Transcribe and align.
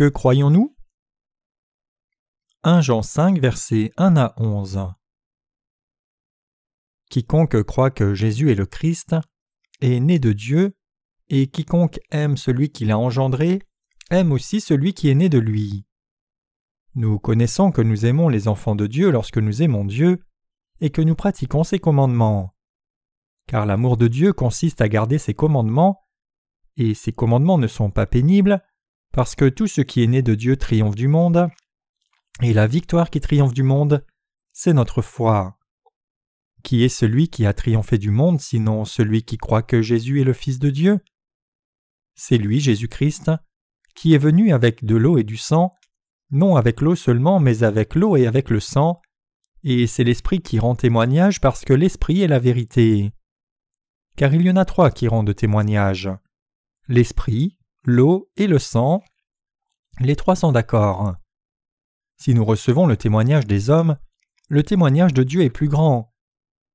Que 0.00 0.08
croyons-nous? 0.08 0.74
1 2.62 2.80
Jean 2.80 3.02
5, 3.02 3.38
versets 3.38 3.92
1 3.98 4.16
à 4.16 4.32
11 4.38 4.94
Quiconque 7.10 7.62
croit 7.64 7.90
que 7.90 8.14
Jésus 8.14 8.50
est 8.50 8.54
le 8.54 8.64
Christ 8.64 9.14
est 9.82 10.00
né 10.00 10.18
de 10.18 10.32
Dieu, 10.32 10.74
et 11.28 11.48
quiconque 11.48 12.00
aime 12.10 12.38
celui 12.38 12.70
qui 12.70 12.86
l'a 12.86 12.96
engendré 12.96 13.60
aime 14.10 14.32
aussi 14.32 14.62
celui 14.62 14.94
qui 14.94 15.10
est 15.10 15.14
né 15.14 15.28
de 15.28 15.38
lui. 15.38 15.84
Nous 16.94 17.18
connaissons 17.18 17.70
que 17.70 17.82
nous 17.82 18.06
aimons 18.06 18.30
les 18.30 18.48
enfants 18.48 18.76
de 18.76 18.86
Dieu 18.86 19.10
lorsque 19.10 19.36
nous 19.36 19.60
aimons 19.60 19.84
Dieu, 19.84 20.24
et 20.80 20.88
que 20.88 21.02
nous 21.02 21.14
pratiquons 21.14 21.62
ses 21.62 21.78
commandements. 21.78 22.54
Car 23.46 23.66
l'amour 23.66 23.98
de 23.98 24.08
Dieu 24.08 24.32
consiste 24.32 24.80
à 24.80 24.88
garder 24.88 25.18
ses 25.18 25.34
commandements, 25.34 26.06
et 26.78 26.94
ses 26.94 27.12
commandements 27.12 27.58
ne 27.58 27.66
sont 27.66 27.90
pas 27.90 28.06
pénibles, 28.06 28.62
parce 29.12 29.34
que 29.34 29.48
tout 29.48 29.66
ce 29.66 29.80
qui 29.80 30.02
est 30.02 30.06
né 30.06 30.22
de 30.22 30.34
Dieu 30.34 30.56
triomphe 30.56 30.94
du 30.94 31.08
monde, 31.08 31.48
et 32.42 32.52
la 32.52 32.66
victoire 32.66 33.10
qui 33.10 33.20
triomphe 33.20 33.52
du 33.52 33.62
monde, 33.62 34.04
c'est 34.52 34.72
notre 34.72 35.02
foi. 35.02 35.58
Qui 36.62 36.84
est 36.84 36.88
celui 36.88 37.28
qui 37.28 37.46
a 37.46 37.52
triomphé 37.52 37.98
du 37.98 38.10
monde 38.10 38.40
sinon 38.40 38.84
celui 38.84 39.22
qui 39.22 39.38
croit 39.38 39.62
que 39.62 39.82
Jésus 39.82 40.20
est 40.20 40.24
le 40.24 40.32
Fils 40.32 40.58
de 40.58 40.70
Dieu? 40.70 41.00
C'est 42.14 42.38
lui, 42.38 42.60
Jésus-Christ, 42.60 43.30
qui 43.94 44.14
est 44.14 44.18
venu 44.18 44.52
avec 44.52 44.84
de 44.84 44.96
l'eau 44.96 45.18
et 45.18 45.24
du 45.24 45.36
sang, 45.36 45.74
non 46.30 46.56
avec 46.56 46.80
l'eau 46.80 46.94
seulement, 46.94 47.40
mais 47.40 47.62
avec 47.62 47.94
l'eau 47.94 48.16
et 48.16 48.26
avec 48.26 48.50
le 48.50 48.60
sang, 48.60 49.00
et 49.62 49.86
c'est 49.86 50.04
l'Esprit 50.04 50.40
qui 50.40 50.58
rend 50.58 50.74
témoignage 50.74 51.40
parce 51.40 51.64
que 51.64 51.72
l'Esprit 51.72 52.22
est 52.22 52.28
la 52.28 52.38
vérité. 52.38 53.12
Car 54.16 54.32
il 54.34 54.42
y 54.42 54.50
en 54.50 54.56
a 54.56 54.64
trois 54.64 54.90
qui 54.90 55.08
rendent 55.08 55.34
témoignage 55.34 56.10
l'Esprit, 56.88 57.56
l'eau 57.84 58.30
et 58.36 58.46
le 58.46 58.58
sang. 58.58 59.02
Les 60.00 60.16
trois 60.16 60.36
sont 60.36 60.52
d'accord. 60.52 61.14
Si 62.16 62.34
nous 62.34 62.44
recevons 62.44 62.86
le 62.86 62.96
témoignage 62.96 63.46
des 63.46 63.70
hommes, 63.70 63.96
le 64.48 64.62
témoignage 64.62 65.14
de 65.14 65.22
Dieu 65.22 65.42
est 65.42 65.50
plus 65.50 65.68
grand, 65.68 66.12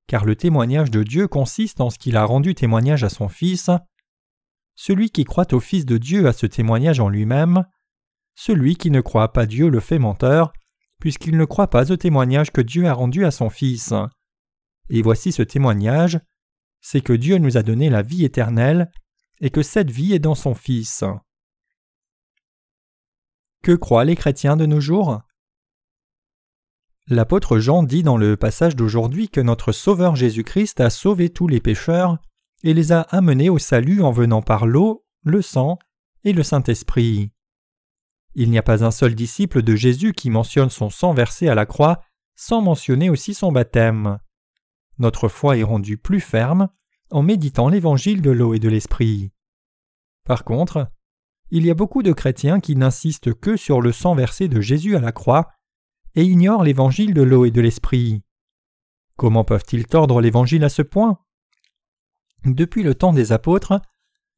car 0.07 0.25
le 0.25 0.35
témoignage 0.35 0.91
de 0.91 1.03
Dieu 1.03 1.27
consiste 1.27 1.81
en 1.81 1.89
ce 1.89 1.97
qu'il 1.97 2.17
a 2.17 2.25
rendu 2.25 2.55
témoignage 2.55 3.03
à 3.03 3.09
son 3.09 3.27
Fils. 3.27 3.69
Celui 4.75 5.09
qui 5.09 5.23
croit 5.23 5.53
au 5.53 5.59
Fils 5.59 5.85
de 5.85 5.97
Dieu 5.97 6.27
a 6.27 6.33
ce 6.33 6.45
témoignage 6.45 6.99
en 6.99 7.09
lui-même. 7.09 7.65
Celui 8.35 8.75
qui 8.75 8.91
ne 8.91 9.01
croit 9.01 9.33
pas 9.33 9.45
Dieu 9.45 9.69
le 9.69 9.79
fait 9.79 9.99
menteur, 9.99 10.51
puisqu'il 10.99 11.37
ne 11.37 11.45
croit 11.45 11.69
pas 11.69 11.91
au 11.91 11.95
témoignage 11.95 12.51
que 12.51 12.61
Dieu 12.61 12.87
a 12.87 12.93
rendu 12.93 13.25
à 13.25 13.31
son 13.31 13.49
Fils. 13.49 13.93
Et 14.89 15.01
voici 15.01 15.31
ce 15.31 15.41
témoignage, 15.41 16.19
c'est 16.81 17.01
que 17.01 17.13
Dieu 17.13 17.37
nous 17.37 17.57
a 17.57 17.63
donné 17.63 17.89
la 17.89 18.01
vie 18.01 18.25
éternelle, 18.25 18.91
et 19.41 19.49
que 19.49 19.63
cette 19.63 19.91
vie 19.91 20.13
est 20.13 20.19
dans 20.19 20.35
son 20.35 20.53
Fils. 20.53 21.03
Que 23.61 23.73
croient 23.73 24.05
les 24.05 24.15
chrétiens 24.15 24.57
de 24.57 24.65
nos 24.65 24.79
jours? 24.79 25.21
L'apôtre 27.07 27.59
Jean 27.59 27.83
dit 27.83 28.03
dans 28.03 28.17
le 28.17 28.35
passage 28.35 28.75
d'aujourd'hui 28.75 29.29
que 29.29 29.41
notre 29.41 29.71
Sauveur 29.71 30.15
Jésus-Christ 30.15 30.79
a 30.79 30.89
sauvé 30.89 31.29
tous 31.29 31.47
les 31.47 31.59
pécheurs 31.59 32.17
et 32.63 32.73
les 32.73 32.91
a 32.91 33.01
amenés 33.01 33.49
au 33.49 33.59
salut 33.59 34.01
en 34.01 34.11
venant 34.11 34.41
par 34.41 34.65
l'eau, 34.65 35.05
le 35.23 35.41
sang 35.43 35.77
et 36.23 36.33
le 36.33 36.41
Saint-Esprit. 36.41 37.31
Il 38.33 38.49
n'y 38.49 38.57
a 38.57 38.63
pas 38.63 38.83
un 38.83 38.91
seul 38.91 39.13
disciple 39.13 39.61
de 39.61 39.75
Jésus 39.75 40.13
qui 40.13 40.29
mentionne 40.29 40.69
son 40.69 40.89
sang 40.89 41.13
versé 41.13 41.47
à 41.47 41.55
la 41.55 41.65
croix 41.65 42.01
sans 42.35 42.61
mentionner 42.61 43.09
aussi 43.09 43.33
son 43.33 43.51
baptême. 43.51 44.19
Notre 44.97 45.27
foi 45.27 45.57
est 45.57 45.63
rendue 45.63 45.97
plus 45.97 46.19
ferme 46.19 46.69
en 47.11 47.23
méditant 47.23 47.69
l'évangile 47.69 48.21
de 48.21 48.31
l'eau 48.31 48.53
et 48.53 48.59
de 48.59 48.69
l'esprit. 48.69 49.31
Par 50.25 50.43
contre, 50.43 50.91
il 51.51 51.65
y 51.65 51.69
a 51.69 51.75
beaucoup 51.75 52.03
de 52.03 52.11
chrétiens 52.11 52.59
qui 52.59 52.75
n'insistent 52.75 53.33
que 53.33 53.55
sur 53.55 53.81
le 53.81 53.91
sang 53.91 54.15
versé 54.15 54.47
de 54.47 54.61
Jésus 54.61 54.95
à 54.95 54.99
la 54.99 55.11
croix 55.11 55.49
et 56.15 56.23
ignorent 56.23 56.63
l'évangile 56.63 57.13
de 57.13 57.21
l'eau 57.21 57.45
et 57.45 57.51
de 57.51 57.61
l'esprit. 57.61 58.23
Comment 59.17 59.43
peuvent-ils 59.43 59.85
tordre 59.85 60.21
l'évangile 60.21 60.63
à 60.63 60.69
ce 60.69 60.81
point? 60.81 61.19
Depuis 62.45 62.83
le 62.83 62.95
temps 62.95 63.13
des 63.13 63.31
apôtres, 63.31 63.79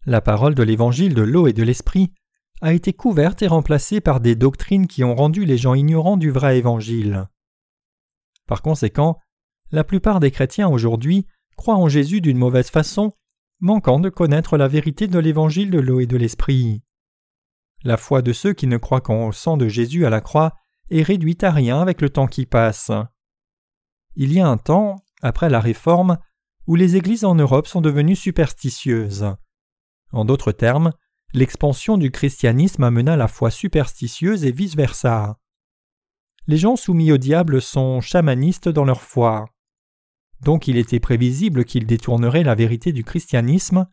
la 0.06 0.22
parole 0.22 0.56
de 0.56 0.64
l'évangile 0.64 1.14
de 1.14 1.22
l'eau 1.22 1.48
et 1.48 1.54
de 1.54 1.64
l'esprit 1.64 2.14
a 2.62 2.74
été 2.74 2.94
couverte 2.94 3.42
et 3.42 3.48
remplacée 3.48 4.02
par 4.02 4.20
des 4.20 4.36
doctrines 4.36 4.88
qui 4.88 5.04
ont 5.04 5.16
rendu 5.16 5.46
les 5.46 5.58
gens 5.58 5.74
ignorants 5.74 6.18
du 6.18 6.32
vrai 6.32 6.58
évangile. 6.58 7.28
Par 8.48 8.62
conséquent, 8.62 9.20
la 9.72 9.84
plupart 9.84 10.20
des 10.20 10.32
chrétiens 10.32 10.70
aujourd'hui 10.70 11.28
croient 11.58 11.76
en 11.76 11.90
Jésus 11.90 12.22
d'une 12.22 12.38
mauvaise 12.38 12.70
façon, 12.70 13.12
manquant 13.60 14.00
de 14.00 14.10
connaître 14.10 14.58
la 14.58 14.70
vérité 14.70 15.08
de 15.08 15.20
l'évangile 15.20 15.72
de 15.72 15.80
l'eau 15.80 16.00
et 16.00 16.08
de 16.08 16.16
l'esprit. 16.16 16.84
La 17.84 17.98
foi 17.98 18.22
de 18.22 18.32
ceux 18.32 18.54
qui 18.54 18.68
ne 18.68 18.78
croient 18.78 19.02
qu'en 19.02 19.32
sang 19.32 19.58
de 19.58 19.68
Jésus 19.68 20.06
à 20.06 20.10
la 20.10 20.22
croix 20.22 20.56
est 20.90 21.04
réduite 21.04 21.44
à 21.44 21.52
rien 21.52 21.82
avec 21.82 22.02
le 22.02 22.10
temps 22.10 22.28
qui 22.28 22.46
passe. 22.46 22.92
Il 24.16 24.32
y 24.32 24.40
a 24.40 24.48
un 24.48 24.58
temps, 24.58 24.96
après 25.22 25.50
la 25.50 25.60
Réforme, 25.60 26.18
où 26.66 26.76
les 26.76 26.96
églises 26.96 27.26
en 27.26 27.36
Europe 27.36 27.68
sont 27.68 27.82
devenues 27.82 28.16
superstitieuses. 28.16 29.26
En 30.12 30.26
d'autres 30.26 30.52
termes, 30.52 30.94
l'expansion 31.34 31.98
du 31.98 32.12
christianisme 32.12 32.84
amena 32.84 33.16
la 33.18 33.28
foi 33.28 33.52
superstitieuse 33.52 34.46
et 34.46 34.52
vice-versa. 34.52 35.38
Les 36.48 36.58
gens 36.58 36.76
soumis 36.76 37.12
au 37.12 37.18
diable 37.18 37.62
sont 37.62 38.00
chamanistes 38.02 38.70
dans 38.70 38.86
leur 38.86 39.02
foi. 39.02 39.46
Donc 40.42 40.68
il 40.68 40.78
était 40.78 41.00
prévisible 41.00 41.66
qu'ils 41.66 41.86
détourneraient 41.86 42.44
la 42.44 42.56
vérité 42.56 42.92
du 42.92 43.04
christianisme. 43.04 43.88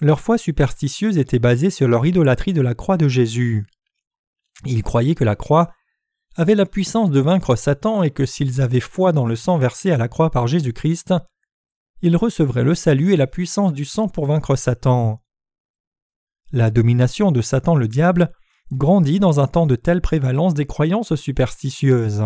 Leur 0.00 0.20
foi 0.20 0.38
superstitieuse 0.38 1.18
était 1.18 1.38
basée 1.38 1.70
sur 1.70 1.88
leur 1.88 2.04
idolâtrie 2.04 2.52
de 2.52 2.60
la 2.60 2.74
croix 2.74 2.96
de 2.96 3.08
Jésus. 3.08 3.66
Ils 4.64 4.82
croyaient 4.82 5.14
que 5.14 5.24
la 5.24 5.36
croix 5.36 5.72
avaient 6.34 6.54
la 6.54 6.66
puissance 6.66 7.10
de 7.10 7.20
vaincre 7.20 7.56
Satan 7.56 8.02
et 8.02 8.10
que 8.10 8.26
s'ils 8.26 8.60
avaient 8.60 8.80
foi 8.80 9.12
dans 9.12 9.26
le 9.26 9.36
sang 9.36 9.58
versé 9.58 9.90
à 9.90 9.96
la 9.96 10.08
croix 10.08 10.30
par 10.30 10.46
Jésus-Christ, 10.46 11.14
ils 12.02 12.16
recevraient 12.16 12.64
le 12.64 12.74
salut 12.74 13.12
et 13.12 13.16
la 13.16 13.26
puissance 13.26 13.72
du 13.72 13.86
sang 13.86 14.08
pour 14.08 14.26
vaincre 14.26 14.56
Satan. 14.56 15.22
La 16.52 16.70
domination 16.70 17.32
de 17.32 17.40
Satan 17.40 17.74
le 17.74 17.88
diable 17.88 18.32
grandit 18.72 19.20
dans 19.20 19.40
un 19.40 19.46
temps 19.46 19.66
de 19.66 19.76
telle 19.76 20.02
prévalence 20.02 20.54
des 20.54 20.66
croyances 20.66 21.14
superstitieuses. 21.14 22.24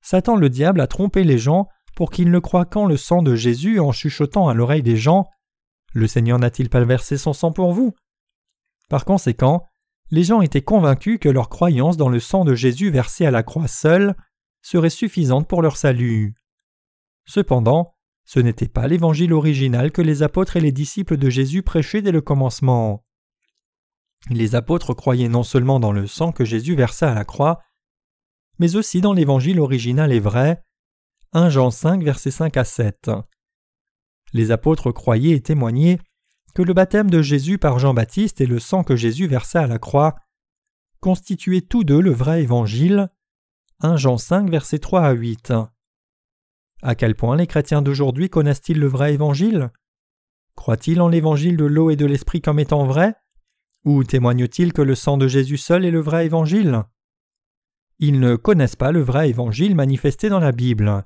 Satan 0.00 0.36
le 0.36 0.48
diable 0.48 0.80
a 0.80 0.86
trompé 0.86 1.24
les 1.24 1.38
gens 1.38 1.66
pour 1.96 2.10
qu'ils 2.10 2.30
ne 2.30 2.38
croient 2.38 2.66
qu'en 2.66 2.86
le 2.86 2.98
sang 2.98 3.22
de 3.22 3.34
Jésus 3.34 3.80
en 3.80 3.90
chuchotant 3.90 4.48
à 4.48 4.54
l'oreille 4.54 4.82
des 4.82 4.98
gens 4.98 5.26
Le 5.94 6.06
Seigneur 6.06 6.38
n'a-t-il 6.38 6.68
pas 6.68 6.84
versé 6.84 7.16
son 7.16 7.32
sang 7.32 7.52
pour 7.52 7.72
vous? 7.72 7.94
Par 8.90 9.06
conséquent, 9.06 9.66
les 10.10 10.22
gens 10.22 10.42
étaient 10.42 10.62
convaincus 10.62 11.18
que 11.18 11.30
leur 11.30 11.48
croyance 11.48 11.96
dans 11.96 12.10
le 12.10 12.20
sang 12.20 12.44
de 12.44 12.54
Jésus 12.54 12.90
versé 12.90 13.24
à 13.24 13.30
la 13.30 13.42
croix 13.42 13.66
seule 13.66 14.14
serait 14.60 14.90
suffisante 14.90 15.48
pour 15.48 15.62
leur 15.62 15.78
salut. 15.78 16.34
Cependant, 17.24 17.94
ce 18.24 18.40
n'était 18.40 18.68
pas 18.68 18.86
l'évangile 18.86 19.32
original 19.32 19.90
que 19.90 20.02
les 20.02 20.22
apôtres 20.22 20.56
et 20.56 20.60
les 20.60 20.72
disciples 20.72 21.16
de 21.16 21.30
Jésus 21.30 21.62
prêchaient 21.62 22.02
dès 22.02 22.12
le 22.12 22.20
commencement. 22.20 23.04
Les 24.28 24.54
apôtres 24.54 24.92
croyaient 24.92 25.28
non 25.28 25.44
seulement 25.44 25.80
dans 25.80 25.92
le 25.92 26.06
sang 26.06 26.30
que 26.30 26.44
Jésus 26.44 26.74
versa 26.74 27.10
à 27.10 27.14
la 27.14 27.24
croix, 27.24 27.60
mais 28.58 28.76
aussi 28.76 29.00
dans 29.00 29.14
l'évangile 29.14 29.60
original 29.60 30.12
et 30.12 30.20
vrai, 30.20 30.62
1 31.36 31.50
Jean 31.50 31.70
5, 31.70 32.02
versets 32.02 32.30
5 32.30 32.56
à 32.56 32.64
7. 32.64 33.10
Les 34.32 34.52
apôtres 34.52 34.90
croyaient 34.90 35.36
et 35.36 35.42
témoignaient 35.42 35.98
que 36.54 36.62
le 36.62 36.72
baptême 36.72 37.10
de 37.10 37.20
Jésus 37.20 37.58
par 37.58 37.78
Jean-Baptiste 37.78 38.40
et 38.40 38.46
le 38.46 38.58
sang 38.58 38.82
que 38.82 38.96
Jésus 38.96 39.26
versa 39.26 39.60
à 39.60 39.66
la 39.66 39.78
croix 39.78 40.16
constituaient 41.00 41.60
tous 41.60 41.84
deux 41.84 42.00
le 42.00 42.10
vrai 42.10 42.42
évangile. 42.42 43.10
1 43.80 43.98
Jean 43.98 44.16
5, 44.16 44.48
versets 44.48 44.78
3 44.78 45.02
à 45.02 45.12
8. 45.12 45.52
À 46.80 46.94
quel 46.94 47.14
point 47.14 47.36
les 47.36 47.46
chrétiens 47.46 47.82
d'aujourd'hui 47.82 48.30
connaissent-ils 48.30 48.80
le 48.80 48.86
vrai 48.86 49.12
évangile? 49.12 49.70
Croient-ils 50.54 51.02
en 51.02 51.08
l'évangile 51.08 51.58
de 51.58 51.66
l'eau 51.66 51.90
et 51.90 51.96
de 51.96 52.06
l'esprit 52.06 52.40
comme 52.40 52.60
étant 52.60 52.86
vrai? 52.86 53.14
Ou 53.84 54.04
témoignent-ils 54.04 54.72
que 54.72 54.80
le 54.80 54.94
sang 54.94 55.18
de 55.18 55.28
Jésus 55.28 55.58
seul 55.58 55.84
est 55.84 55.90
le 55.90 56.00
vrai 56.00 56.24
évangile? 56.24 56.84
Ils 57.98 58.20
ne 58.20 58.36
connaissent 58.36 58.74
pas 58.74 58.90
le 58.90 59.02
vrai 59.02 59.28
évangile 59.28 59.74
manifesté 59.74 60.30
dans 60.30 60.40
la 60.40 60.52
Bible. 60.52 61.04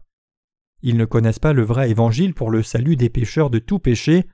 Ils 0.83 0.97
ne 0.97 1.05
connaissent 1.05 1.39
pas 1.39 1.53
le 1.53 1.63
vrai 1.63 1.91
évangile 1.91 2.35
pour 2.35 2.51
le 2.51 2.63
salut 2.63 2.97
des 2.97 3.11
pécheurs 3.11 3.51
de 3.51 3.59
tout 3.59 3.79
péché 3.79 4.27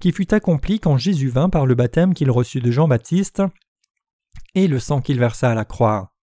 qui 0.00 0.12
fut 0.12 0.34
accompli 0.34 0.80
quand 0.80 0.96
Jésus 0.96 1.28
vint 1.28 1.48
par 1.48 1.66
le 1.66 1.74
baptême 1.74 2.14
qu'il 2.14 2.30
reçut 2.30 2.60
de 2.60 2.70
Jean-Baptiste 2.70 3.42
et 4.54 4.66
le 4.66 4.78
sang 4.78 5.00
qu'il 5.00 5.18
versa 5.18 5.50
à 5.50 5.54
la 5.54 5.64
croix. 5.64 6.14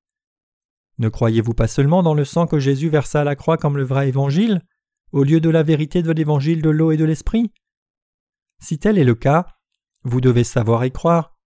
Ne 0.98 1.10
croyez-vous 1.10 1.54
pas 1.54 1.68
seulement 1.68 2.04
dans 2.04 2.14
le 2.14 2.26
sang 2.26 2.48
que 2.48 2.60
Jésus 2.60 2.90
versa 2.90 3.22
à 3.22 3.24
la 3.24 3.36
croix 3.36 3.58
comme 3.58 3.78
le 3.78 3.84
vrai 3.84 4.10
évangile, 4.10 4.62
au 5.12 5.24
lieu 5.24 5.40
de 5.40 5.50
la 5.50 5.64
vérité 5.64 6.04
de 6.04 6.12
l'évangile 6.12 6.62
de 6.62 6.70
l'eau 6.70 6.92
et 6.92 6.98
de 6.98 7.06
l'esprit? 7.06 7.52
Si 8.60 8.78
tel 8.78 8.98
est 8.98 9.04
le 9.04 9.16
cas, 9.16 9.48
vous 10.04 10.22
devez 10.22 10.44
savoir 10.44 10.84
et 10.84 10.92
croire 10.92 11.38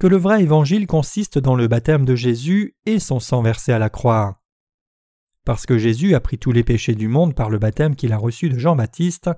que 0.00 0.06
le 0.06 0.16
vrai 0.16 0.42
évangile 0.42 0.86
consiste 0.86 1.38
dans 1.38 1.54
le 1.54 1.68
baptême 1.68 2.04
de 2.04 2.16
Jésus 2.16 2.76
et 2.86 2.98
son 2.98 3.20
sang 3.20 3.42
versé 3.42 3.72
à 3.72 3.78
la 3.78 3.90
croix. 3.90 4.41
Parce 5.44 5.66
que 5.66 5.78
Jésus 5.78 6.14
a 6.14 6.20
pris 6.20 6.38
tous 6.38 6.52
les 6.52 6.62
péchés 6.62 6.94
du 6.94 7.08
monde 7.08 7.34
par 7.34 7.50
le 7.50 7.58
baptême 7.58 7.96
qu'il 7.96 8.12
a 8.12 8.18
reçu 8.18 8.48
de 8.48 8.58
Jean-Baptiste, 8.58 9.30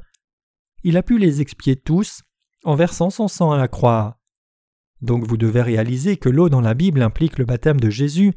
il 0.83 0.99
a 0.99 1.03
pu 1.03 1.19
les 1.19 1.41
expier 1.41 1.77
tous 1.77 2.23
en 2.65 2.75
versant 2.75 3.11
son 3.11 3.29
sang 3.29 3.53
à 3.53 3.57
la 3.57 3.69
croix. 3.69 4.19
Donc 5.01 5.25
vous 5.25 5.37
devez 5.37 5.63
réaliser 5.63 6.17
que 6.17 6.29
l'eau 6.29 6.49
dans 6.49 6.61
la 6.61 6.75
Bible 6.75 7.03
implique 7.03 7.39
le 7.39 7.45
baptême 7.45 7.81
de 7.81 7.91
Jésus, 7.91 8.35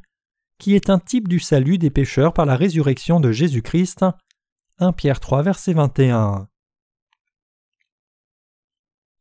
qui 0.59 0.75
est 0.75 0.89
un 0.89 0.99
type 0.99 1.27
du 1.27 1.39
salut 1.39 1.77
des 1.77 1.89
pécheurs 1.89 2.33
par 2.33 2.45
la 2.45 2.55
résurrection 2.55 3.19
de 3.19 3.31
Jésus-Christ. 3.31 4.05
1 4.79 4.93
Pierre 4.93 5.19
3 5.19 5.43
verset 5.43 5.73
21. 5.73 6.47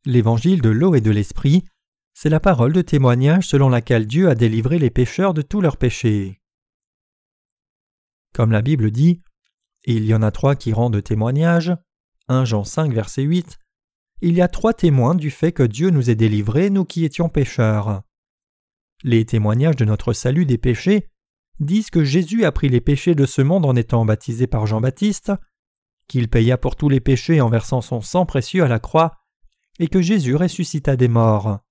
L'évangile 0.05 0.61
de 0.61 0.69
l'eau 0.69 0.95
et 0.95 1.01
de 1.01 1.11
l'esprit, 1.11 1.65
c'est 2.13 2.29
la 2.29 2.39
parole 2.39 2.73
de 2.73 2.81
témoignage 2.81 3.47
selon 3.47 3.69
laquelle 3.69 4.07
Dieu 4.07 4.29
a 4.29 4.35
délivré 4.35 4.79
les 4.79 4.89
pécheurs 4.89 5.33
de 5.33 5.41
tous 5.41 5.61
leurs 5.61 5.77
péchés. 5.77 6.41
Comme 8.37 8.51
la 8.51 8.61
Bible 8.61 8.91
dit, 8.91 9.23
il 9.83 10.05
y 10.05 10.13
en 10.13 10.21
a 10.21 10.29
trois 10.29 10.55
qui 10.55 10.71
rendent 10.71 11.03
témoignage, 11.03 11.75
1 12.27 12.45
Jean 12.45 12.63
5 12.63 12.93
verset 12.93 13.23
8, 13.23 13.57
il 14.21 14.35
y 14.35 14.43
a 14.43 14.47
trois 14.47 14.75
témoins 14.75 15.15
du 15.15 15.31
fait 15.31 15.51
que 15.51 15.63
Dieu 15.63 15.89
nous 15.89 16.11
ait 16.11 16.15
délivrés, 16.15 16.69
nous 16.69 16.85
qui 16.85 17.03
étions 17.03 17.29
pécheurs. 17.29 18.03
Les 19.03 19.25
témoignages 19.25 19.75
de 19.75 19.85
notre 19.85 20.13
salut 20.13 20.45
des 20.45 20.59
péchés 20.59 21.09
disent 21.59 21.89
que 21.89 22.03
Jésus 22.03 22.45
a 22.45 22.51
pris 22.51 22.69
les 22.69 22.79
péchés 22.79 23.15
de 23.15 23.25
ce 23.25 23.41
monde 23.41 23.65
en 23.65 23.75
étant 23.75 24.05
baptisé 24.05 24.45
par 24.45 24.67
Jean-Baptiste, 24.67 25.31
qu'il 26.07 26.29
paya 26.29 26.59
pour 26.59 26.75
tous 26.75 26.89
les 26.89 26.99
péchés 26.99 27.41
en 27.41 27.49
versant 27.49 27.81
son 27.81 28.01
sang 28.01 28.27
précieux 28.27 28.63
à 28.63 28.67
la 28.67 28.77
croix, 28.77 29.15
et 29.79 29.87
que 29.87 30.03
Jésus 30.03 30.35
ressuscita 30.35 30.95
des 30.95 31.07
morts. 31.07 31.61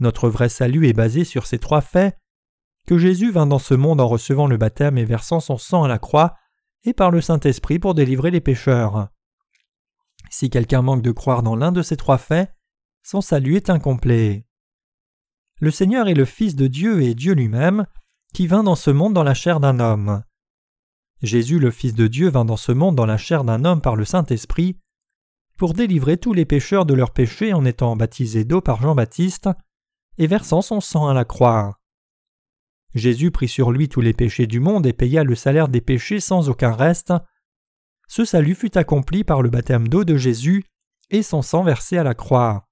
Notre 0.00 0.28
vrai 0.28 0.48
salut 0.48 0.88
est 0.88 0.94
basé 0.94 1.22
sur 1.22 1.46
ces 1.46 1.60
trois 1.60 1.80
faits 1.80 2.18
que 2.86 2.98
Jésus 2.98 3.30
vint 3.30 3.46
dans 3.46 3.58
ce 3.58 3.74
monde 3.74 4.00
en 4.00 4.08
recevant 4.08 4.46
le 4.46 4.56
baptême 4.56 4.98
et 4.98 5.04
versant 5.04 5.40
son 5.40 5.58
sang 5.58 5.84
à 5.84 5.88
la 5.88 5.98
croix, 5.98 6.36
et 6.84 6.92
par 6.92 7.10
le 7.10 7.20
Saint-Esprit 7.20 7.78
pour 7.78 7.94
délivrer 7.94 8.30
les 8.30 8.40
pécheurs. 8.40 9.08
Si 10.30 10.50
quelqu'un 10.50 10.82
manque 10.82 11.02
de 11.02 11.10
croire 11.10 11.42
dans 11.42 11.56
l'un 11.56 11.72
de 11.72 11.82
ces 11.82 11.96
trois 11.96 12.18
faits, 12.18 12.52
son 13.02 13.20
salut 13.20 13.56
est 13.56 13.70
incomplet. 13.70 14.46
Le 15.60 15.70
Seigneur 15.70 16.08
est 16.08 16.14
le 16.14 16.24
Fils 16.24 16.54
de 16.54 16.66
Dieu 16.66 17.02
et 17.02 17.14
Dieu 17.14 17.34
lui-même, 17.34 17.86
qui 18.34 18.46
vint 18.46 18.62
dans 18.62 18.76
ce 18.76 18.90
monde 18.90 19.14
dans 19.14 19.22
la 19.22 19.34
chair 19.34 19.58
d'un 19.58 19.80
homme. 19.80 20.22
Jésus 21.22 21.58
le 21.58 21.70
Fils 21.70 21.94
de 21.94 22.06
Dieu 22.06 22.28
vint 22.28 22.44
dans 22.44 22.56
ce 22.56 22.72
monde 22.72 22.94
dans 22.94 23.06
la 23.06 23.16
chair 23.16 23.42
d'un 23.42 23.64
homme 23.64 23.80
par 23.80 23.96
le 23.96 24.04
Saint-Esprit, 24.04 24.78
pour 25.56 25.72
délivrer 25.72 26.18
tous 26.18 26.34
les 26.34 26.44
pécheurs 26.44 26.84
de 26.84 26.94
leurs 26.94 27.12
péchés 27.12 27.54
en 27.54 27.64
étant 27.64 27.96
baptisé 27.96 28.44
d'eau 28.44 28.60
par 28.60 28.82
Jean-Baptiste 28.82 29.48
et 30.18 30.26
versant 30.26 30.60
son 30.60 30.80
sang 30.80 31.08
à 31.08 31.14
la 31.14 31.24
croix. 31.24 31.80
Jésus 32.96 33.30
prit 33.30 33.48
sur 33.48 33.72
lui 33.72 33.90
tous 33.90 34.00
les 34.00 34.14
péchés 34.14 34.46
du 34.46 34.58
monde 34.58 34.86
et 34.86 34.94
paya 34.94 35.22
le 35.22 35.34
salaire 35.34 35.68
des 35.68 35.82
péchés 35.82 36.18
sans 36.18 36.48
aucun 36.48 36.72
reste. 36.72 37.12
Ce 38.08 38.24
salut 38.24 38.54
fut 38.54 38.78
accompli 38.78 39.22
par 39.22 39.42
le 39.42 39.50
baptême 39.50 39.86
d'eau 39.86 40.02
de 40.04 40.16
Jésus 40.16 40.64
et 41.10 41.22
son 41.22 41.42
sang 41.42 41.62
versé 41.62 41.98
à 41.98 42.04
la 42.04 42.14
croix. 42.14 42.68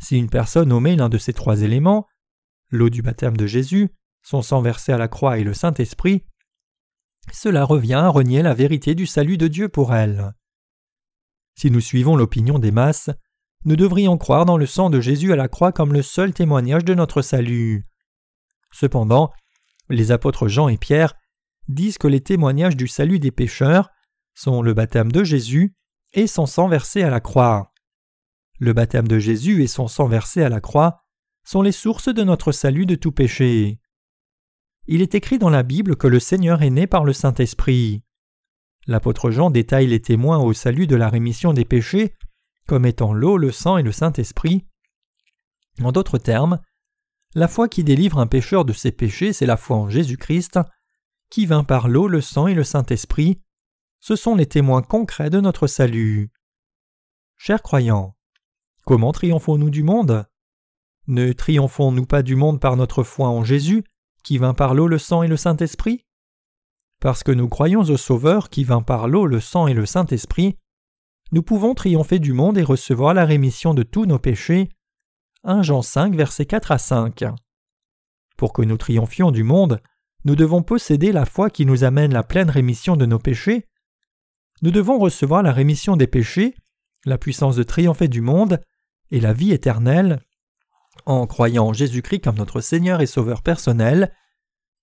Si 0.00 0.16
une 0.16 0.30
personne 0.30 0.72
omet 0.72 0.94
l'un 0.94 1.08
de 1.08 1.18
ces 1.18 1.32
trois 1.32 1.62
éléments, 1.62 2.06
l'eau 2.70 2.88
du 2.88 3.02
baptême 3.02 3.36
de 3.36 3.48
Jésus, 3.48 3.90
son 4.22 4.42
sang 4.42 4.62
versé 4.62 4.92
à 4.92 4.98
la 4.98 5.08
croix 5.08 5.38
et 5.38 5.44
le 5.44 5.54
Saint-Esprit, 5.54 6.24
cela 7.32 7.64
revient 7.64 7.94
à 7.94 8.08
renier 8.08 8.42
la 8.42 8.54
vérité 8.54 8.94
du 8.94 9.06
salut 9.06 9.38
de 9.38 9.48
Dieu 9.48 9.68
pour 9.68 9.92
elle. 9.92 10.34
Si 11.56 11.68
nous 11.70 11.80
suivons 11.80 12.14
l'opinion 12.14 12.60
des 12.60 12.70
masses, 12.70 13.10
nous 13.64 13.76
devrions 13.76 14.16
croire 14.18 14.46
dans 14.46 14.56
le 14.56 14.66
sang 14.66 14.88
de 14.88 15.00
Jésus 15.00 15.32
à 15.32 15.36
la 15.36 15.48
croix 15.48 15.72
comme 15.72 15.92
le 15.92 16.02
seul 16.02 16.32
témoignage 16.32 16.84
de 16.84 16.94
notre 16.94 17.22
salut. 17.22 17.89
Cependant, 18.72 19.32
les 19.88 20.12
apôtres 20.12 20.48
Jean 20.48 20.68
et 20.68 20.78
Pierre 20.78 21.14
disent 21.68 21.98
que 21.98 22.08
les 22.08 22.20
témoignages 22.20 22.76
du 22.76 22.88
salut 22.88 23.18
des 23.18 23.30
pécheurs 23.30 23.90
sont 24.34 24.62
le 24.62 24.74
baptême 24.74 25.12
de 25.12 25.24
Jésus 25.24 25.74
et 26.12 26.26
son 26.26 26.46
sang 26.46 26.68
versé 26.68 27.02
à 27.02 27.10
la 27.10 27.20
croix. 27.20 27.72
Le 28.58 28.72
baptême 28.72 29.08
de 29.08 29.18
Jésus 29.18 29.62
et 29.62 29.66
son 29.66 29.88
sang 29.88 30.06
versé 30.06 30.42
à 30.42 30.48
la 30.48 30.60
croix 30.60 31.02
sont 31.44 31.62
les 31.62 31.72
sources 31.72 32.12
de 32.12 32.22
notre 32.22 32.52
salut 32.52 32.86
de 32.86 32.94
tout 32.94 33.12
péché. 33.12 33.80
Il 34.86 35.02
est 35.02 35.14
écrit 35.14 35.38
dans 35.38 35.50
la 35.50 35.62
Bible 35.62 35.96
que 35.96 36.06
le 36.06 36.20
Seigneur 36.20 36.62
est 36.62 36.70
né 36.70 36.86
par 36.86 37.04
le 37.04 37.12
Saint-Esprit. 37.12 38.02
L'apôtre 38.86 39.30
Jean 39.30 39.50
détaille 39.50 39.86
les 39.86 40.00
témoins 40.00 40.38
au 40.38 40.52
salut 40.52 40.86
de 40.86 40.96
la 40.96 41.08
rémission 41.08 41.52
des 41.52 41.64
péchés 41.64 42.14
comme 42.66 42.86
étant 42.86 43.12
l'eau, 43.12 43.36
le 43.36 43.50
sang 43.50 43.78
et 43.78 43.82
le 43.82 43.92
Saint-Esprit. 43.92 44.64
En 45.82 45.92
d'autres 45.92 46.18
termes, 46.18 46.60
la 47.34 47.48
foi 47.48 47.68
qui 47.68 47.84
délivre 47.84 48.18
un 48.18 48.26
pécheur 48.26 48.64
de 48.64 48.72
ses 48.72 48.92
péchés, 48.92 49.32
c'est 49.32 49.46
la 49.46 49.56
foi 49.56 49.76
en 49.76 49.88
Jésus-Christ, 49.88 50.58
qui 51.30 51.46
vint 51.46 51.64
par 51.64 51.88
l'eau, 51.88 52.08
le 52.08 52.20
sang 52.20 52.48
et 52.48 52.54
le 52.54 52.64
Saint-Esprit. 52.64 53.40
Ce 54.00 54.16
sont 54.16 54.34
les 54.34 54.46
témoins 54.46 54.82
concrets 54.82 55.30
de 55.30 55.40
notre 55.40 55.66
salut. 55.66 56.32
Chers 57.36 57.62
croyants, 57.62 58.16
comment 58.84 59.12
triomphons-nous 59.12 59.70
du 59.70 59.82
monde? 59.82 60.26
Ne 61.06 61.32
triomphons-nous 61.32 62.06
pas 62.06 62.22
du 62.22 62.34
monde 62.34 62.60
par 62.60 62.76
notre 62.76 63.02
foi 63.02 63.28
en 63.28 63.44
Jésus, 63.44 63.84
qui 64.24 64.38
vint 64.38 64.54
par 64.54 64.74
l'eau, 64.74 64.88
le 64.88 64.98
sang 64.98 65.22
et 65.22 65.28
le 65.28 65.36
Saint-Esprit? 65.36 66.04
Parce 67.00 67.22
que 67.22 67.32
nous 67.32 67.48
croyons 67.48 67.80
au 67.80 67.96
Sauveur 67.96 68.50
qui 68.50 68.64
vint 68.64 68.82
par 68.82 69.08
l'eau, 69.08 69.26
le 69.26 69.40
sang 69.40 69.66
et 69.68 69.74
le 69.74 69.86
Saint-Esprit, 69.86 70.58
nous 71.32 71.42
pouvons 71.42 71.74
triompher 71.74 72.18
du 72.18 72.32
monde 72.32 72.58
et 72.58 72.62
recevoir 72.62 73.14
la 73.14 73.24
rémission 73.24 73.72
de 73.72 73.84
tous 73.84 74.04
nos 74.04 74.18
péchés 74.18 74.68
1 75.44 75.62
Jean 75.62 75.82
5, 75.82 76.14
versets 76.14 76.46
4 76.46 76.72
à 76.72 76.78
5. 76.78 77.24
Pour 78.36 78.52
que 78.52 78.62
nous 78.62 78.76
triomphions 78.76 79.30
du 79.30 79.42
monde, 79.42 79.80
nous 80.24 80.36
devons 80.36 80.62
posséder 80.62 81.12
la 81.12 81.24
foi 81.24 81.48
qui 81.48 81.64
nous 81.64 81.84
amène 81.84 82.12
la 82.12 82.22
pleine 82.22 82.50
rémission 82.50 82.96
de 82.96 83.06
nos 83.06 83.18
péchés. 83.18 83.66
Nous 84.62 84.70
devons 84.70 84.98
recevoir 84.98 85.42
la 85.42 85.52
rémission 85.52 85.96
des 85.96 86.06
péchés, 86.06 86.54
la 87.06 87.16
puissance 87.16 87.56
de 87.56 87.62
triompher 87.62 88.08
du 88.08 88.20
monde 88.20 88.60
et 89.10 89.20
la 89.20 89.32
vie 89.32 89.52
éternelle 89.52 90.22
en 91.06 91.26
croyant 91.26 91.68
en 91.68 91.72
Jésus-Christ 91.72 92.20
comme 92.20 92.36
notre 92.36 92.60
Seigneur 92.60 93.00
et 93.00 93.06
Sauveur 93.06 93.42
personnel, 93.42 94.14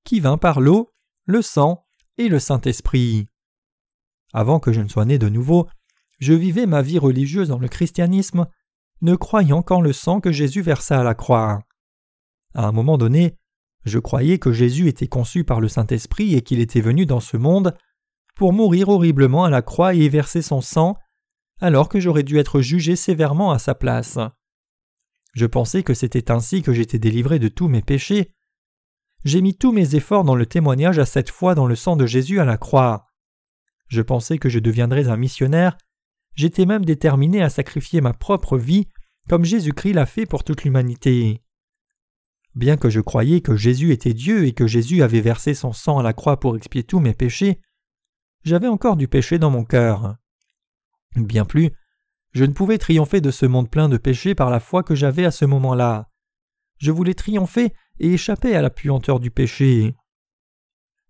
qui 0.03 0.19
vint 0.19 0.37
par 0.37 0.59
l'eau, 0.59 0.91
le 1.25 1.41
sang 1.43 1.85
et 2.17 2.29
le 2.29 2.39
Saint-Esprit. 2.39 3.27
Avant 4.33 4.59
que 4.59 4.73
je 4.73 4.81
ne 4.81 4.87
sois 4.87 5.05
né 5.05 5.19
de 5.19 5.29
nouveau, 5.29 5.67
je 6.19 6.33
vivais 6.33 6.65
ma 6.65 6.81
vie 6.81 6.97
religieuse 6.97 7.49
dans 7.49 7.59
le 7.59 7.67
christianisme 7.67 8.47
ne 9.01 9.15
croyant 9.15 9.61
qu'en 9.61 9.81
le 9.81 9.93
sang 9.93 10.19
que 10.19 10.31
Jésus 10.31 10.61
versa 10.61 10.99
à 10.99 11.03
la 11.03 11.13
croix. 11.13 11.59
À 12.53 12.65
un 12.65 12.71
moment 12.71 12.97
donné, 12.97 13.37
je 13.85 13.99
croyais 13.99 14.39
que 14.39 14.51
Jésus 14.51 14.87
était 14.87 15.07
conçu 15.07 15.43
par 15.43 15.61
le 15.61 15.67
Saint-Esprit 15.67 16.35
et 16.35 16.41
qu'il 16.41 16.59
était 16.59 16.81
venu 16.81 17.05
dans 17.05 17.19
ce 17.19 17.37
monde 17.37 17.75
pour 18.35 18.53
mourir 18.53 18.89
horriblement 18.89 19.45
à 19.45 19.49
la 19.49 19.61
croix 19.61 19.93
et 19.93 20.09
verser 20.09 20.41
son 20.41 20.61
sang, 20.61 20.97
alors 21.59 21.89
que 21.89 21.99
j'aurais 21.99 22.23
dû 22.23 22.37
être 22.37 22.61
jugé 22.61 22.95
sévèrement 22.95 23.51
à 23.51 23.59
sa 23.59 23.75
place. 23.75 24.19
Je 25.33 25.45
pensais 25.45 25.83
que 25.83 25.93
c'était 25.93 26.31
ainsi 26.31 26.61
que 26.61 26.73
j'étais 26.73 26.99
délivré 26.99 27.39
de 27.39 27.47
tous 27.47 27.67
mes 27.67 27.81
péchés. 27.81 28.33
J'ai 29.23 29.41
mis 29.41 29.55
tous 29.55 29.71
mes 29.71 29.95
efforts 29.95 30.23
dans 30.23 30.35
le 30.35 30.45
témoignage 30.45 30.99
à 30.99 31.05
cette 31.05 31.29
foi 31.29 31.55
dans 31.55 31.67
le 31.67 31.75
sang 31.75 31.95
de 31.95 32.05
Jésus 32.05 32.39
à 32.39 32.45
la 32.45 32.57
croix. 32.57 33.07
Je 33.87 34.01
pensais 34.01 34.37
que 34.37 34.49
je 34.49 34.59
deviendrais 34.59 35.07
un 35.07 35.17
missionnaire 35.17 35.77
j'étais 36.37 36.65
même 36.65 36.85
déterminé 36.85 37.41
à 37.41 37.49
sacrifier 37.49 37.99
ma 37.99 38.13
propre 38.13 38.57
vie 38.57 38.87
comme 39.27 39.43
Jésus-Christ 39.43 39.93
l'a 39.93 40.05
fait 40.05 40.25
pour 40.25 40.45
toute 40.45 40.63
l'humanité. 40.63 41.41
Bien 42.55 42.77
que 42.77 42.89
je 42.89 43.01
croyais 43.01 43.41
que 43.41 43.57
Jésus 43.57 43.91
était 43.91 44.13
Dieu 44.13 44.45
et 44.45 44.53
que 44.53 44.67
Jésus 44.67 45.03
avait 45.03 45.21
versé 45.21 45.53
son 45.53 45.73
sang 45.73 45.99
à 45.99 46.03
la 46.03 46.13
croix 46.13 46.39
pour 46.39 46.55
expier 46.55 46.83
tous 46.83 46.99
mes 46.99 47.13
péchés, 47.13 47.59
j'avais 48.43 48.67
encore 48.67 48.95
du 48.95 49.07
péché 49.07 49.37
dans 49.39 49.49
mon 49.49 49.65
cœur. 49.65 50.15
Bien 51.15 51.43
plus, 51.43 51.71
je 52.33 52.45
ne 52.45 52.53
pouvais 52.53 52.77
triompher 52.77 53.19
de 53.19 53.31
ce 53.31 53.45
monde 53.45 53.69
plein 53.69 53.89
de 53.89 53.97
péchés 53.97 54.35
par 54.35 54.49
la 54.49 54.59
foi 54.59 54.83
que 54.83 54.95
j'avais 54.95 55.25
à 55.25 55.31
ce 55.31 55.45
moment-là. 55.45 56.09
Je 56.77 56.91
voulais 56.91 57.15
triompher 57.15 57.73
et 57.99 58.13
échapper 58.13 58.55
à 58.55 58.61
la 58.61 58.69
puanteur 58.69 59.19
du 59.19 59.31
péché. 59.31 59.95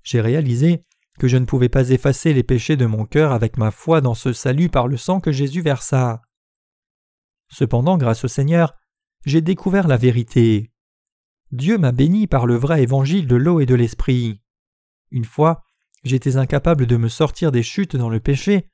J'ai 0.03 0.21
réalisé 0.21 0.85
que 1.17 1.27
je 1.27 1.37
ne 1.37 1.45
pouvais 1.45 1.69
pas 1.69 1.89
effacer 1.89 2.33
les 2.33 2.43
péchés 2.43 2.77
de 2.77 2.85
mon 2.85 3.05
cœur 3.05 3.31
avec 3.31 3.57
ma 3.57 3.71
foi 3.71 4.01
dans 4.01 4.13
ce 4.13 4.33
salut 4.33 4.69
par 4.69 4.87
le 4.87 4.97
sang 4.97 5.19
que 5.19 5.31
Jésus 5.31 5.61
versa. 5.61 6.21
Cependant, 7.49 7.97
grâce 7.97 8.23
au 8.23 8.27
Seigneur, 8.27 8.75
j'ai 9.25 9.41
découvert 9.41 9.87
la 9.87 9.97
vérité. 9.97 10.71
Dieu 11.51 11.77
m'a 11.77 11.91
béni 11.91 12.27
par 12.27 12.45
le 12.45 12.55
vrai 12.55 12.83
évangile 12.83 13.27
de 13.27 13.35
l'eau 13.35 13.59
et 13.59 13.65
de 13.65 13.75
l'esprit. 13.75 14.41
Une 15.11 15.25
fois, 15.25 15.63
j'étais 16.03 16.37
incapable 16.37 16.85
de 16.85 16.97
me 16.97 17.07
sortir 17.07 17.51
des 17.51 17.63
chutes 17.63 17.95
dans 17.95 18.09
le 18.09 18.19
péché, 18.19 18.69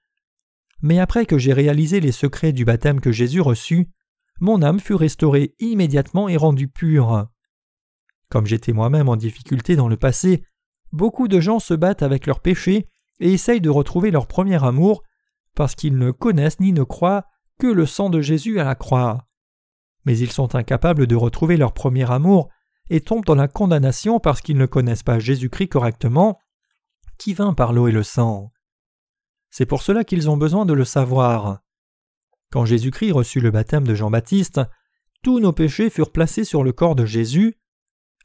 mais 0.81 1.00
après 1.00 1.25
que 1.25 1.38
j'ai 1.38 1.53
réalisé 1.53 2.00
les 2.00 2.12
secrets 2.12 2.51
du 2.51 2.65
baptême 2.65 3.00
que 3.00 3.12
Jésus 3.12 3.41
reçut, 3.41 3.89
mon 4.39 4.62
âme 4.62 4.79
fut 4.79 4.95
restaurée 4.95 5.55
immédiatement 5.59 6.27
et 6.27 6.35
rendue 6.35 6.67
pure. 6.67 7.29
Comme 8.29 8.47
j'étais 8.47 8.73
moi-même 8.73 9.07
en 9.07 9.15
difficulté 9.15 9.75
dans 9.75 9.88
le 9.88 9.95
passé, 9.95 10.43
beaucoup 10.93 11.27
de 11.27 11.41
gens 11.41 11.59
se 11.59 11.73
battent 11.73 12.03
avec 12.03 12.25
leurs 12.25 12.39
péchés 12.39 12.88
et 13.19 13.33
essayent 13.33 13.62
de 13.62 13.69
retrouver 13.69 14.12
leur 14.12 14.27
premier 14.27 14.63
amour 14.63 15.03
parce 15.55 15.75
qu'ils 15.75 15.97
ne 15.97 16.12
connaissent 16.12 16.59
ni 16.59 16.71
ne 16.71 16.83
croient 16.83 17.25
que 17.59 17.67
le 17.67 17.85
sang 17.85 18.09
de 18.09 18.21
Jésus 18.21 18.59
à 18.59 18.63
la 18.63 18.75
croix. 18.75 19.27
Mais 20.05 20.17
ils 20.17 20.31
sont 20.31 20.55
incapables 20.55 21.07
de 21.07 21.15
retrouver 21.15 21.57
leur 21.57 21.73
premier 21.73 22.09
amour 22.09 22.50
et 22.89 23.01
tombent 23.01 23.25
dans 23.25 23.35
la 23.35 23.47
condamnation 23.47 24.19
parce 24.19 24.41
qu'ils 24.41 24.57
ne 24.57 24.65
connaissent 24.65 25.03
pas 25.03 25.19
Jésus-Christ 25.19 25.69
correctement, 25.69 26.39
qui 27.17 27.33
vint 27.33 27.53
par 27.53 27.73
l'eau 27.73 27.88
et 27.88 27.91
le 27.91 28.03
sang. 28.03 28.51
C'est 29.50 29.65
pour 29.65 29.81
cela 29.81 30.03
qu'ils 30.03 30.29
ont 30.29 30.38
besoin 30.38 30.65
de 30.65 30.73
le 30.73 30.85
savoir. 30.85 31.59
Quand 32.51 32.65
Jésus-Christ 32.65 33.12
reçut 33.12 33.39
le 33.39 33.51
baptême 33.51 33.88
de 33.88 33.95
Jean-Baptiste, 33.95 34.62
tous 35.23 35.39
nos 35.39 35.53
péchés 35.53 35.89
furent 35.89 36.12
placés 36.12 36.43
sur 36.43 36.63
le 36.63 36.73
corps 36.73 36.95
de 36.95 37.05
Jésus. 37.05 37.55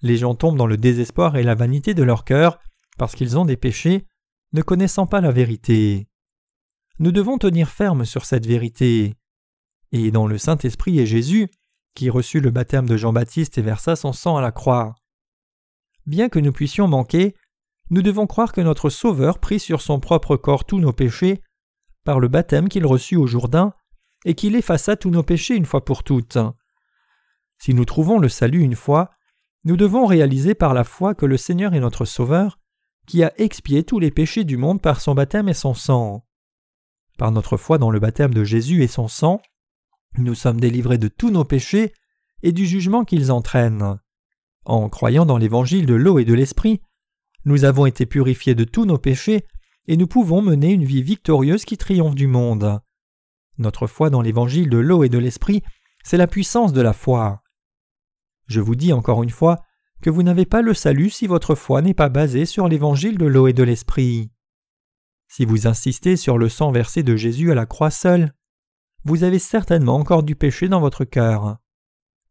Les 0.03 0.17
gens 0.17 0.35
tombent 0.35 0.57
dans 0.57 0.67
le 0.67 0.77
désespoir 0.77 1.37
et 1.37 1.43
la 1.43 1.55
vanité 1.55 1.95
de 1.95 2.03
leur 2.03 2.25
cœur 2.25 2.59
parce 2.99 3.15
qu'ils 3.15 3.39
ont 3.39 3.45
des 3.45 3.57
péchés, 3.57 4.07
ne 4.53 4.63
connaissant 4.63 5.07
pas 5.07 5.21
la 5.21 5.31
vérité. 5.31 6.09
Nous 6.99 7.13
devons 7.13 7.39
tenir 7.39 7.69
ferme 7.69 8.05
sur 8.05 8.25
cette 8.25 8.47
vérité. 8.47 9.15
Et 9.93 10.11
dans 10.11 10.27
le 10.27 10.37
Saint-Esprit 10.37 10.99
et 10.99 11.07
Jésus, 11.07 11.49
qui 11.95 12.11
reçut 12.11 12.41
le 12.41 12.51
baptême 12.51 12.89
de 12.89 12.97
Jean-Baptiste 12.97 13.59
et 13.59 13.63
versa 13.63 13.97
son 13.97 14.13
sang 14.13 14.37
à 14.37 14.43
la 14.43 14.53
croix. 14.53 14.95
Bien 16.07 16.29
que 16.29 16.39
nous 16.39 16.53
puissions 16.53 16.89
manquer, 16.89 17.35
nous 17.91 18.03
devons 18.03 18.27
croire 18.27 18.53
que 18.53 18.61
notre 18.61 18.91
Sauveur 18.91 19.39
prit 19.39 19.61
sur 19.61 19.81
son 19.81 20.01
propre 20.01 20.37
corps 20.37 20.65
tous 20.65 20.81
nos 20.81 20.93
péchés 20.93 21.41
par 22.05 22.21
le 22.21 22.29
baptême 22.29 22.69
qu'il 22.69 22.87
reçut 22.87 23.17
au 23.17 23.27
Jourdain 23.27 23.73
et 24.25 24.35
qu'il 24.35 24.57
effaça 24.57 24.97
tous 24.97 25.11
nos 25.11 25.23
péchés 25.23 25.55
une 25.55 25.67
fois 25.67 25.85
pour 25.85 26.05
toutes. 26.05 26.39
Si 27.59 27.75
nous 27.75 27.85
trouvons 27.85 28.19
le 28.19 28.29
salut 28.29 28.61
une 28.61 28.77
fois, 28.77 29.11
nous 29.69 29.77
devons 29.77 30.07
réaliser 30.07 30.55
par 30.55 30.73
la 30.73 30.83
foi 30.83 31.15
que 31.15 31.27
le 31.27 31.37
Seigneur 31.37 31.75
est 31.75 31.81
notre 31.81 32.07
Sauveur, 32.07 32.59
qui 33.07 33.23
a 33.23 33.35
expié 33.37 33.85
tous 33.85 33.99
les 33.99 34.11
péchés 34.11 34.45
du 34.45 34.57
monde 34.57 34.81
par 34.81 35.03
son 35.03 35.15
baptême 35.15 35.47
et 35.51 35.55
son 35.55 35.75
sang. 35.75 36.25
Par 37.19 37.33
notre 37.33 37.59
foi 37.59 37.77
dans 37.77 37.91
le 37.91 38.01
baptême 38.01 38.33
de 38.33 38.45
Jésus 38.45 38.83
et 38.83 38.87
son 38.87 39.09
sang, 39.09 39.43
nous 40.17 40.35
sommes 40.35 40.59
délivrés 40.59 40.97
de 40.97 41.09
tous 41.09 41.29
nos 41.29 41.45
péchés 41.45 41.93
et 42.43 42.53
du 42.53 42.65
jugement 42.65 43.05
qu'ils 43.05 43.31
entraînent. 43.31 43.99
En 44.65 44.89
croyant 44.89 45.27
dans 45.27 45.37
l'évangile 45.37 45.85
de 45.85 45.93
l'eau 45.95 46.19
et 46.19 46.25
de 46.25 46.33
l'esprit, 46.33 46.81
nous 47.45 47.67
avons 47.67 47.85
été 47.85 48.07
purifiés 48.07 48.55
de 48.55 48.65
tous 48.65 48.87
nos 48.87 48.97
péchés 48.97 49.45
et 49.87 49.99
nous 49.99 50.07
pouvons 50.07 50.41
mener 50.41 50.73
une 50.73 50.85
vie 50.87 51.03
victorieuse 51.03 51.67
qui 51.67 51.77
triomphe 51.77 52.15
du 52.15 52.27
monde. 52.27 52.81
Notre 53.59 53.87
foi 53.87 54.09
dans 54.09 54.23
l'évangile 54.23 54.71
de 54.71 54.79
l'eau 54.79 55.05
et 55.05 55.11
de 55.11 55.19
l'esprit, 55.19 55.63
c'est 56.05 56.17
la 56.17 56.27
puissance 56.27 56.73
de 56.73 56.81
la 56.81 56.95
foi. 56.95 57.43
Je 58.49 58.61
vous 58.61 58.75
dis 58.75 58.93
encore 58.93 59.23
une 59.23 59.31
fois 59.31 59.63
que 60.01 60.11
vous 60.11 60.23
n'avez 60.23 60.47
pas 60.47 60.63
le 60.63 60.75
salut 60.75 61.11
si 61.11 61.27
votre 61.27 61.55
foi 61.55 61.83
n'est 61.83 61.95
pas 61.95 62.09
basée 62.09 62.47
sur 62.47 62.69
l'évangile 62.69 63.19
de 63.19 63.27
l'eau 63.27 63.47
et 63.47 63.53
de 63.53 63.63
l'esprit. 63.63 64.31
Si 65.29 65.45
vous 65.45 65.67
insistez 65.67 66.17
sur 66.17 66.39
le 66.39 66.49
sang 66.49 66.73
versé 66.73 67.03
de 67.03 67.15
Jésus 67.15 67.53
à 67.53 67.55
la 67.55 67.67
croix 67.67 67.91
seule, 67.91 68.33
vous 69.05 69.25
avez 69.25 69.39
certainement 69.39 69.97
encore 69.97 70.23
du 70.23 70.35
péché 70.35 70.69
dans 70.69 70.81
votre 70.81 71.05
cœur. 71.05 71.59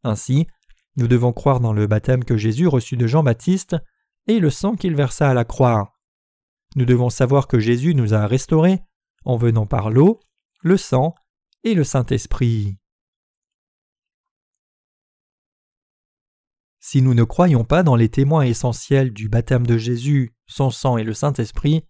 Ainsi, 0.03 0.47
nous 0.95 1.07
devons 1.07 1.33
croire 1.33 1.59
dans 1.59 1.73
le 1.73 1.85
baptême 1.85 2.23
que 2.23 2.37
Jésus 2.37 2.67
reçut 2.67 2.97
de 2.97 3.05
Jean-Baptiste 3.05 3.75
et 4.25 4.39
le 4.39 4.49
sang 4.49 4.75
qu'il 4.75 4.95
versa 4.95 5.29
à 5.29 5.33
la 5.33 5.45
croix. 5.45 5.93
Nous 6.75 6.85
devons 6.85 7.09
savoir 7.09 7.47
que 7.47 7.59
Jésus 7.59 7.93
nous 7.93 8.13
a 8.13 8.25
restaurés 8.25 8.81
en 9.23 9.37
venant 9.37 9.65
par 9.65 9.89
l'eau, 9.91 10.19
le 10.61 10.77
sang 10.77 11.13
et 11.63 11.75
le 11.75 11.83
Saint-Esprit. 11.83 12.77
Si 16.89 17.01
nous 17.01 17.13
ne 17.13 17.25
croyons 17.25 17.65
pas 17.65 17.83
dans 17.83 17.97
les 17.97 18.07
témoins 18.07 18.43
essentiels 18.43 19.11
du 19.11 19.27
baptême 19.27 19.67
de 19.67 19.77
Jésus, 19.77 20.33
son 20.45 20.69
sang 20.69 20.95
et 20.95 21.03
le 21.03 21.13
Saint-Esprit, 21.13 21.83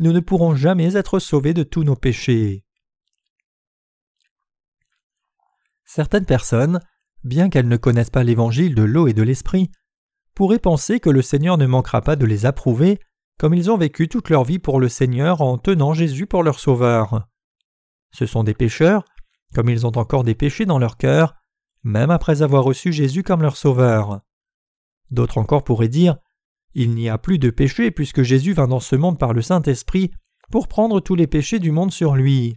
nous 0.00 0.10
ne 0.10 0.18
pourrons 0.18 0.56
jamais 0.56 0.96
être 0.96 1.20
sauvés 1.20 1.54
de 1.54 1.62
tous 1.62 1.84
nos 1.84 1.94
péchés. 1.94 2.64
Certaines 5.84 6.26
personnes, 6.26 6.80
bien 7.22 7.48
qu'elles 7.48 7.68
ne 7.68 7.76
connaissent 7.76 8.10
pas 8.10 8.24
l'évangile 8.24 8.74
de 8.74 8.82
l'eau 8.82 9.06
et 9.06 9.12
de 9.12 9.22
l'esprit, 9.22 9.70
pourraient 10.34 10.58
penser 10.58 10.98
que 10.98 11.10
le 11.10 11.22
Seigneur 11.22 11.56
ne 11.56 11.66
manquera 11.66 12.02
pas 12.02 12.16
de 12.16 12.26
les 12.26 12.44
approuver, 12.44 12.98
comme 13.38 13.54
ils 13.54 13.70
ont 13.70 13.78
vécu 13.78 14.08
toute 14.08 14.30
leur 14.30 14.42
vie 14.42 14.58
pour 14.58 14.80
le 14.80 14.88
Seigneur 14.88 15.42
en 15.42 15.58
tenant 15.58 15.94
Jésus 15.94 16.26
pour 16.26 16.42
leur 16.42 16.58
Sauveur. 16.58 17.28
Ce 18.10 18.26
sont 18.26 18.42
des 18.42 18.54
pécheurs, 18.54 19.04
comme 19.54 19.68
ils 19.68 19.86
ont 19.86 19.96
encore 19.96 20.24
des 20.24 20.34
péchés 20.34 20.66
dans 20.66 20.80
leur 20.80 20.96
cœur, 20.96 21.36
même 21.84 22.10
après 22.10 22.42
avoir 22.42 22.64
reçu 22.64 22.92
Jésus 22.92 23.22
comme 23.22 23.42
leur 23.42 23.56
Sauveur. 23.56 24.20
D'autres 25.10 25.38
encore 25.38 25.64
pourraient 25.64 25.88
dire 25.88 26.16
Il 26.74 26.94
n'y 26.94 27.08
a 27.08 27.18
plus 27.18 27.38
de 27.38 27.50
péché 27.50 27.90
puisque 27.90 28.22
Jésus 28.22 28.54
vint 28.54 28.66
dans 28.66 28.80
ce 28.80 28.96
monde 28.96 29.18
par 29.18 29.32
le 29.32 29.42
Saint-Esprit 29.42 30.10
pour 30.50 30.66
prendre 30.66 31.00
tous 31.00 31.14
les 31.14 31.26
péchés 31.26 31.58
du 31.58 31.70
monde 31.70 31.92
sur 31.92 32.16
lui. 32.16 32.56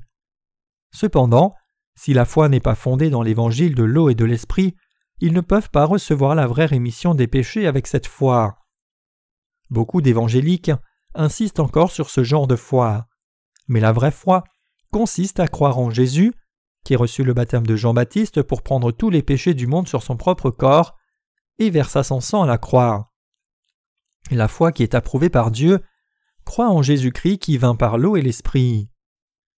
Cependant, 0.91 1.53
si 1.95 2.13
la 2.13 2.25
foi 2.25 2.47
n'est 2.47 2.59
pas 2.59 2.75
fondée 2.75 3.09
dans 3.09 3.21
l'évangile 3.21 3.75
de 3.75 3.83
l'eau 3.83 4.09
et 4.09 4.15
de 4.15 4.25
l'esprit, 4.25 4.75
ils 5.19 5.33
ne 5.33 5.41
peuvent 5.41 5.69
pas 5.69 5.85
recevoir 5.85 6.35
la 6.35 6.47
vraie 6.47 6.65
rémission 6.65 7.15
des 7.15 7.27
péchés 7.27 7.67
avec 7.67 7.87
cette 7.87 8.07
foi. 8.07 8.59
Beaucoup 9.69 10.01
d'évangéliques 10.01 10.71
insistent 11.15 11.59
encore 11.59 11.91
sur 11.91 12.09
ce 12.09 12.23
genre 12.23 12.47
de 12.47 12.55
foi. 12.55 13.07
Mais 13.67 13.79
la 13.79 13.91
vraie 13.91 14.11
foi 14.11 14.43
consiste 14.91 15.39
à 15.39 15.47
croire 15.47 15.79
en 15.79 15.89
Jésus, 15.89 16.33
qui 16.87 16.95
reçut 16.95 17.25
le 17.25 17.33
baptême 17.33 17.67
de 17.67 17.75
Jean-Baptiste 17.75 18.41
pour 18.43 18.61
prendre 18.61 18.93
tous 18.93 19.09
les 19.09 19.21
péchés 19.21 19.53
du 19.53 19.67
monde 19.67 19.89
sur 19.89 20.03
son 20.03 20.15
propre 20.15 20.51
corps, 20.51 20.95
et 21.59 21.69
versa 21.69 22.01
son 22.01 22.21
sang 22.21 22.43
à 22.43 22.47
la 22.47 22.57
croix. 22.57 23.11
La 24.31 24.47
foi 24.47 24.71
qui 24.71 24.83
est 24.83 24.95
approuvée 24.95 25.29
par 25.29 25.51
Dieu 25.51 25.81
croit 26.45 26.69
en 26.69 26.81
Jésus-Christ 26.81 27.39
qui 27.39 27.57
vint 27.57 27.75
par 27.75 27.97
l'eau 27.97 28.15
et 28.15 28.21
l'Esprit. 28.21 28.89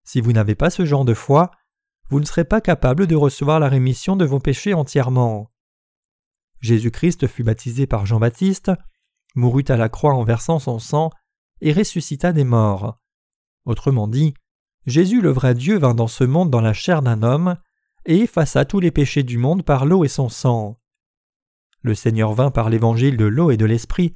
Si 0.03 0.21
vous 0.21 0.33
n'avez 0.33 0.55
pas 0.55 0.71
ce 0.71 0.85
genre 0.85 1.05
de 1.05 1.13
foi, 1.13 1.51
vous 2.09 2.19
ne 2.19 2.25
serez 2.25 2.45
pas 2.45 2.61
capable 2.61 3.05
de 3.05 3.15
recevoir 3.15 3.59
la 3.59 3.69
rémission 3.69 4.15
de 4.15 4.25
vos 4.25 4.39
péchés 4.39 4.73
entièrement. 4.73 5.51
Jésus-Christ 6.61 7.27
fut 7.27 7.43
baptisé 7.43 7.85
par 7.85 8.07
Jean-Baptiste, 8.07 8.71
mourut 9.35 9.65
à 9.67 9.77
la 9.77 9.87
croix 9.87 10.15
en 10.15 10.23
versant 10.23 10.57
son 10.57 10.79
sang, 10.79 11.11
et 11.61 11.73
ressuscita 11.73 12.33
des 12.33 12.43
morts. 12.43 12.97
Autrement 13.65 14.07
dit, 14.07 14.33
Jésus 14.89 15.21
le 15.21 15.29
vrai 15.29 15.53
Dieu 15.53 15.77
vint 15.77 15.93
dans 15.93 16.07
ce 16.07 16.23
monde 16.23 16.49
dans 16.49 16.61
la 16.61 16.73
chair 16.73 17.03
d'un 17.03 17.21
homme, 17.21 17.57
et 18.05 18.21
effaça 18.21 18.65
tous 18.65 18.79
les 18.79 18.89
péchés 18.89 19.21
du 19.21 19.37
monde 19.37 19.63
par 19.63 19.85
l'eau 19.85 20.03
et 20.03 20.07
son 20.07 20.29
sang. 20.29 20.79
Le 21.83 21.93
Seigneur 21.93 22.33
vint 22.33 22.49
par 22.49 22.71
l'évangile 22.71 23.15
de 23.15 23.25
l'eau 23.25 23.51
et 23.51 23.57
de 23.57 23.65
l'esprit, 23.65 24.15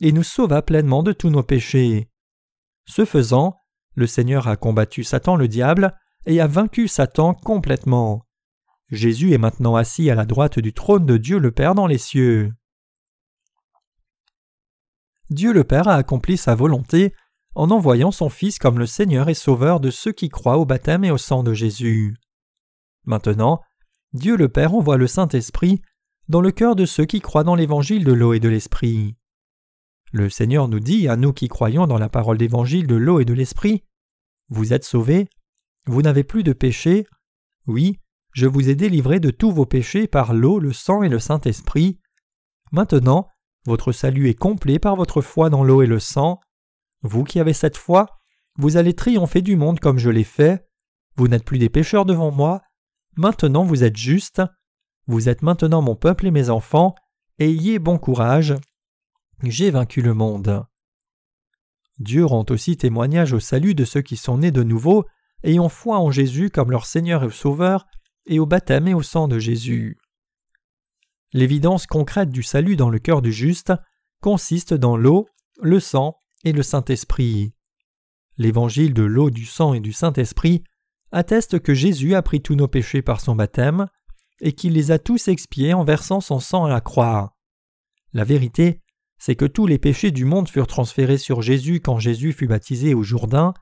et 0.00 0.12
nous 0.12 0.22
sauva 0.22 0.62
pleinement 0.62 1.02
de 1.02 1.12
tous 1.12 1.28
nos 1.28 1.42
péchés. 1.42 2.08
Ce 2.86 3.04
faisant, 3.04 3.58
le 3.94 4.06
Seigneur 4.06 4.48
a 4.48 4.56
combattu 4.56 5.04
Satan 5.04 5.36
le 5.36 5.48
diable, 5.48 5.94
et 6.24 6.40
a 6.40 6.46
vaincu 6.46 6.88
Satan 6.88 7.34
complètement. 7.34 8.26
Jésus 8.88 9.34
est 9.34 9.38
maintenant 9.38 9.76
assis 9.76 10.08
à 10.08 10.14
la 10.14 10.24
droite 10.24 10.58
du 10.58 10.72
trône 10.72 11.04
de 11.04 11.18
Dieu 11.18 11.38
le 11.38 11.52
Père 11.52 11.74
dans 11.74 11.86
les 11.86 11.98
cieux. 11.98 12.54
Dieu 15.28 15.52
le 15.52 15.64
Père 15.64 15.88
a 15.88 15.94
accompli 15.94 16.38
sa 16.38 16.54
volonté 16.54 17.12
en 17.56 17.70
envoyant 17.70 18.10
son 18.10 18.28
Fils 18.28 18.58
comme 18.58 18.78
le 18.78 18.86
Seigneur 18.86 19.30
et 19.30 19.34
Sauveur 19.34 19.80
de 19.80 19.90
ceux 19.90 20.12
qui 20.12 20.28
croient 20.28 20.58
au 20.58 20.66
baptême 20.66 21.04
et 21.04 21.10
au 21.10 21.16
sang 21.16 21.42
de 21.42 21.54
Jésus. 21.54 22.14
Maintenant, 23.06 23.62
Dieu 24.12 24.36
le 24.36 24.50
Père 24.50 24.74
envoie 24.74 24.98
le 24.98 25.06
Saint-Esprit 25.06 25.80
dans 26.28 26.42
le 26.42 26.50
cœur 26.50 26.76
de 26.76 26.84
ceux 26.84 27.06
qui 27.06 27.20
croient 27.20 27.44
dans 27.44 27.54
l'évangile 27.54 28.04
de 28.04 28.12
l'eau 28.12 28.34
et 28.34 28.40
de 28.40 28.48
l'esprit. 28.48 29.16
Le 30.12 30.28
Seigneur 30.28 30.68
nous 30.68 30.80
dit, 30.80 31.08
à 31.08 31.16
nous 31.16 31.32
qui 31.32 31.48
croyons 31.48 31.86
dans 31.86 31.98
la 31.98 32.10
parole 32.10 32.36
d'évangile 32.36 32.86
de 32.86 32.94
l'eau 32.94 33.20
et 33.20 33.24
de 33.24 33.34
l'esprit, 33.34 33.84
Vous 34.48 34.72
êtes 34.72 34.84
sauvés, 34.84 35.28
vous 35.86 36.02
n'avez 36.02 36.24
plus 36.24 36.42
de 36.42 36.52
péché. 36.52 37.06
Oui, 37.66 38.00
je 38.32 38.46
vous 38.46 38.68
ai 38.68 38.74
délivré 38.74 39.18
de 39.18 39.30
tous 39.30 39.50
vos 39.50 39.66
péchés 39.66 40.06
par 40.06 40.34
l'eau, 40.34 40.58
le 40.58 40.72
sang 40.72 41.02
et 41.02 41.08
le 41.08 41.18
Saint-Esprit. 41.18 41.98
Maintenant, 42.70 43.28
votre 43.64 43.92
salut 43.92 44.28
est 44.28 44.34
complet 44.34 44.78
par 44.78 44.94
votre 44.94 45.22
foi 45.22 45.48
dans 45.48 45.64
l'eau 45.64 45.80
et 45.80 45.86
le 45.86 45.98
sang. 45.98 46.38
Vous 47.06 47.24
qui 47.24 47.40
avez 47.40 47.52
cette 47.52 47.76
foi, 47.76 48.18
vous 48.56 48.76
allez 48.76 48.94
triompher 48.94 49.40
du 49.40 49.56
monde 49.56 49.80
comme 49.80 49.98
je 49.98 50.10
l'ai 50.10 50.24
fait. 50.24 50.68
Vous 51.16 51.28
n'êtes 51.28 51.44
plus 51.44 51.58
des 51.58 51.68
pécheurs 51.68 52.04
devant 52.04 52.32
moi. 52.32 52.62
Maintenant 53.16 53.64
vous 53.64 53.84
êtes 53.84 53.96
justes. 53.96 54.42
Vous 55.06 55.28
êtes 55.28 55.42
maintenant 55.42 55.82
mon 55.82 55.94
peuple 55.94 56.26
et 56.26 56.30
mes 56.30 56.50
enfants. 56.50 56.94
Ayez 57.38 57.78
bon 57.78 57.98
courage. 57.98 58.54
J'ai 59.42 59.70
vaincu 59.70 60.02
le 60.02 60.14
monde. 60.14 60.64
Dieu 61.98 62.24
rend 62.24 62.44
aussi 62.50 62.76
témoignage 62.76 63.32
au 63.32 63.40
salut 63.40 63.74
de 63.74 63.84
ceux 63.84 64.02
qui 64.02 64.16
sont 64.16 64.38
nés 64.38 64.50
de 64.50 64.62
nouveau 64.62 65.06
ont 65.58 65.68
foi 65.68 65.98
en 65.98 66.10
Jésus 66.10 66.50
comme 66.50 66.72
leur 66.72 66.86
Seigneur 66.86 67.22
et 67.22 67.30
Sauveur, 67.30 67.86
et 68.26 68.40
au 68.40 68.46
baptême 68.46 68.88
et 68.88 68.94
au 68.94 69.02
sang 69.02 69.28
de 69.28 69.38
Jésus. 69.38 69.96
L'évidence 71.32 71.86
concrète 71.86 72.30
du 72.30 72.42
salut 72.42 72.74
dans 72.74 72.90
le 72.90 72.98
cœur 72.98 73.22
du 73.22 73.32
juste 73.32 73.72
consiste 74.20 74.74
dans 74.74 74.96
l'eau, 74.96 75.28
le 75.62 75.78
sang 75.78 76.18
et 76.46 76.52
le 76.52 76.62
Saint-Esprit. 76.62 77.52
L'évangile 78.38 78.94
de 78.94 79.02
l'eau, 79.02 79.30
du 79.30 79.44
sang 79.44 79.74
et 79.74 79.80
du 79.80 79.92
Saint-Esprit 79.92 80.62
atteste 81.10 81.58
que 81.58 81.74
Jésus 81.74 82.14
a 82.14 82.22
pris 82.22 82.40
tous 82.40 82.54
nos 82.54 82.68
péchés 82.68 83.02
par 83.02 83.20
son 83.20 83.34
baptême 83.34 83.88
et 84.40 84.52
qu'il 84.52 84.74
les 84.74 84.92
a 84.92 85.00
tous 85.00 85.26
expiés 85.26 85.74
en 85.74 85.82
versant 85.82 86.20
son 86.20 86.38
sang 86.38 86.66
à 86.66 86.70
la 86.70 86.80
croix. 86.80 87.36
La 88.12 88.22
vérité, 88.22 88.80
c'est 89.18 89.34
que 89.34 89.44
tous 89.44 89.66
les 89.66 89.80
péchés 89.80 90.12
du 90.12 90.24
monde 90.24 90.48
furent 90.48 90.68
transférés 90.68 91.18
sur 91.18 91.42
Jésus 91.42 91.80
quand 91.80 91.98
Jésus 91.98 92.32
fut 92.32 92.46
baptisé 92.46 92.94
au 92.94 93.02
Jourdain, 93.02 93.52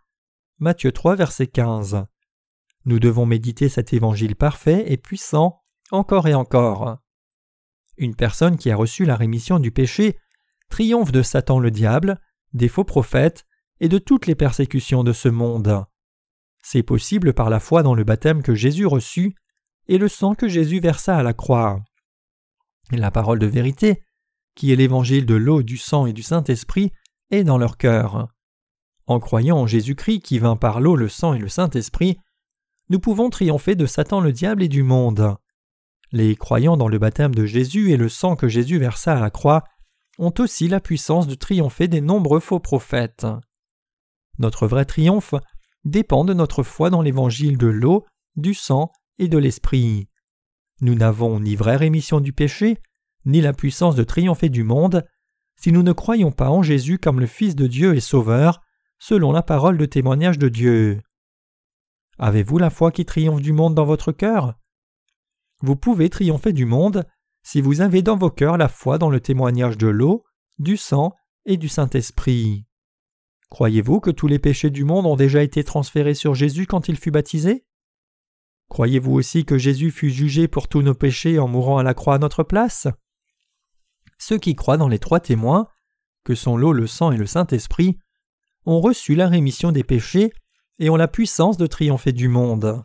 Matthieu 0.58 0.92
3, 0.92 1.16
verset 1.16 1.46
15. 1.46 2.04
Nous 2.84 2.98
devons 2.98 3.24
méditer 3.24 3.70
cet 3.70 3.94
évangile 3.94 4.36
parfait 4.36 4.84
et 4.92 4.98
puissant 4.98 5.62
encore 5.90 6.28
et 6.28 6.34
encore. 6.34 6.98
Une 7.96 8.14
personne 8.14 8.58
qui 8.58 8.70
a 8.70 8.76
reçu 8.76 9.06
la 9.06 9.16
rémission 9.16 9.58
du 9.58 9.70
péché 9.70 10.18
triomphe 10.68 11.12
de 11.12 11.22
Satan 11.22 11.60
le 11.60 11.70
diable, 11.70 12.20
des 12.54 12.68
faux 12.68 12.84
prophètes 12.84 13.44
et 13.80 13.88
de 13.88 13.98
toutes 13.98 14.26
les 14.26 14.34
persécutions 14.34 15.04
de 15.04 15.12
ce 15.12 15.28
monde. 15.28 15.84
C'est 16.62 16.82
possible 16.82 17.34
par 17.34 17.50
la 17.50 17.60
foi 17.60 17.82
dans 17.82 17.94
le 17.94 18.04
baptême 18.04 18.42
que 18.42 18.54
Jésus 18.54 18.86
reçut, 18.86 19.34
et 19.86 19.98
le 19.98 20.08
sang 20.08 20.34
que 20.34 20.48
Jésus 20.48 20.80
versa 20.80 21.18
à 21.18 21.22
la 21.22 21.34
croix. 21.34 21.82
La 22.90 23.10
parole 23.10 23.38
de 23.38 23.46
vérité, 23.46 24.02
qui 24.54 24.72
est 24.72 24.76
l'évangile 24.76 25.26
de 25.26 25.34
l'eau, 25.34 25.62
du 25.62 25.76
sang 25.76 26.06
et 26.06 26.14
du 26.14 26.22
Saint-Esprit, 26.22 26.92
est 27.30 27.44
dans 27.44 27.58
leur 27.58 27.76
cœur. 27.76 28.28
En 29.06 29.20
croyant 29.20 29.58
en 29.58 29.66
Jésus-Christ 29.66 30.20
qui 30.20 30.38
vint 30.38 30.56
par 30.56 30.80
l'eau, 30.80 30.96
le 30.96 31.10
sang 31.10 31.34
et 31.34 31.38
le 31.38 31.48
Saint-Esprit, 31.48 32.18
nous 32.88 33.00
pouvons 33.00 33.28
triompher 33.28 33.74
de 33.74 33.86
Satan 33.86 34.20
le 34.20 34.32
diable 34.32 34.62
et 34.62 34.68
du 34.68 34.82
monde. 34.82 35.36
Les 36.12 36.36
croyants 36.36 36.76
dans 36.76 36.88
le 36.88 36.98
baptême 36.98 37.34
de 37.34 37.44
Jésus 37.44 37.90
et 37.90 37.96
le 37.96 38.08
sang 38.08 38.36
que 38.36 38.48
Jésus 38.48 38.78
versa 38.78 39.16
à 39.16 39.20
la 39.20 39.30
croix 39.30 39.64
ont 40.18 40.32
aussi 40.38 40.68
la 40.68 40.80
puissance 40.80 41.26
de 41.26 41.34
triompher 41.34 41.88
des 41.88 42.00
nombreux 42.00 42.40
faux 42.40 42.60
prophètes. 42.60 43.26
Notre 44.38 44.66
vrai 44.66 44.84
triomphe 44.84 45.34
dépend 45.84 46.24
de 46.24 46.34
notre 46.34 46.62
foi 46.62 46.90
dans 46.90 47.02
l'évangile 47.02 47.58
de 47.58 47.66
l'eau, 47.66 48.04
du 48.36 48.54
sang 48.54 48.90
et 49.18 49.28
de 49.28 49.38
l'esprit. 49.38 50.08
Nous 50.80 50.94
n'avons 50.94 51.40
ni 51.40 51.56
vraie 51.56 51.76
rémission 51.76 52.20
du 52.20 52.32
péché, 52.32 52.78
ni 53.24 53.40
la 53.40 53.52
puissance 53.52 53.94
de 53.94 54.04
triompher 54.04 54.48
du 54.48 54.64
monde, 54.64 55.04
si 55.56 55.72
nous 55.72 55.82
ne 55.82 55.92
croyons 55.92 56.32
pas 56.32 56.50
en 56.50 56.62
Jésus 56.62 56.98
comme 56.98 57.20
le 57.20 57.26
Fils 57.26 57.54
de 57.54 57.66
Dieu 57.66 57.94
et 57.94 58.00
Sauveur, 58.00 58.60
selon 58.98 59.32
la 59.32 59.42
parole 59.42 59.78
de 59.78 59.86
témoignage 59.86 60.38
de 60.38 60.48
Dieu. 60.48 61.00
Avez-vous 62.18 62.58
la 62.58 62.70
foi 62.70 62.90
qui 62.90 63.04
triomphe 63.04 63.40
du 63.40 63.52
monde 63.52 63.74
dans 63.74 63.84
votre 63.84 64.12
cœur? 64.12 64.54
Vous 65.60 65.76
pouvez 65.76 66.10
triompher 66.10 66.52
du 66.52 66.64
monde 66.64 67.06
si 67.44 67.60
vous 67.60 67.82
avez 67.82 68.02
dans 68.02 68.16
vos 68.16 68.30
cœurs 68.30 68.56
la 68.56 68.68
foi 68.68 68.98
dans 68.98 69.10
le 69.10 69.20
témoignage 69.20 69.78
de 69.78 69.86
l'eau, 69.86 70.24
du 70.58 70.76
sang 70.76 71.12
et 71.44 71.56
du 71.56 71.68
Saint-Esprit. 71.68 72.66
Croyez-vous 73.50 74.00
que 74.00 74.10
tous 74.10 74.26
les 74.26 74.38
péchés 74.38 74.70
du 74.70 74.84
monde 74.84 75.06
ont 75.06 75.14
déjà 75.14 75.42
été 75.42 75.62
transférés 75.62 76.14
sur 76.14 76.34
Jésus 76.34 76.66
quand 76.66 76.88
il 76.88 76.96
fut 76.96 77.10
baptisé? 77.10 77.66
Croyez-vous 78.70 79.12
aussi 79.12 79.44
que 79.44 79.58
Jésus 79.58 79.90
fut 79.90 80.10
jugé 80.10 80.48
pour 80.48 80.68
tous 80.68 80.80
nos 80.80 80.94
péchés 80.94 81.38
en 81.38 81.46
mourant 81.46 81.76
à 81.78 81.82
la 81.82 81.92
croix 81.92 82.14
à 82.14 82.18
notre 82.18 82.42
place? 82.42 82.88
Ceux 84.18 84.38
qui 84.38 84.56
croient 84.56 84.78
dans 84.78 84.88
les 84.88 84.98
trois 84.98 85.20
témoins, 85.20 85.68
que 86.24 86.34
sont 86.34 86.56
l'eau, 86.56 86.72
le 86.72 86.86
sang 86.86 87.12
et 87.12 87.18
le 87.18 87.26
Saint-Esprit, 87.26 87.98
ont 88.64 88.80
reçu 88.80 89.14
la 89.14 89.28
rémission 89.28 89.70
des 89.70 89.84
péchés 89.84 90.32
et 90.78 90.88
ont 90.88 90.96
la 90.96 91.08
puissance 91.08 91.58
de 91.58 91.66
triompher 91.66 92.12
du 92.12 92.28
monde. 92.28 92.84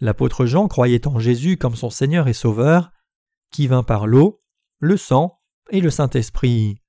L'apôtre 0.00 0.46
Jean 0.46 0.68
croyait 0.68 1.08
en 1.08 1.18
Jésus 1.18 1.56
comme 1.56 1.74
son 1.74 1.90
Seigneur 1.90 2.28
et 2.28 2.32
Sauveur, 2.32 2.92
qui 3.50 3.66
vint 3.66 3.82
par 3.82 4.06
l'eau, 4.06 4.42
le 4.78 4.96
sang 4.96 5.40
et 5.70 5.80
le 5.80 5.90
Saint-Esprit. 5.90 6.80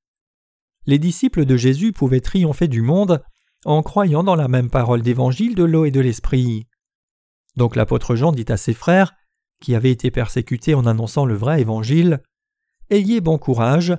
Les 0.85 0.99
disciples 0.99 1.45
de 1.45 1.57
Jésus 1.57 1.91
pouvaient 1.93 2.21
triompher 2.21 2.67
du 2.67 2.81
monde 2.81 3.23
en 3.65 3.83
croyant 3.83 4.23
dans 4.23 4.35
la 4.35 4.47
même 4.47 4.69
parole 4.69 5.01
d'évangile 5.01 5.55
de 5.55 5.63
l'eau 5.63 5.85
et 5.85 5.91
de 5.91 5.99
l'Esprit. 5.99 6.67
Donc 7.55 7.75
l'apôtre 7.75 8.15
Jean 8.15 8.31
dit 8.31 8.45
à 8.49 8.57
ses 8.57 8.73
frères, 8.73 9.13
qui 9.59 9.75
avaient 9.75 9.91
été 9.91 10.11
persécutés 10.11 10.75
en 10.75 10.85
annonçant 10.85 11.25
le 11.25 11.35
vrai 11.35 11.61
évangile, 11.61 12.21
Ayez 12.89 13.19
bon 13.19 13.37
courage, 13.37 13.97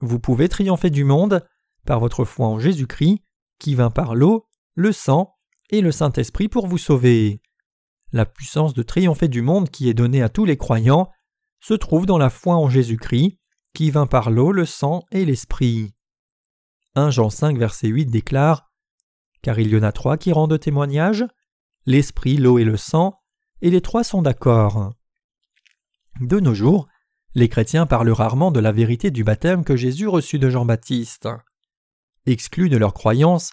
vous 0.00 0.20
pouvez 0.20 0.48
triompher 0.48 0.90
du 0.90 1.02
monde 1.02 1.44
par 1.84 1.98
votre 1.98 2.24
foi 2.24 2.46
en 2.46 2.60
Jésus-Christ, 2.60 3.18
qui 3.58 3.74
vint 3.74 3.90
par 3.90 4.14
l'eau, 4.14 4.46
le 4.74 4.92
sang 4.92 5.34
et 5.70 5.80
le 5.80 5.90
Saint-Esprit 5.90 6.48
pour 6.48 6.66
vous 6.66 6.78
sauver. 6.78 7.42
La 8.12 8.26
puissance 8.26 8.74
de 8.74 8.82
triompher 8.82 9.28
du 9.28 9.42
monde 9.42 9.68
qui 9.70 9.88
est 9.88 9.94
donnée 9.94 10.22
à 10.22 10.28
tous 10.28 10.44
les 10.44 10.56
croyants 10.56 11.10
se 11.60 11.74
trouve 11.74 12.06
dans 12.06 12.18
la 12.18 12.30
foi 12.30 12.56
en 12.56 12.68
Jésus-Christ, 12.68 13.38
qui 13.74 13.90
vint 13.90 14.06
par 14.06 14.30
l'eau, 14.30 14.52
le 14.52 14.64
sang 14.66 15.04
et 15.12 15.24
l'Esprit. 15.24 15.94
1 16.96 17.10
Jean 17.10 17.30
5 17.30 17.56
verset 17.56 17.88
8 17.88 18.06
déclare 18.06 18.70
Car 19.42 19.58
il 19.58 19.68
y 19.68 19.76
en 19.76 19.82
a 19.82 19.92
trois 19.92 20.16
qui 20.16 20.32
rendent 20.32 20.58
témoignage 20.58 21.24
l'Esprit, 21.86 22.36
l'eau 22.36 22.58
et 22.58 22.64
le 22.64 22.76
sang, 22.76 23.18
et 23.62 23.70
les 23.70 23.80
trois 23.80 24.04
sont 24.04 24.22
d'accord. 24.22 24.92
De 26.20 26.40
nos 26.40 26.54
jours, 26.54 26.88
les 27.34 27.48
chrétiens 27.48 27.86
parlent 27.86 28.10
rarement 28.10 28.50
de 28.50 28.60
la 28.60 28.72
vérité 28.72 29.10
du 29.10 29.24
baptême 29.24 29.64
que 29.64 29.76
Jésus 29.76 30.08
reçut 30.08 30.38
de 30.38 30.50
Jean-Baptiste. 30.50 31.28
Exclus 32.26 32.68
de 32.68 32.76
leur 32.76 32.92
croyance, 32.92 33.52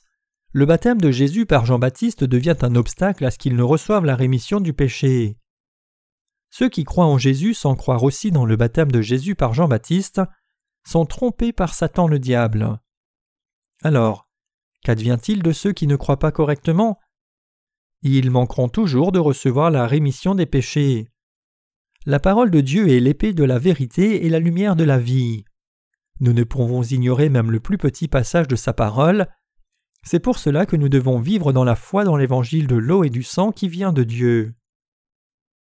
le 0.51 0.65
baptême 0.65 0.99
de 0.99 1.12
Jésus 1.12 1.45
par 1.45 1.65
Jean-Baptiste 1.65 2.23
devient 2.23 2.55
un 2.62 2.75
obstacle 2.75 3.25
à 3.25 3.32
ce 3.32 3.38
qu'ils 3.38 3.55
ne 3.55 3.63
reçoivent 3.63 4.05
la 4.05 4.15
rémission 4.15 4.60
du 4.60 4.73
péché. 4.73 5.38
Ceux 6.49 6.69
qui 6.69 6.83
croient 6.83 7.05
en 7.05 7.17
Jésus 7.17 7.53
sans 7.53 7.75
croire 7.75 8.03
aussi 8.03 8.31
dans 8.31 8.45
le 8.45 8.55
baptême 8.55 8.91
de 8.91 9.01
Jésus 9.01 9.36
par 9.36 9.53
Jean-Baptiste 9.53 10.21
sont 10.86 11.05
trompés 11.05 11.53
par 11.53 11.73
Satan 11.73 12.07
le 12.07 12.19
diable. 12.19 12.79
Alors, 13.83 14.29
qu'advient-il 14.83 15.43
de 15.43 15.51
ceux 15.51 15.73
qui 15.73 15.88
ne 15.88 15.95
croient 15.95 16.19
pas 16.19 16.31
correctement? 16.31 16.99
Ils 18.01 18.31
manqueront 18.31 18.69
toujours 18.69 19.12
de 19.12 19.19
recevoir 19.19 19.71
la 19.71 19.88
rémission 19.88 20.36
des 20.36 20.45
péchés. 20.45 21.10
La 22.05 22.19
parole 22.19 22.51
de 22.51 22.62
Dieu 22.62 22.89
est 22.89 22.99
l'épée 22.99 23.33
de 23.33 23.43
la 23.43 23.60
vérité 23.60 24.25
et 24.25 24.29
la 24.29 24.39
lumière 24.39 24.75
de 24.75 24.86
la 24.86 24.97
vie. 24.97 25.43
Nous 26.19 26.33
ne 26.33 26.43
pouvons 26.43 26.81
ignorer 26.81 27.29
même 27.29 27.51
le 27.51 27.60
plus 27.60 27.77
petit 27.77 28.07
passage 28.07 28.47
de 28.47 28.55
sa 28.55 28.73
parole. 28.73 29.27
C'est 30.03 30.19
pour 30.19 30.38
cela 30.38 30.65
que 30.65 30.75
nous 30.75 30.89
devons 30.89 31.19
vivre 31.19 31.51
dans 31.51 31.65
la 31.65 31.75
foi 31.75 32.05
dans 32.05 32.15
l'évangile 32.15 32.67
de 32.67 32.77
l'eau 32.77 33.03
et 33.03 33.10
du 33.10 33.23
sang 33.23 33.51
qui 33.51 33.67
vient 33.67 33.91
de 33.91 34.03
Dieu. 34.03 34.55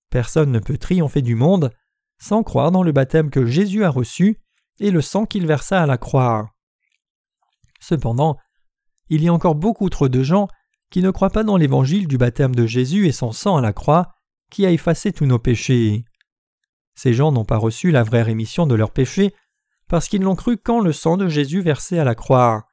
Personne 0.09 0.51
ne 0.51 0.59
peut 0.59 0.77
triompher 0.77 1.21
du 1.21 1.35
monde 1.35 1.71
sans 2.19 2.43
croire 2.43 2.71
dans 2.71 2.83
le 2.83 2.91
baptême 2.91 3.29
que 3.29 3.45
Jésus 3.45 3.83
a 3.83 3.89
reçu 3.89 4.39
et 4.79 4.91
le 4.91 5.01
sang 5.01 5.25
qu'il 5.25 5.45
versa 5.45 5.81
à 5.81 5.85
la 5.85 5.97
croix. 5.97 6.51
Cependant, 7.79 8.37
il 9.09 9.23
y 9.23 9.27
a 9.27 9.33
encore 9.33 9.55
beaucoup 9.55 9.89
trop 9.89 10.09
de 10.09 10.23
gens 10.23 10.47
qui 10.89 11.01
ne 11.01 11.11
croient 11.11 11.29
pas 11.29 11.43
dans 11.43 11.57
l'évangile 11.57 12.07
du 12.07 12.17
baptême 12.17 12.55
de 12.55 12.65
Jésus 12.65 13.07
et 13.07 13.11
son 13.11 13.31
sang 13.31 13.57
à 13.57 13.61
la 13.61 13.73
croix 13.73 14.13
qui 14.49 14.65
a 14.65 14.71
effacé 14.71 15.11
tous 15.11 15.25
nos 15.25 15.39
péchés. 15.39 16.05
Ces 16.95 17.13
gens 17.13 17.31
n'ont 17.31 17.45
pas 17.45 17.57
reçu 17.57 17.91
la 17.91 18.03
vraie 18.03 18.23
rémission 18.23 18.65
de 18.65 18.75
leurs 18.75 18.91
péchés 18.91 19.33
parce 19.87 20.07
qu'ils 20.07 20.21
n'ont 20.21 20.35
cru 20.35 20.57
qu'en 20.57 20.79
le 20.79 20.91
sang 20.91 21.17
de 21.17 21.27
Jésus 21.27 21.61
versé 21.61 21.99
à 21.99 22.03
la 22.03 22.15
croix. 22.15 22.65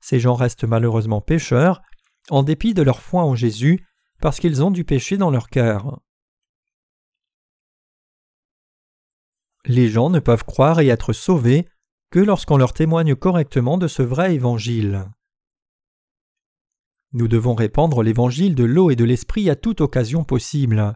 Ces 0.00 0.20
gens 0.20 0.34
restent 0.34 0.64
malheureusement 0.64 1.20
pécheurs, 1.20 1.82
en 2.30 2.42
dépit 2.42 2.74
de 2.74 2.82
leur 2.82 3.00
foi 3.00 3.22
en 3.22 3.34
Jésus, 3.34 3.84
parce 4.20 4.38
qu'ils 4.38 4.62
ont 4.62 4.70
du 4.70 4.84
péché 4.84 5.16
dans 5.16 5.30
leur 5.30 5.48
cœur. 5.48 6.00
Les 9.64 9.88
gens 9.88 10.10
ne 10.10 10.20
peuvent 10.20 10.44
croire 10.44 10.80
et 10.80 10.88
être 10.88 11.12
sauvés 11.12 11.66
que 12.10 12.18
lorsqu'on 12.18 12.56
leur 12.56 12.72
témoigne 12.72 13.14
correctement 13.14 13.78
de 13.78 13.86
ce 13.86 14.02
vrai 14.02 14.34
évangile. 14.34 15.10
Nous 17.12 17.28
devons 17.28 17.54
répandre 17.54 18.02
l'évangile 18.02 18.54
de 18.54 18.64
l'eau 18.64 18.90
et 18.90 18.96
de 18.96 19.04
l'esprit 19.04 19.48
à 19.50 19.56
toute 19.56 19.80
occasion 19.80 20.24
possible. 20.24 20.94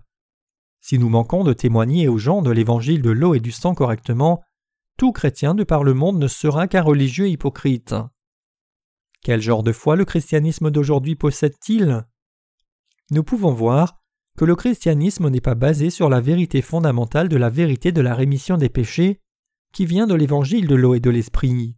Si 0.81 0.98
nous 0.98 1.09
manquons 1.09 1.44
de 1.44 1.53
témoigner 1.53 2.09
aux 2.09 2.18
gens 2.18 2.42
de 2.42 2.51
l'évangile 2.51 3.03
de 3.03 3.11
l'eau 3.11 3.35
et 3.35 3.40
du 3.40 3.53
sang 3.53 3.75
correctement, 3.75 4.42
tout 4.98 5.12
chrétien 5.12 5.55
de 5.55 5.64
par 5.64 5.85
le 5.85 5.94
monde 5.94 6.18
ne 6.18 6.29
sera 6.29 6.68
qu'un 6.68 6.83
religieux 6.83 7.29
hypocrite. 7.29 7.94
Quel 9.22 9.40
genre 9.40 9.62
de 9.62 9.72
foi 9.72 9.96
le 9.96 10.05
christianisme 10.05 10.70
d'aujourd'hui 10.70 11.14
possède-t-il? 11.14 12.05
Nous 13.11 13.22
pouvons 13.22 13.53
voir 13.53 14.01
que 14.38 14.44
le 14.44 14.56
christianisme 14.56 15.28
n'est 15.28 15.40
pas 15.40 15.54
basé 15.54 15.90
sur 15.90 16.08
la 16.08 16.20
vérité 16.20 16.62
fondamentale 16.62 17.28
de 17.28 17.36
la 17.36 17.50
vérité 17.50 17.92
de 17.92 18.00
la 18.00 18.14
rémission 18.14 18.56
des 18.56 18.68
péchés 18.68 19.20
qui 19.72 19.86
vient 19.86 20.06
de 20.06 20.14
l'évangile 20.14 20.66
de 20.66 20.74
l'eau 20.74 20.94
et 20.94 21.00
de 21.00 21.10
l'esprit. 21.10 21.76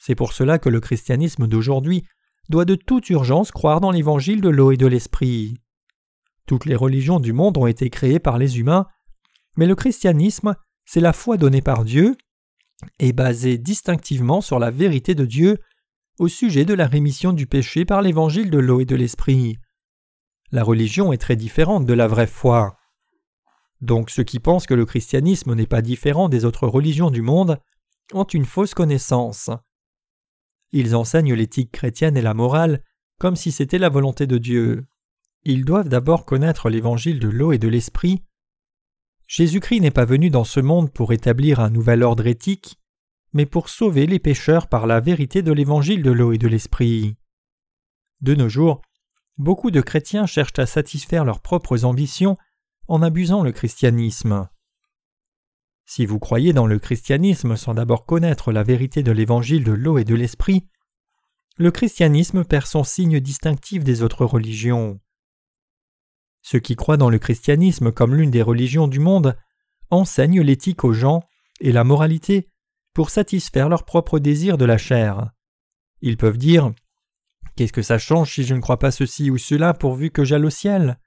C'est 0.00 0.14
pour 0.14 0.32
cela 0.32 0.58
que 0.58 0.68
le 0.68 0.80
christianisme 0.80 1.46
d'aujourd'hui 1.46 2.04
doit 2.48 2.64
de 2.64 2.74
toute 2.74 3.08
urgence 3.10 3.50
croire 3.50 3.80
dans 3.80 3.90
l'évangile 3.90 4.40
de 4.40 4.50
l'eau 4.50 4.72
et 4.72 4.76
de 4.76 4.86
l'esprit. 4.86 5.56
Toutes 6.46 6.66
les 6.66 6.76
religions 6.76 7.20
du 7.20 7.32
monde 7.32 7.56
ont 7.56 7.66
été 7.66 7.88
créées 7.88 8.18
par 8.18 8.36
les 8.36 8.58
humains, 8.58 8.86
mais 9.56 9.66
le 9.66 9.74
christianisme 9.74 10.54
c'est 10.84 11.00
la 11.00 11.12
foi 11.12 11.36
donnée 11.36 11.62
par 11.62 11.84
Dieu 11.84 12.16
et 12.98 13.12
basée 13.12 13.58
distinctivement 13.58 14.40
sur 14.40 14.58
la 14.58 14.70
vérité 14.70 15.14
de 15.14 15.24
Dieu 15.24 15.58
au 16.18 16.28
sujet 16.28 16.64
de 16.64 16.74
la 16.74 16.86
rémission 16.86 17.32
du 17.32 17.46
péché 17.46 17.84
par 17.84 18.02
l'évangile 18.02 18.50
de 18.50 18.58
l'eau 18.58 18.80
et 18.80 18.84
de 18.84 18.96
l'esprit. 18.96 19.56
La 20.54 20.62
religion 20.62 21.12
est 21.12 21.18
très 21.18 21.34
différente 21.34 21.84
de 21.84 21.94
la 21.94 22.06
vraie 22.06 22.28
foi. 22.28 22.76
Donc 23.80 24.08
ceux 24.08 24.22
qui 24.22 24.38
pensent 24.38 24.68
que 24.68 24.74
le 24.74 24.86
christianisme 24.86 25.52
n'est 25.52 25.66
pas 25.66 25.82
différent 25.82 26.28
des 26.28 26.44
autres 26.44 26.68
religions 26.68 27.10
du 27.10 27.22
monde 27.22 27.58
ont 28.12 28.22
une 28.22 28.44
fausse 28.44 28.72
connaissance. 28.72 29.50
Ils 30.70 30.94
enseignent 30.94 31.34
l'éthique 31.34 31.72
chrétienne 31.72 32.16
et 32.16 32.22
la 32.22 32.34
morale 32.34 32.84
comme 33.18 33.34
si 33.34 33.50
c'était 33.50 33.78
la 33.78 33.88
volonté 33.88 34.28
de 34.28 34.38
Dieu. 34.38 34.86
Ils 35.42 35.64
doivent 35.64 35.88
d'abord 35.88 36.24
connaître 36.24 36.70
l'évangile 36.70 37.18
de 37.18 37.28
l'eau 37.28 37.50
et 37.50 37.58
de 37.58 37.66
l'esprit 37.66 38.22
Jésus-Christ 39.26 39.80
n'est 39.80 39.90
pas 39.90 40.04
venu 40.04 40.30
dans 40.30 40.44
ce 40.44 40.60
monde 40.60 40.92
pour 40.92 41.12
établir 41.12 41.58
un 41.58 41.70
nouvel 41.70 42.04
ordre 42.04 42.28
éthique, 42.28 42.78
mais 43.32 43.44
pour 43.44 43.68
sauver 43.68 44.06
les 44.06 44.20
pécheurs 44.20 44.68
par 44.68 44.86
la 44.86 45.00
vérité 45.00 45.42
de 45.42 45.50
l'évangile 45.50 46.04
de 46.04 46.12
l'eau 46.12 46.30
et 46.30 46.38
de 46.38 46.46
l'esprit. 46.46 47.16
De 48.20 48.36
nos 48.36 48.48
jours, 48.48 48.82
beaucoup 49.38 49.70
de 49.70 49.80
chrétiens 49.80 50.26
cherchent 50.26 50.58
à 50.58 50.66
satisfaire 50.66 51.24
leurs 51.24 51.40
propres 51.40 51.84
ambitions 51.84 52.36
en 52.88 53.02
abusant 53.02 53.42
le 53.42 53.52
christianisme. 53.52 54.48
Si 55.86 56.06
vous 56.06 56.18
croyez 56.18 56.52
dans 56.52 56.66
le 56.66 56.78
christianisme 56.78 57.56
sans 57.56 57.74
d'abord 57.74 58.06
connaître 58.06 58.52
la 58.52 58.62
vérité 58.62 59.02
de 59.02 59.12
l'évangile 59.12 59.64
de 59.64 59.72
l'eau 59.72 59.98
et 59.98 60.04
de 60.04 60.14
l'esprit, 60.14 60.66
le 61.56 61.70
christianisme 61.70 62.44
perd 62.44 62.66
son 62.66 62.84
signe 62.84 63.20
distinctif 63.20 63.84
des 63.84 64.02
autres 64.02 64.24
religions. 64.24 64.98
Ceux 66.42 66.58
qui 66.58 66.76
croient 66.76 66.96
dans 66.96 67.10
le 67.10 67.18
christianisme 67.18 67.92
comme 67.92 68.14
l'une 68.14 68.30
des 68.30 68.42
religions 68.42 68.88
du 68.88 68.98
monde 68.98 69.36
enseignent 69.90 70.42
l'éthique 70.42 70.84
aux 70.84 70.92
gens 70.92 71.22
et 71.60 71.72
la 71.72 71.84
moralité 71.84 72.48
pour 72.92 73.10
satisfaire 73.10 73.68
leurs 73.68 73.84
propres 73.84 74.18
désirs 74.18 74.58
de 74.58 74.64
la 74.64 74.78
chair. 74.78 75.30
Ils 76.00 76.16
peuvent 76.16 76.38
dire 76.38 76.72
Qu'est-ce 77.56 77.72
que 77.72 77.82
ça 77.82 77.98
change 77.98 78.34
si 78.34 78.44
je 78.44 78.54
ne 78.54 78.60
crois 78.60 78.78
pas 78.78 78.90
ceci 78.90 79.30
ou 79.30 79.38
cela 79.38 79.74
pourvu 79.74 80.10
que 80.10 80.24
j'aille 80.24 80.44
au 80.44 80.50
ciel? 80.50 80.98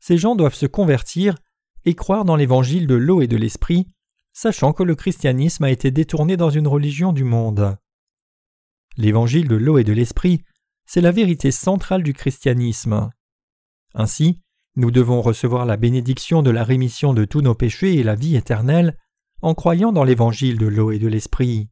Ces 0.00 0.16
gens 0.16 0.36
doivent 0.36 0.54
se 0.54 0.66
convertir 0.66 1.36
et 1.84 1.94
croire 1.94 2.24
dans 2.24 2.36
l'évangile 2.36 2.86
de 2.86 2.94
l'eau 2.94 3.20
et 3.20 3.26
de 3.26 3.36
l'esprit, 3.36 3.86
sachant 4.32 4.72
que 4.72 4.82
le 4.82 4.94
christianisme 4.94 5.64
a 5.64 5.70
été 5.70 5.90
détourné 5.90 6.36
dans 6.36 6.50
une 6.50 6.68
religion 6.68 7.12
du 7.12 7.24
monde. 7.24 7.76
L'évangile 8.96 9.48
de 9.48 9.56
l'eau 9.56 9.78
et 9.78 9.84
de 9.84 9.92
l'esprit, 9.92 10.42
c'est 10.86 11.00
la 11.00 11.12
vérité 11.12 11.50
centrale 11.50 12.02
du 12.02 12.14
christianisme. 12.14 13.10
Ainsi, 13.94 14.40
nous 14.76 14.90
devons 14.90 15.20
recevoir 15.20 15.66
la 15.66 15.76
bénédiction 15.76 16.42
de 16.42 16.50
la 16.50 16.64
rémission 16.64 17.12
de 17.12 17.24
tous 17.24 17.42
nos 17.42 17.54
péchés 17.54 17.96
et 17.96 18.02
la 18.02 18.14
vie 18.14 18.36
éternelle 18.36 18.96
en 19.42 19.54
croyant 19.54 19.92
dans 19.92 20.04
l'évangile 20.04 20.56
de 20.56 20.66
l'eau 20.66 20.92
et 20.92 20.98
de 20.98 21.08
l'esprit. 21.08 21.68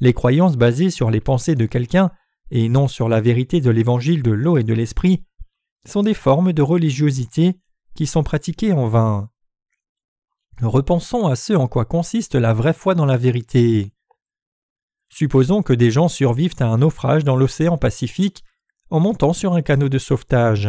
Les 0.00 0.12
croyances 0.12 0.56
basées 0.56 0.90
sur 0.90 1.10
les 1.10 1.20
pensées 1.20 1.54
de 1.54 1.66
quelqu'un 1.66 2.10
et 2.50 2.68
non 2.68 2.88
sur 2.88 3.08
la 3.08 3.20
vérité 3.20 3.60
de 3.60 3.70
l'évangile 3.70 4.22
de 4.22 4.30
l'eau 4.30 4.58
et 4.58 4.64
de 4.64 4.74
l'esprit 4.74 5.24
sont 5.86 6.02
des 6.02 6.14
formes 6.14 6.52
de 6.52 6.62
religiosité 6.62 7.56
qui 7.94 8.06
sont 8.06 8.22
pratiquées 8.22 8.72
en 8.72 8.88
vain. 8.88 9.30
Repensons 10.60 11.26
à 11.26 11.36
ce 11.36 11.52
en 11.52 11.68
quoi 11.68 11.84
consiste 11.84 12.34
la 12.34 12.52
vraie 12.52 12.72
foi 12.72 12.94
dans 12.94 13.06
la 13.06 13.16
vérité. 13.16 13.92
Supposons 15.08 15.62
que 15.62 15.72
des 15.72 15.90
gens 15.90 16.08
survivent 16.08 16.56
à 16.58 16.66
un 16.66 16.78
naufrage 16.78 17.24
dans 17.24 17.36
l'océan 17.36 17.78
Pacifique 17.78 18.44
en 18.90 19.00
montant 19.00 19.32
sur 19.32 19.54
un 19.54 19.62
canot 19.62 19.88
de 19.88 19.98
sauvetage. 19.98 20.68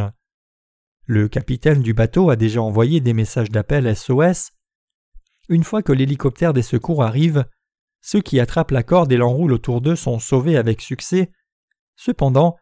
Le 1.06 1.28
capitaine 1.28 1.82
du 1.82 1.94
bateau 1.94 2.30
a 2.30 2.36
déjà 2.36 2.62
envoyé 2.62 3.02
des 3.02 3.13
messages 3.13 3.50
d'appel 3.50 3.96
SOS. 3.96 4.52
Une 5.50 5.63
fois 5.63 5.82
que 5.82 5.92
l'hélicoptère 5.92 6.54
des 6.54 6.62
secours 6.62 7.04
arrive, 7.04 7.46
ceux 8.02 8.22
qui 8.22 8.39
attrapent 8.39 8.72
la 8.72 8.84
corde 8.84 9.12
et 9.12 9.18
l'enroulent 9.18 9.54
autour 9.54 9.82
d'eux 9.82 9.96
sont 9.96 10.20
sauvés 10.20 10.58
avec 10.58 10.82
succès. 10.82 11.32
Cependant, 12.02 12.56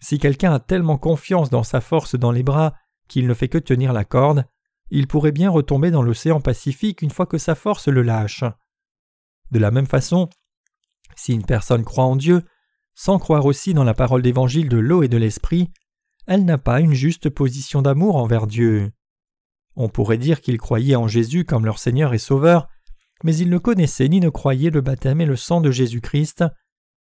si 0.00 0.18
quelqu'un 0.18 0.54
a 0.54 0.60
tellement 0.60 0.96
confiance 0.96 1.50
dans 1.50 1.62
sa 1.62 1.82
force 1.82 2.14
dans 2.14 2.32
les 2.32 2.42
bras 2.42 2.72
qu'il 3.06 3.26
ne 3.26 3.34
fait 3.34 3.50
que 3.50 3.58
tenir 3.58 3.92
la 3.92 4.06
corde, 4.06 4.46
il 4.88 5.06
pourrait 5.06 5.30
bien 5.30 5.50
retomber 5.50 5.90
dans 5.90 6.00
l'océan 6.00 6.40
Pacifique 6.40 7.02
une 7.02 7.10
fois 7.10 7.26
que 7.26 7.36
sa 7.36 7.54
force 7.54 7.88
le 7.88 8.00
lâche. 8.00 8.44
De 9.50 9.58
la 9.58 9.70
même 9.70 9.86
façon, 9.86 10.30
si 11.16 11.34
une 11.34 11.44
personne 11.44 11.84
croit 11.84 12.06
en 12.06 12.16
Dieu, 12.16 12.42
sans 12.94 13.18
croire 13.18 13.44
aussi 13.44 13.74
dans 13.74 13.84
la 13.84 13.92
parole 13.92 14.22
d'évangile 14.22 14.70
de 14.70 14.78
l'eau 14.78 15.02
et 15.02 15.08
de 15.08 15.18
l'esprit, 15.18 15.70
elle 16.26 16.46
n'a 16.46 16.56
pas 16.56 16.80
une 16.80 16.94
juste 16.94 17.28
position 17.28 17.82
d'amour 17.82 18.16
envers 18.16 18.46
Dieu. 18.46 18.90
On 19.76 19.90
pourrait 19.90 20.16
dire 20.16 20.40
qu'ils 20.40 20.58
croyaient 20.58 20.96
en 20.96 21.08
Jésus 21.08 21.44
comme 21.44 21.66
leur 21.66 21.78
Seigneur 21.78 22.14
et 22.14 22.18
Sauveur, 22.18 22.68
mais 23.22 23.36
ils 23.36 23.50
ne 23.50 23.58
connaissaient 23.58 24.08
ni 24.08 24.20
ne 24.20 24.30
croyaient 24.30 24.70
le 24.70 24.80
baptême 24.80 25.20
et 25.20 25.26
le 25.26 25.36
sang 25.36 25.60
de 25.60 25.70
Jésus-Christ, 25.70 26.42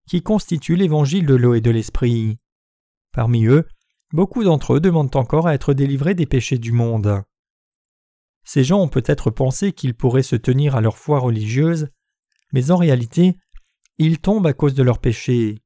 qui 0.07 0.23
constituent 0.23 0.75
l'évangile 0.75 1.25
de 1.25 1.35
l'eau 1.35 1.53
et 1.53 1.61
de 1.61 1.71
l'esprit. 1.71 2.39
Parmi 3.13 3.45
eux, 3.45 3.67
beaucoup 4.13 4.43
d'entre 4.43 4.75
eux 4.75 4.79
demandent 4.79 5.15
encore 5.15 5.47
à 5.47 5.53
être 5.53 5.73
délivrés 5.73 6.15
des 6.15 6.25
péchés 6.25 6.57
du 6.57 6.71
monde. 6.71 7.23
Ces 8.43 8.63
gens 8.63 8.81
ont 8.81 8.87
peut-être 8.87 9.29
pensé 9.29 9.73
qu'ils 9.73 9.95
pourraient 9.95 10.23
se 10.23 10.37
tenir 10.37 10.75
à 10.75 10.81
leur 10.81 10.97
foi 10.97 11.19
religieuse, 11.19 11.89
mais 12.53 12.71
en 12.71 12.77
réalité, 12.77 13.37
ils 13.97 14.19
tombent 14.19 14.47
à 14.47 14.53
cause 14.53 14.73
de 14.73 14.83
leurs 14.83 14.99
péchés. 14.99 15.59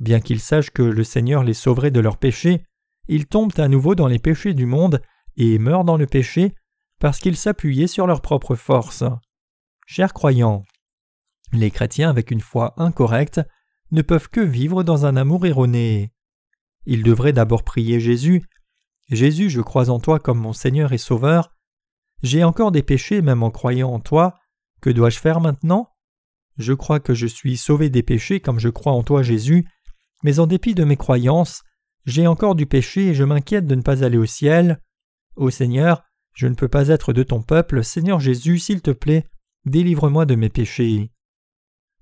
Bien 0.00 0.20
qu'ils 0.20 0.40
sachent 0.40 0.70
que 0.70 0.82
le 0.82 1.04
Seigneur 1.04 1.44
les 1.44 1.54
sauverait 1.54 1.90
de 1.90 2.00
leurs 2.00 2.16
péchés, 2.16 2.64
ils 3.08 3.26
tombent 3.26 3.58
à 3.58 3.68
nouveau 3.68 3.94
dans 3.94 4.06
les 4.06 4.18
péchés 4.18 4.54
du 4.54 4.64
monde 4.64 5.02
et 5.36 5.58
meurent 5.58 5.84
dans 5.84 5.96
le 5.96 6.06
péché 6.06 6.54
parce 7.00 7.18
qu'ils 7.18 7.36
s'appuyaient 7.36 7.86
sur 7.86 8.06
leur 8.06 8.22
propre 8.22 8.54
force. 8.54 9.04
Chers 9.86 10.14
croyants, 10.14 10.64
les 11.52 11.70
chrétiens 11.70 12.10
avec 12.10 12.30
une 12.30 12.40
foi 12.40 12.74
incorrecte 12.76 13.40
ne 13.90 14.02
peuvent 14.02 14.28
que 14.28 14.40
vivre 14.40 14.82
dans 14.82 15.06
un 15.06 15.16
amour 15.16 15.46
erroné. 15.46 16.12
Ils 16.86 17.02
devraient 17.02 17.32
d'abord 17.32 17.64
prier 17.64 18.00
Jésus. 18.00 18.44
Jésus, 19.10 19.50
je 19.50 19.60
crois 19.60 19.90
en 19.90 20.00
toi 20.00 20.18
comme 20.18 20.38
mon 20.38 20.52
Seigneur 20.52 20.92
et 20.92 20.98
Sauveur. 20.98 21.54
J'ai 22.22 22.44
encore 22.44 22.72
des 22.72 22.82
péchés 22.82 23.22
même 23.22 23.42
en 23.42 23.50
croyant 23.50 23.90
en 23.90 24.00
toi. 24.00 24.34
Que 24.80 24.90
dois-je 24.90 25.18
faire 25.18 25.40
maintenant? 25.40 25.90
Je 26.56 26.72
crois 26.72 27.00
que 27.00 27.14
je 27.14 27.26
suis 27.26 27.56
sauvé 27.56 27.88
des 27.88 28.02
péchés 28.02 28.40
comme 28.40 28.58
je 28.58 28.68
crois 28.68 28.92
en 28.92 29.02
toi 29.02 29.22
Jésus, 29.22 29.66
mais 30.24 30.40
en 30.40 30.46
dépit 30.46 30.74
de 30.74 30.84
mes 30.84 30.96
croyances, 30.96 31.62
j'ai 32.04 32.26
encore 32.26 32.54
du 32.54 32.66
péché 32.66 33.08
et 33.08 33.14
je 33.14 33.24
m'inquiète 33.24 33.66
de 33.66 33.74
ne 33.74 33.82
pas 33.82 34.04
aller 34.04 34.18
au 34.18 34.26
ciel. 34.26 34.80
Ô 35.36 35.50
Seigneur, 35.50 36.02
je 36.34 36.46
ne 36.46 36.54
peux 36.54 36.68
pas 36.68 36.88
être 36.88 37.12
de 37.12 37.22
ton 37.22 37.42
peuple, 37.42 37.84
Seigneur 37.84 38.18
Jésus, 38.18 38.58
s'il 38.58 38.80
te 38.80 38.90
plaît, 38.90 39.26
délivre-moi 39.66 40.26
de 40.26 40.34
mes 40.34 40.48
péchés. 40.48 41.10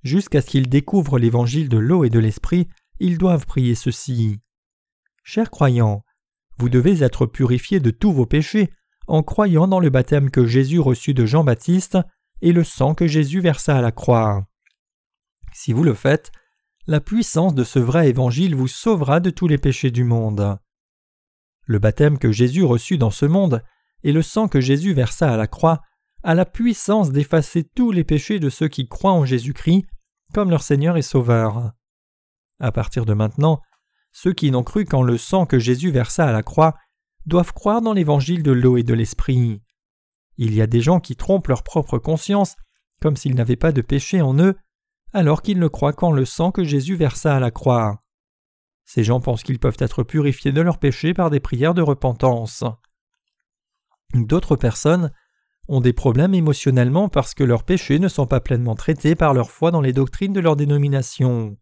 Jusqu'à 0.07 0.40
ce 0.40 0.47
qu'ils 0.47 0.69
découvrent 0.69 1.19
l'évangile 1.19 1.69
de 1.69 1.79
l'eau 1.79 2.05
et 2.05 2.11
de 2.11 2.21
l'esprit, 2.21 2.69
ils 3.01 3.19
doivent 3.19 3.45
prier 3.45 3.75
ceci. 3.75 4.38
Chers 5.25 5.51
croyants, 5.51 6.05
vous 6.59 6.69
devez 6.69 7.03
être 7.03 7.27
purifiés 7.27 7.81
de 7.81 7.90
tous 7.90 8.12
vos 8.12 8.25
péchés 8.25 8.71
en 9.09 9.25
croyant 9.25 9.66
dans 9.66 9.81
le 9.81 9.90
baptême 9.90 10.31
que 10.31 10.47
Jésus 10.47 10.79
reçut 10.79 11.12
de 11.12 11.27
Jean-Baptiste 11.27 11.99
et 12.40 12.53
le 12.53 12.62
sang 12.62 12.95
que 12.95 13.09
Jésus 13.09 13.40
versa 13.40 13.77
à 13.77 13.81
la 13.81 13.90
croix. 13.90 14.47
Si 15.53 15.73
vous 15.73 15.83
le 15.83 15.95
faites, 15.95 16.31
la 16.87 17.01
puissance 17.01 17.57
de 17.57 17.64
ce 17.64 17.81
vrai 17.81 18.09
évangile 18.09 18.55
vous 18.55 18.69
sauvera 18.69 19.19
de 19.19 19.31
tous 19.31 19.49
les 19.49 19.59
péchés 19.59 19.90
du 19.90 20.05
monde. 20.05 20.57
Le 21.64 21.81
baptême 21.81 22.21
que 22.21 22.31
Jésus 22.31 22.62
reçut 22.62 22.97
dans 22.97 23.11
ce 23.11 23.27
monde 23.27 23.61
et 24.05 24.12
le 24.12 24.23
sang 24.23 24.47
que 24.47 24.61
Jésus 24.61 24.92
versa 24.92 25.33
à 25.33 25.37
la 25.37 25.49
croix 25.49 25.83
a 26.23 26.37
la 26.37 26.45
puissance 26.45 27.11
d'effacer 27.11 27.64
tous 27.64 27.90
les 27.90 28.05
péchés 28.05 28.38
de 28.38 28.51
ceux 28.51 28.69
qui 28.69 28.87
croient 28.87 29.11
en 29.11 29.25
Jésus-Christ 29.25 29.85
comme 30.37 30.51
leur 30.51 30.62
Seigneur 30.62 30.99
et 30.99 31.03
Sauveur. 31.03 31.72
À 32.61 32.70
partir 32.70 33.07
de 33.07 33.14
maintenant, 33.14 33.62
ceux 34.12 34.35
qui 34.35 34.51
n'ont 34.51 34.64
cru 34.64 34.85
qu'en 34.85 35.03
le 35.03 35.16
sang 35.16 35.46
que 35.46 35.59
Jésus 35.59 35.90
versa 35.90 36.27
à 36.27 36.33
la 36.33 36.42
croix 36.42 36.75
doivent 37.25 37.55
croire 37.55 37.81
dans 37.81 37.94
l'évangile 37.94 38.42
de 38.42 38.53
l'eau 38.53 38.77
et 38.77 38.83
de 38.83 38.92
l'esprit. 38.92 39.62
Il 40.37 40.55
y 40.55 40.61
a 40.61 40.66
des 40.66 40.83
gens 40.83 41.01
qui 41.01 41.16
trompent 41.16 41.49
leur 41.49 41.62
propre 41.62 41.96
conscience, 41.96 42.55
comme 43.01 43.16
s'ils 43.16 43.35
n'avaient 43.35 43.57
pas 43.57 43.72
de 43.72 43.81
péché 43.81 44.20
en 44.20 44.38
eux, 44.38 44.59
alors 45.14 45.40
qu'ils 45.40 45.59
ne 45.59 45.68
croient 45.68 45.94
qu'en 45.94 46.12
le 46.12 46.27
sang 46.27 46.53
que 46.53 46.64
Jésus 46.64 46.96
versa 46.96 47.35
à 47.35 47.40
la 47.40 47.51
croix. 47.51 48.03
Ces 48.85 49.05
gens 49.05 49.20
pensent 49.20 49.42
qu'ils 49.42 49.59
peuvent 49.59 49.79
être 49.79 50.03
purifiés 50.03 50.53
de 50.53 50.61
leurs 50.61 50.79
péchés 50.79 51.14
par 51.14 51.31
des 51.31 51.40
prières 51.40 51.72
de 51.72 51.81
repentance. 51.81 52.62
D'autres 54.12 54.57
personnes 54.57 55.12
ont 55.69 55.81
des 55.81 55.93
problèmes 55.93 56.35
émotionnellement 56.35 57.09
parce 57.09 57.35
que 57.35 57.45
leurs 57.45 57.65
péchés 57.65 57.99
ne 57.99 58.09
sont 58.09 58.27
pas 58.27 58.41
pleinement 58.41 58.75
traités 58.75 59.15
par 59.15 59.35
leur 59.35 59.51
foi 59.51 59.71
dans 59.71 59.81
les 59.81 59.93
doctrines 59.93 60.33
de 60.33 60.41
leur 60.41 60.57
dénomination. 60.57 61.57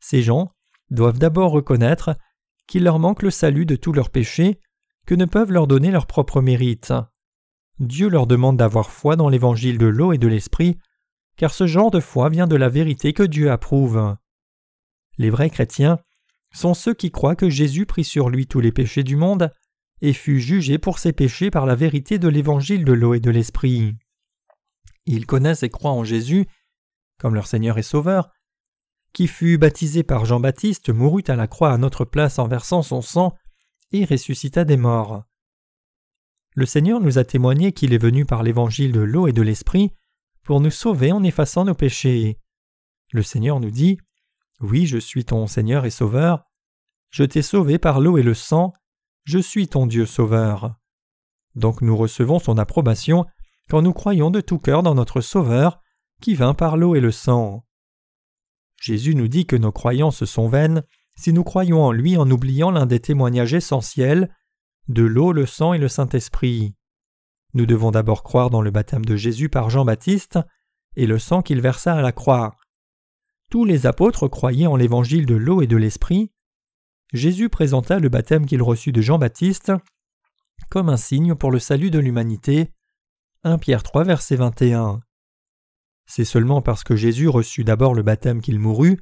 Ces 0.00 0.22
gens 0.22 0.52
doivent 0.90 1.18
d'abord 1.18 1.50
reconnaître 1.50 2.16
qu'il 2.66 2.84
leur 2.84 2.98
manque 2.98 3.22
le 3.22 3.30
salut 3.30 3.66
de 3.66 3.76
tous 3.76 3.92
leurs 3.92 4.10
péchés, 4.10 4.60
que 5.06 5.14
ne 5.14 5.24
peuvent 5.24 5.52
leur 5.52 5.66
donner 5.66 5.90
leur 5.90 6.06
propre 6.06 6.40
mérite. 6.40 6.92
Dieu 7.78 8.08
leur 8.08 8.26
demande 8.26 8.56
d'avoir 8.56 8.90
foi 8.90 9.16
dans 9.16 9.28
l'évangile 9.28 9.78
de 9.78 9.86
l'eau 9.86 10.12
et 10.12 10.18
de 10.18 10.28
l'esprit 10.28 10.78
car 11.38 11.54
ce 11.54 11.66
genre 11.66 11.90
de 11.90 12.00
foi 12.00 12.28
vient 12.28 12.48
de 12.48 12.56
la 12.56 12.68
vérité 12.68 13.14
que 13.14 13.22
Dieu 13.22 13.50
approuve. 13.50 14.16
Les 15.16 15.30
vrais 15.30 15.48
chrétiens 15.48 15.98
sont 16.52 16.74
ceux 16.74 16.94
qui 16.94 17.10
croient 17.10 17.36
que 17.36 17.48
Jésus 17.48 17.86
prit 17.86 18.04
sur 18.04 18.28
lui 18.28 18.46
tous 18.46 18.60
les 18.60 18.72
péchés 18.72 19.04
du 19.04 19.16
monde 19.16 19.50
et 20.00 20.12
fut 20.12 20.40
jugé 20.40 20.78
pour 20.78 20.98
ses 20.98 21.12
péchés 21.12 21.50
par 21.50 21.66
la 21.66 21.74
vérité 21.74 22.18
de 22.18 22.28
l'évangile 22.28 22.84
de 22.84 22.92
l'eau 22.92 23.14
et 23.14 23.20
de 23.20 23.30
l'esprit. 23.30 23.94
Ils 25.06 25.26
connaissent 25.26 25.62
et 25.62 25.70
croient 25.70 25.92
en 25.92 26.04
Jésus, 26.04 26.46
comme 27.18 27.34
leur 27.34 27.46
Seigneur 27.46 27.78
et 27.78 27.82
Sauveur, 27.82 28.30
qui 29.12 29.26
fut 29.26 29.58
baptisé 29.58 30.02
par 30.02 30.24
Jean-Baptiste, 30.24 30.90
mourut 30.90 31.24
à 31.28 31.36
la 31.36 31.46
croix 31.46 31.72
à 31.72 31.78
notre 31.78 32.04
place 32.04 32.38
en 32.38 32.46
versant 32.46 32.82
son 32.82 33.02
sang 33.02 33.34
et 33.92 34.04
ressuscita 34.04 34.64
des 34.64 34.76
morts. 34.76 35.24
Le 36.54 36.66
Seigneur 36.66 37.00
nous 37.00 37.18
a 37.18 37.24
témoigné 37.24 37.72
qu'il 37.72 37.92
est 37.92 37.98
venu 37.98 38.26
par 38.26 38.42
l'évangile 38.42 38.92
de 38.92 39.00
l'eau 39.00 39.26
et 39.26 39.32
de 39.32 39.42
l'esprit 39.42 39.92
pour 40.42 40.60
nous 40.60 40.70
sauver 40.70 41.12
en 41.12 41.22
effaçant 41.22 41.64
nos 41.64 41.74
péchés. 41.74 42.38
Le 43.12 43.22
Seigneur 43.22 43.60
nous 43.60 43.70
dit 43.70 43.98
Oui, 44.60 44.86
je 44.86 44.98
suis 44.98 45.24
ton 45.24 45.46
Seigneur 45.46 45.84
et 45.84 45.90
Sauveur. 45.90 46.44
Je 47.10 47.24
t'ai 47.24 47.42
sauvé 47.42 47.78
par 47.78 48.00
l'eau 48.00 48.18
et 48.18 48.22
le 48.22 48.34
sang. 48.34 48.72
Je 49.28 49.38
suis 49.38 49.68
ton 49.68 49.84
Dieu 49.84 50.06
Sauveur. 50.06 50.74
Donc 51.54 51.82
nous 51.82 51.94
recevons 51.94 52.38
son 52.38 52.56
approbation 52.56 53.26
quand 53.68 53.82
nous 53.82 53.92
croyons 53.92 54.30
de 54.30 54.40
tout 54.40 54.58
cœur 54.58 54.82
dans 54.82 54.94
notre 54.94 55.20
Sauveur, 55.20 55.82
qui 56.22 56.34
vint 56.34 56.54
par 56.54 56.78
l'eau 56.78 56.94
et 56.94 57.00
le 57.00 57.10
sang. 57.10 57.66
Jésus 58.80 59.14
nous 59.14 59.28
dit 59.28 59.44
que 59.44 59.54
nos 59.54 59.70
croyances 59.70 60.24
sont 60.24 60.48
vaines 60.48 60.82
si 61.14 61.34
nous 61.34 61.44
croyons 61.44 61.84
en 61.84 61.92
lui 61.92 62.16
en 62.16 62.30
oubliant 62.30 62.70
l'un 62.70 62.86
des 62.86 63.00
témoignages 63.00 63.52
essentiels 63.52 64.34
de 64.88 65.02
l'eau, 65.02 65.32
le 65.32 65.44
sang 65.44 65.74
et 65.74 65.78
le 65.78 65.88
Saint-Esprit. 65.88 66.74
Nous 67.52 67.66
devons 67.66 67.90
d'abord 67.90 68.22
croire 68.22 68.48
dans 68.48 68.62
le 68.62 68.70
baptême 68.70 69.04
de 69.04 69.16
Jésus 69.16 69.50
par 69.50 69.68
Jean-Baptiste 69.68 70.38
et 70.96 71.06
le 71.06 71.18
sang 71.18 71.42
qu'il 71.42 71.60
versa 71.60 71.92
à 71.92 72.00
la 72.00 72.12
croix. 72.12 72.56
Tous 73.50 73.66
les 73.66 73.84
apôtres 73.84 74.26
croyaient 74.26 74.66
en 74.66 74.76
l'évangile 74.76 75.26
de 75.26 75.34
l'eau 75.34 75.60
et 75.60 75.66
de 75.66 75.76
l'esprit. 75.76 76.32
Jésus 77.12 77.48
présenta 77.48 77.98
le 77.98 78.08
baptême 78.08 78.44
qu'il 78.44 78.62
reçut 78.62 78.92
de 78.92 79.00
Jean-Baptiste 79.00 79.72
comme 80.70 80.88
un 80.88 80.96
signe 80.96 81.34
pour 81.34 81.50
le 81.50 81.58
salut 81.58 81.90
de 81.90 81.98
l'humanité. 81.98 82.70
1 83.44 83.58
Pierre 83.58 83.82
3 83.82 84.04
verset 84.04 84.36
21. 84.36 85.00
C'est 86.06 86.24
seulement 86.24 86.60
parce 86.60 86.84
que 86.84 86.96
Jésus 86.96 87.28
reçut 87.28 87.64
d'abord 87.64 87.94
le 87.94 88.02
baptême 88.02 88.42
qu'il 88.42 88.58
mourut, 88.58 89.00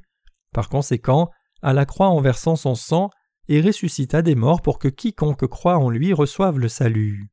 par 0.53 0.69
conséquent, 0.69 1.29
à 1.61 1.73
la 1.73 1.85
croix 1.85 2.07
en 2.07 2.21
versant 2.21 2.55
son 2.55 2.75
sang, 2.75 3.09
et 3.49 3.61
ressuscita 3.61 4.21
des 4.21 4.35
morts 4.35 4.61
pour 4.61 4.77
que 4.77 4.87
quiconque 4.87 5.47
croit 5.47 5.77
en 5.77 5.89
lui 5.89 6.13
reçoive 6.13 6.59
le 6.59 6.67
salut. 6.67 7.29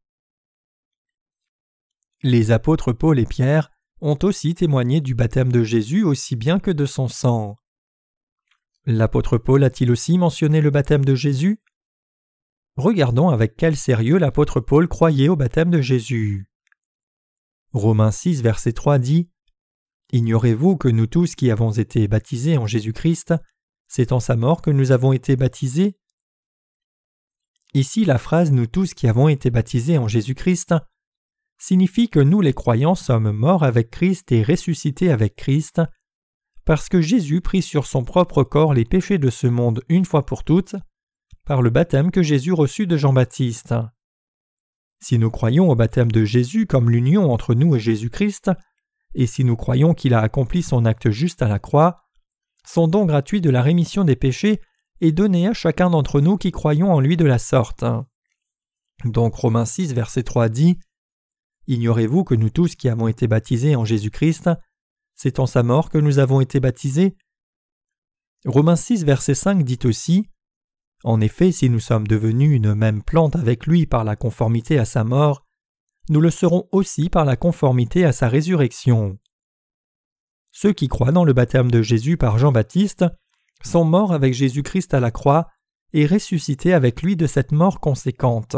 Les 2.23 2.53
apôtres 2.53 2.93
Paul 2.93 3.19
et 3.19 3.27
Pierre 3.27 3.71
ont 4.01 4.19
aussi 4.23 4.55
témoigné 4.55 5.01
du 5.01 5.15
baptême 5.15 5.53
de 5.53 5.63
Jésus 5.63 6.05
aussi 6.05 6.37
bien 6.37 6.59
que 6.59 6.71
de 6.71 6.87
son 6.87 7.09
sang. 7.09 7.57
L'apôtre 8.87 9.39
Paul 9.39 9.65
a-t-il 9.65 9.91
aussi 9.91 10.19
mentionné 10.19 10.61
le 10.61 10.71
baptême 10.71 11.07
de 11.07 11.15
Jésus? 11.15 11.59
Regardons 12.77 13.31
avec 13.31 13.57
quel 13.57 13.77
sérieux 13.77 14.19
l'apôtre 14.19 14.61
Paul 14.61 14.89
croyait 14.89 15.29
au 15.29 15.37
baptême 15.37 15.71
de 15.71 15.81
Jésus. 15.81 16.47
Romains 17.73 18.11
6, 18.11 18.43
verset 18.43 18.73
3 18.73 18.99
dit 18.99 19.31
Ignorez-vous 20.13 20.77
que 20.77 20.89
nous 20.89 21.07
tous 21.07 21.35
qui 21.35 21.51
avons 21.51 21.73
été 21.73 22.07
baptisés 22.09 22.59
en 22.59 22.67
Jésus-Christ, 22.67 23.35
c'est 23.89 24.13
en 24.13 24.21
sa 24.21 24.37
mort 24.37 24.61
que 24.61 24.71
nous 24.71 24.93
avons 24.93 25.13
été 25.13 25.37
baptisés 25.37 25.97
Ici, 27.73 28.05
la 28.05 28.19
phrase 28.19 28.53
Nous 28.53 28.67
tous 28.67 28.93
qui 28.93 29.09
avons 29.09 29.29
été 29.29 29.51
baptisés 29.51 29.99
en 29.99 30.09
Jésus-Christ 30.09 30.75
signifie 31.59 32.11
que 32.11 32.21
nous 32.21 32.43
les 32.43 32.53
croyants 32.53 32.95
sommes 32.95 33.33
morts 33.33 33.63
avec 33.63 33.91
Christ 33.91 34.31
et 34.33 34.43
ressuscités 34.43 35.11
avec 35.11 35.37
Christ, 35.37 35.81
parce 36.65 36.89
que 36.89 37.01
Jésus 37.01 37.41
prit 37.41 37.63
sur 37.63 37.87
son 37.87 38.05
propre 38.05 38.43
corps 38.43 38.75
les 38.75 38.85
péchés 38.85 39.19
de 39.19 39.31
ce 39.31 39.47
monde 39.47 39.83
une 39.89 40.05
fois 40.05 40.25
pour 40.25 40.45
toutes, 40.45 40.77
par 41.45 41.61
le 41.61 41.71
baptême 41.71 42.11
que 42.11 42.23
Jésus 42.23 42.53
reçut 42.53 42.87
de 42.87 42.97
Jean-Baptiste. 42.97 43.75
Si 45.01 45.19
nous 45.19 45.31
croyons 45.31 45.71
au 45.71 45.75
baptême 45.75 46.11
de 46.11 46.25
Jésus 46.25 46.67
comme 46.67 46.91
l'union 46.91 47.31
entre 47.31 47.55
nous 47.55 47.77
et 47.77 47.81
Jésus-Christ, 47.81 48.51
et 49.15 49.27
si 49.27 49.45
nous 49.45 49.57
croyons 49.57 49.93
qu'il 49.95 50.15
a 50.15 50.21
accompli 50.21 50.63
son 50.63 50.87
acte 50.87 51.11
juste 51.11 51.43
à 51.43 51.49
la 51.49 51.59
croix, 51.59 52.01
son 52.67 52.89
don 52.89 53.05
gratuit 53.05 53.43
de 53.43 53.51
la 53.51 53.61
rémission 53.61 54.05
des 54.05 54.17
péchés 54.17 54.61
est 55.03 55.13
donné 55.13 55.47
à 55.47 55.53
chacun 55.53 55.91
d'entre 55.91 56.21
nous 56.21 56.39
qui 56.39 56.51
croyons 56.51 56.93
en 56.93 57.01
lui 57.01 57.17
de 57.19 57.27
la 57.27 57.39
sorte. 57.39 57.85
Donc 59.05 59.35
Romains 59.35 59.67
6, 59.67 59.93
verset 59.93 60.23
3 60.23 60.49
dit 60.49 60.79
Ignorez-vous 61.67 62.25
que 62.25 62.35
nous 62.35 62.51
tous 62.51 62.75
qui 62.75 62.89
avons 62.89 63.09
été 63.09 63.27
baptisés 63.27 63.77
en 63.77 63.85
Jésus-Christ, 63.85 64.51
c'est 65.15 65.39
en 65.39 65.47
sa 65.47 65.63
mort 65.63 65.91
que 65.91 65.99
nous 65.99 66.19
avons 66.19 66.41
été 66.41 66.61
baptisés 66.61 67.17
Romains 68.47 68.77
6, 68.77 69.05
verset 69.05 69.35
5 69.35 69.65
dit 69.65 69.79
aussi 69.85 70.29
En 71.03 71.21
effet, 71.23 71.51
si 71.51 71.71
nous 71.71 71.81
sommes 71.81 72.07
devenus 72.07 72.55
une 72.55 72.75
même 72.75 73.03
plante 73.03 73.37
avec 73.37 73.67
lui 73.67 73.87
par 73.87 74.05
la 74.05 74.17
conformité 74.17 74.79
à 74.79 74.85
sa 74.85 75.03
mort, 75.03 75.47
nous 76.11 76.21
le 76.21 76.31
serons 76.31 76.69
aussi 76.71 77.09
par 77.09 77.25
la 77.25 77.37
conformité 77.37 78.05
à 78.05 78.13
sa 78.13 78.29
résurrection. 78.29 79.19
Ceux 80.53 80.75
qui 80.75 80.89
croient 80.89 81.11
dans 81.11 81.25
le 81.25 81.33
baptême 81.33 81.71
de 81.71 81.81
Jésus 81.81 82.19
par 82.19 82.37
Jean-Baptiste 82.37 83.07
sont 83.63 83.85
morts 83.85 84.13
avec 84.13 84.35
Jésus-Christ 84.35 84.93
à 84.93 85.01
la 85.01 85.11
croix 85.11 85.49
et 85.95 86.05
ressuscités 86.05 86.75
avec 86.75 87.01
lui 87.01 87.17
de 87.17 87.27
cette 87.27 87.51
mort 87.51 87.81
conséquente. 87.81 88.57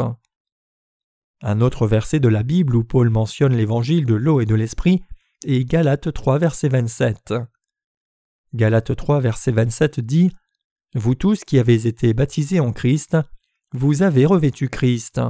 Un 1.41 1.61
autre 1.61 1.87
verset 1.87 2.19
de 2.19 2.27
la 2.27 2.43
Bible 2.43 2.75
où 2.75 2.83
Paul 2.83 3.09
mentionne 3.09 3.55
l'évangile 3.55 4.05
de 4.05 4.15
l'eau 4.15 4.41
et 4.41 4.45
de 4.45 4.55
l'esprit 4.55 5.01
est 5.45 5.65
Galates 5.65 6.11
3 6.11 6.39
verset 6.39 6.69
27. 6.69 7.33
Galates 8.53 8.95
3 8.95 9.19
verset 9.19 9.51
27 9.51 9.99
dit 9.99 10.31
Vous 10.95 11.15
tous 11.15 11.43
qui 11.43 11.59
avez 11.59 11.87
été 11.87 12.13
baptisés 12.13 12.59
en 12.59 12.71
Christ, 12.71 13.17
vous 13.73 14.01
avez 14.01 14.25
revêtu 14.25 14.69
Christ. 14.69 15.21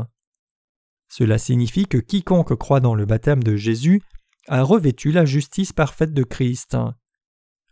Cela 1.09 1.37
signifie 1.37 1.85
que 1.85 1.97
quiconque 1.97 2.55
croit 2.55 2.79
dans 2.79 2.95
le 2.95 3.05
baptême 3.05 3.43
de 3.43 3.55
Jésus 3.55 4.01
a 4.47 4.63
revêtu 4.63 5.11
la 5.11 5.25
justice 5.25 5.73
parfaite 5.73 6.13
de 6.13 6.23
Christ. 6.23 6.77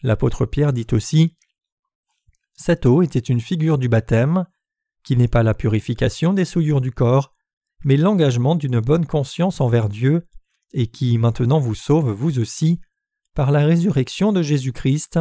L'apôtre 0.02 0.45
Pierre 0.45 0.74
dit 0.74 0.88
aussi 0.91 1.36
Cette 2.54 2.86
eau 2.86 3.02
était 3.02 3.19
une 3.19 3.41
figure 3.41 3.78
du 3.78 3.88
baptême, 3.88 4.45
qui 5.04 5.15
n'est 5.15 5.28
pas 5.28 5.43
la 5.43 5.54
purification 5.54 6.34
des 6.34 6.45
souillures 6.45 6.82
du 6.82 6.91
corps, 6.91 7.34
mais 7.84 7.98
l'engagement 7.98 8.56
d'une 8.56 8.80
bonne 8.80 9.06
conscience 9.06 9.62
envers 9.62 9.88
Dieu, 9.88 10.28
et 10.75 10.88
qui 10.88 11.17
maintenant 11.17 11.59
vous 11.59 11.73
sauve 11.73 12.11
vous 12.11 12.38
aussi, 12.38 12.81
par 13.33 13.51
la 13.51 13.65
résurrection 13.65 14.33
de 14.33 14.41
Jésus-Christ. 14.41 15.19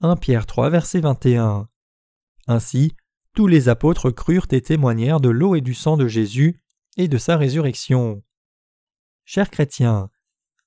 1 0.00 0.16
Pierre 0.16 0.46
3 0.46 0.68
verset 0.68 1.00
21. 1.00 1.68
Ainsi, 2.46 2.92
tous 3.34 3.46
les 3.46 3.70
apôtres 3.70 4.10
crurent 4.10 4.46
et 4.52 4.60
témoignèrent 4.60 5.20
de 5.20 5.30
l'eau 5.30 5.54
et 5.54 5.62
du 5.62 5.72
sang 5.72 5.96
de 5.96 6.06
Jésus 6.06 6.60
et 6.98 7.08
de 7.08 7.16
sa 7.16 7.38
résurrection. 7.38 8.22
Chers 9.24 9.50
chrétiens, 9.50 10.10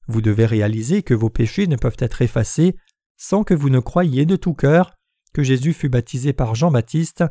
vous 0.07 0.21
devez 0.21 0.47
réaliser 0.47 1.03
que 1.03 1.13
vos 1.13 1.29
péchés 1.29 1.67
ne 1.67 1.75
peuvent 1.75 1.97
être 1.99 2.23
effacés 2.23 2.75
sans 3.17 3.43
que 3.43 3.53
vous 3.53 3.69
ne 3.69 3.79
croyiez 3.79 4.25
de 4.25 4.35
tout 4.35 4.55
cœur 4.55 4.95
que 5.33 5.43
Jésus 5.43 5.73
fut 5.73 5.89
baptisé 5.89 6.33
par 6.33 6.55
Jean-Baptiste 6.55 7.23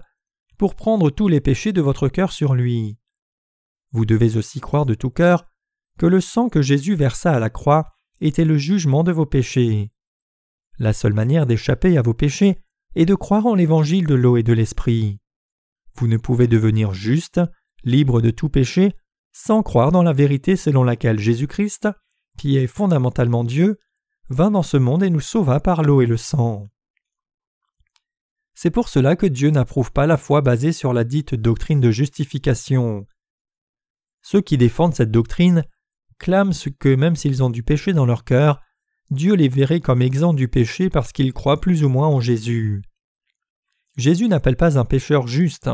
pour 0.58 0.76
prendre 0.76 1.10
tous 1.10 1.26
les 1.26 1.40
péchés 1.40 1.72
de 1.72 1.80
votre 1.80 2.08
cœur 2.08 2.30
sur 2.30 2.54
lui. 2.54 2.98
Vous 3.90 4.06
devez 4.06 4.36
aussi 4.36 4.60
croire 4.60 4.86
de 4.86 4.94
tout 4.94 5.10
cœur 5.10 5.46
que 5.98 6.06
le 6.06 6.20
sang 6.20 6.48
que 6.48 6.62
Jésus 6.62 6.94
versa 6.94 7.32
à 7.32 7.38
la 7.38 7.50
croix 7.50 7.92
était 8.20 8.44
le 8.44 8.58
jugement 8.58 9.04
de 9.04 9.12
vos 9.12 9.26
péchés. 9.26 9.90
La 10.78 10.92
seule 10.92 11.14
manière 11.14 11.46
d'échapper 11.46 11.96
à 11.98 12.02
vos 12.02 12.14
péchés 12.14 12.58
est 12.94 13.06
de 13.06 13.14
croire 13.14 13.46
en 13.46 13.54
l'évangile 13.54 14.06
de 14.06 14.14
l'eau 14.14 14.36
et 14.36 14.42
de 14.42 14.52
l'esprit. 14.52 15.20
Vous 15.96 16.08
ne 16.08 16.16
pouvez 16.16 16.48
devenir 16.48 16.92
juste, 16.92 17.40
libre 17.84 18.20
de 18.20 18.30
tout 18.30 18.48
péché, 18.48 18.94
sans 19.32 19.62
croire 19.62 19.92
dans 19.92 20.02
la 20.02 20.12
vérité 20.12 20.56
selon 20.56 20.84
laquelle 20.84 21.18
Jésus-Christ 21.18 21.88
qui 22.38 22.56
est 22.56 22.66
fondamentalement 22.66 23.44
Dieu, 23.44 23.78
vint 24.28 24.50
dans 24.50 24.62
ce 24.62 24.76
monde 24.76 25.02
et 25.02 25.10
nous 25.10 25.20
sauva 25.20 25.60
par 25.60 25.82
l'eau 25.82 26.00
et 26.00 26.06
le 26.06 26.16
sang. 26.16 26.68
C'est 28.54 28.70
pour 28.70 28.88
cela 28.88 29.16
que 29.16 29.26
Dieu 29.26 29.50
n'approuve 29.50 29.92
pas 29.92 30.06
la 30.06 30.16
foi 30.16 30.40
basée 30.40 30.72
sur 30.72 30.92
la 30.92 31.04
dite 31.04 31.34
doctrine 31.34 31.80
de 31.80 31.90
justification. 31.90 33.06
Ceux 34.22 34.40
qui 34.40 34.56
défendent 34.56 34.94
cette 34.94 35.10
doctrine 35.10 35.64
clament 36.18 36.52
que 36.78 36.94
même 36.94 37.16
s'ils 37.16 37.42
ont 37.42 37.50
du 37.50 37.62
péché 37.62 37.92
dans 37.92 38.06
leur 38.06 38.24
cœur, 38.24 38.60
Dieu 39.10 39.34
les 39.34 39.48
verrait 39.48 39.80
comme 39.80 40.02
exempts 40.02 40.34
du 40.34 40.48
péché 40.48 40.90
parce 40.90 41.12
qu'ils 41.12 41.32
croient 41.32 41.60
plus 41.60 41.84
ou 41.84 41.88
moins 41.88 42.08
en 42.08 42.20
Jésus. 42.20 42.82
Jésus 43.96 44.28
n'appelle 44.28 44.56
pas 44.56 44.78
un 44.78 44.84
pécheur 44.84 45.26
juste. 45.26 45.70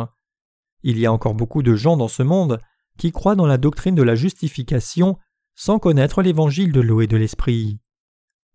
Il 0.82 0.98
y 0.98 1.06
a 1.06 1.12
encore 1.12 1.34
beaucoup 1.34 1.62
de 1.62 1.74
gens 1.74 1.96
dans 1.96 2.08
ce 2.08 2.22
monde 2.22 2.60
qui 2.98 3.12
croient 3.12 3.36
dans 3.36 3.46
la 3.46 3.58
doctrine 3.58 3.94
de 3.94 4.02
la 4.02 4.14
justification 4.14 5.16
sans 5.54 5.78
connaître 5.78 6.22
l'évangile 6.22 6.72
de 6.72 6.80
l'eau 6.80 7.00
et 7.00 7.06
de 7.06 7.16
l'esprit. 7.16 7.80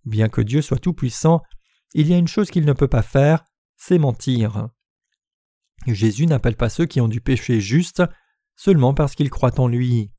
Bien 0.06 0.30
que 0.30 0.42
Dieu 0.42 0.62
soit 0.62 0.78
tout-puissant, 0.78 1.42
il 1.94 2.08
y 2.08 2.14
a 2.14 2.18
une 2.18 2.28
chose 2.28 2.52
qu'il 2.52 2.66
ne 2.66 2.74
peut 2.74 2.88
pas 2.88 3.02
faire, 3.02 3.44
c'est 3.76 3.98
mentir. 3.98 4.70
Jésus 5.88 6.28
n'appelle 6.28 6.56
pas 6.56 6.70
ceux 6.70 6.86
qui 6.86 7.02
ont 7.02 7.08
du 7.08 7.22
péché 7.22 7.60
juste 7.60 8.04
seulement 8.56 8.94
parce 8.94 9.16
qu'ils 9.16 9.30
croient 9.30 9.60
en 9.60 9.68
lui. 9.68 10.12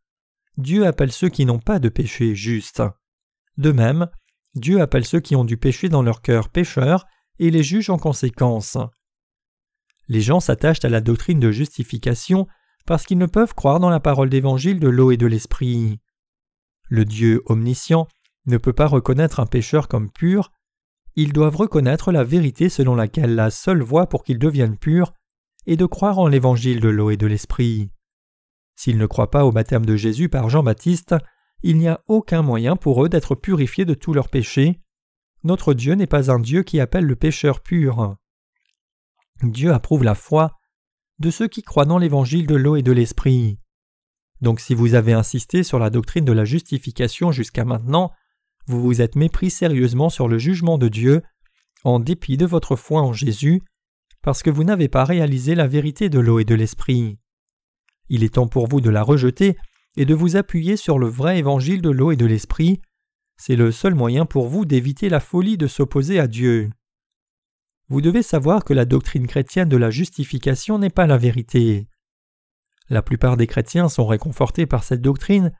Dieu 0.56 0.86
appelle 0.86 1.12
ceux 1.12 1.28
qui 1.28 1.44
n'ont 1.44 1.58
pas 1.58 1.78
de 1.78 1.88
péché 1.88 2.34
juste. 2.34 2.82
De 3.58 3.72
même, 3.72 4.08
Dieu 4.54 4.80
appelle 4.80 5.04
ceux 5.04 5.20
qui 5.20 5.36
ont 5.36 5.44
du 5.44 5.56
péché 5.56 5.88
dans 5.88 6.02
leur 6.02 6.22
cœur 6.22 6.48
pécheurs 6.48 7.04
et 7.38 7.50
les 7.50 7.62
juge 7.62 7.90
en 7.90 7.98
conséquence. 7.98 8.78
Les 10.08 10.20
gens 10.20 10.40
s'attachent 10.40 10.84
à 10.84 10.88
la 10.88 11.00
doctrine 11.00 11.40
de 11.40 11.50
justification 11.50 12.46
parce 12.86 13.04
qu'ils 13.04 13.18
ne 13.18 13.26
peuvent 13.26 13.54
croire 13.54 13.80
dans 13.80 13.90
la 13.90 14.00
parole 14.00 14.30
d'évangile 14.30 14.80
de 14.80 14.88
l'eau 14.88 15.10
et 15.10 15.16
de 15.16 15.26
l'esprit. 15.26 16.00
Le 16.88 17.04
Dieu 17.04 17.42
omniscient 17.46 18.06
ne 18.46 18.56
peut 18.56 18.72
pas 18.72 18.86
reconnaître 18.86 19.40
un 19.40 19.46
pécheur 19.46 19.88
comme 19.88 20.10
pur, 20.10 20.52
ils 21.16 21.32
doivent 21.32 21.56
reconnaître 21.56 22.12
la 22.12 22.24
vérité 22.24 22.68
selon 22.68 22.94
laquelle 22.94 23.34
la 23.34 23.50
seule 23.50 23.82
voie 23.82 24.06
pour 24.06 24.22
qu'ils 24.22 24.38
deviennent 24.38 24.78
purs 24.78 25.12
est 25.66 25.76
de 25.76 25.86
croire 25.86 26.18
en 26.18 26.28
l'évangile 26.28 26.80
de 26.80 26.88
l'eau 26.88 27.10
et 27.10 27.16
de 27.16 27.26
l'esprit. 27.26 27.90
S'ils 28.76 28.98
ne 28.98 29.06
croient 29.06 29.30
pas 29.30 29.44
au 29.44 29.52
baptême 29.52 29.86
de 29.86 29.96
Jésus 29.96 30.28
par 30.28 30.48
Jean-Baptiste, 30.50 31.14
il 31.62 31.78
n'y 31.78 31.88
a 31.88 32.02
aucun 32.06 32.42
moyen 32.42 32.76
pour 32.76 33.04
eux 33.04 33.08
d'être 33.08 33.34
purifiés 33.34 33.86
de 33.86 33.94
tous 33.94 34.12
leurs 34.12 34.28
péchés. 34.28 34.80
Notre 35.42 35.74
Dieu 35.74 35.94
n'est 35.94 36.06
pas 36.06 36.30
un 36.30 36.38
Dieu 36.38 36.62
qui 36.62 36.78
appelle 36.78 37.06
le 37.06 37.16
pécheur 37.16 37.60
pur. 37.60 38.16
Dieu 39.42 39.72
approuve 39.72 40.04
la 40.04 40.14
foi 40.14 40.52
de 41.18 41.30
ceux 41.30 41.48
qui 41.48 41.62
croient 41.62 41.86
dans 41.86 41.98
l'évangile 41.98 42.46
de 42.46 42.54
l'eau 42.54 42.76
et 42.76 42.82
de 42.82 42.92
l'esprit. 42.92 43.58
Donc 44.42 44.60
si 44.60 44.74
vous 44.74 44.94
avez 44.94 45.14
insisté 45.14 45.62
sur 45.62 45.78
la 45.78 45.88
doctrine 45.88 46.24
de 46.24 46.32
la 46.32 46.44
justification 46.44 47.32
jusqu'à 47.32 47.64
maintenant, 47.64 48.12
vous 48.66 48.82
vous 48.82 49.00
êtes 49.00 49.16
mépris 49.16 49.50
sérieusement 49.50 50.10
sur 50.10 50.28
le 50.28 50.38
jugement 50.38 50.76
de 50.76 50.88
Dieu, 50.88 51.22
en 51.84 52.00
dépit 52.00 52.36
de 52.36 52.46
votre 52.46 52.76
foi 52.76 53.00
en 53.00 53.12
Jésus, 53.12 53.62
parce 54.22 54.42
que 54.42 54.50
vous 54.50 54.64
n'avez 54.64 54.88
pas 54.88 55.04
réalisé 55.04 55.54
la 55.54 55.66
vérité 55.66 56.08
de 56.08 56.18
l'eau 56.18 56.38
et 56.38 56.44
de 56.44 56.54
l'esprit. 56.54 57.18
Il 58.08 58.24
est 58.24 58.34
temps 58.34 58.48
pour 58.48 58.68
vous 58.68 58.80
de 58.80 58.90
la 58.90 59.02
rejeter 59.02 59.56
et 59.96 60.04
de 60.04 60.14
vous 60.14 60.36
appuyer 60.36 60.76
sur 60.76 60.98
le 60.98 61.08
vrai 61.08 61.38
évangile 61.38 61.82
de 61.82 61.90
l'eau 61.90 62.12
et 62.12 62.16
de 62.16 62.26
l'esprit. 62.26 62.80
C'est 63.36 63.56
le 63.56 63.72
seul 63.72 63.94
moyen 63.94 64.26
pour 64.26 64.48
vous 64.48 64.64
d'éviter 64.64 65.08
la 65.08 65.20
folie 65.20 65.56
de 65.56 65.66
s'opposer 65.66 66.18
à 66.18 66.26
Dieu. 66.26 66.70
vous 67.88 68.00
devez 68.00 68.22
savoir 68.22 68.64
que 68.64 68.74
la 68.74 68.84
doctrine 68.84 69.26
chrétienne 69.28 69.68
de 69.68 69.76
la 69.76 69.90
justification 69.90 70.78
n'est 70.78 70.90
pas 70.90 71.06
la 71.06 71.18
vérité. 71.18 71.88
La 72.88 73.02
plupart 73.02 73.36
des 73.36 73.46
chrétiens 73.46 73.88
sont 73.88 74.06
réconfortés 74.06 74.66
par 74.66 74.84
cette 74.84 75.02
doctrine 75.02 75.52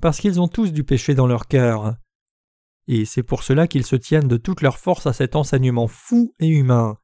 parce 0.00 0.18
qu'ils 0.18 0.40
ont 0.40 0.48
tous 0.48 0.72
du 0.72 0.84
péché 0.84 1.14
dans 1.14 1.26
leur 1.26 1.46
cœur. 1.48 1.96
Et 2.88 3.04
c'est 3.04 3.22
pour 3.22 3.42
cela 3.42 3.66
qu'ils 3.66 3.86
se 3.86 3.96
tiennent 3.96 4.28
de 4.28 4.36
toute 4.36 4.60
leur 4.60 4.78
force 4.78 5.06
à 5.06 5.12
cet 5.12 5.36
enseignement 5.36 5.86
fou 5.86 6.34
et 6.40 6.48
humain. 6.48 6.98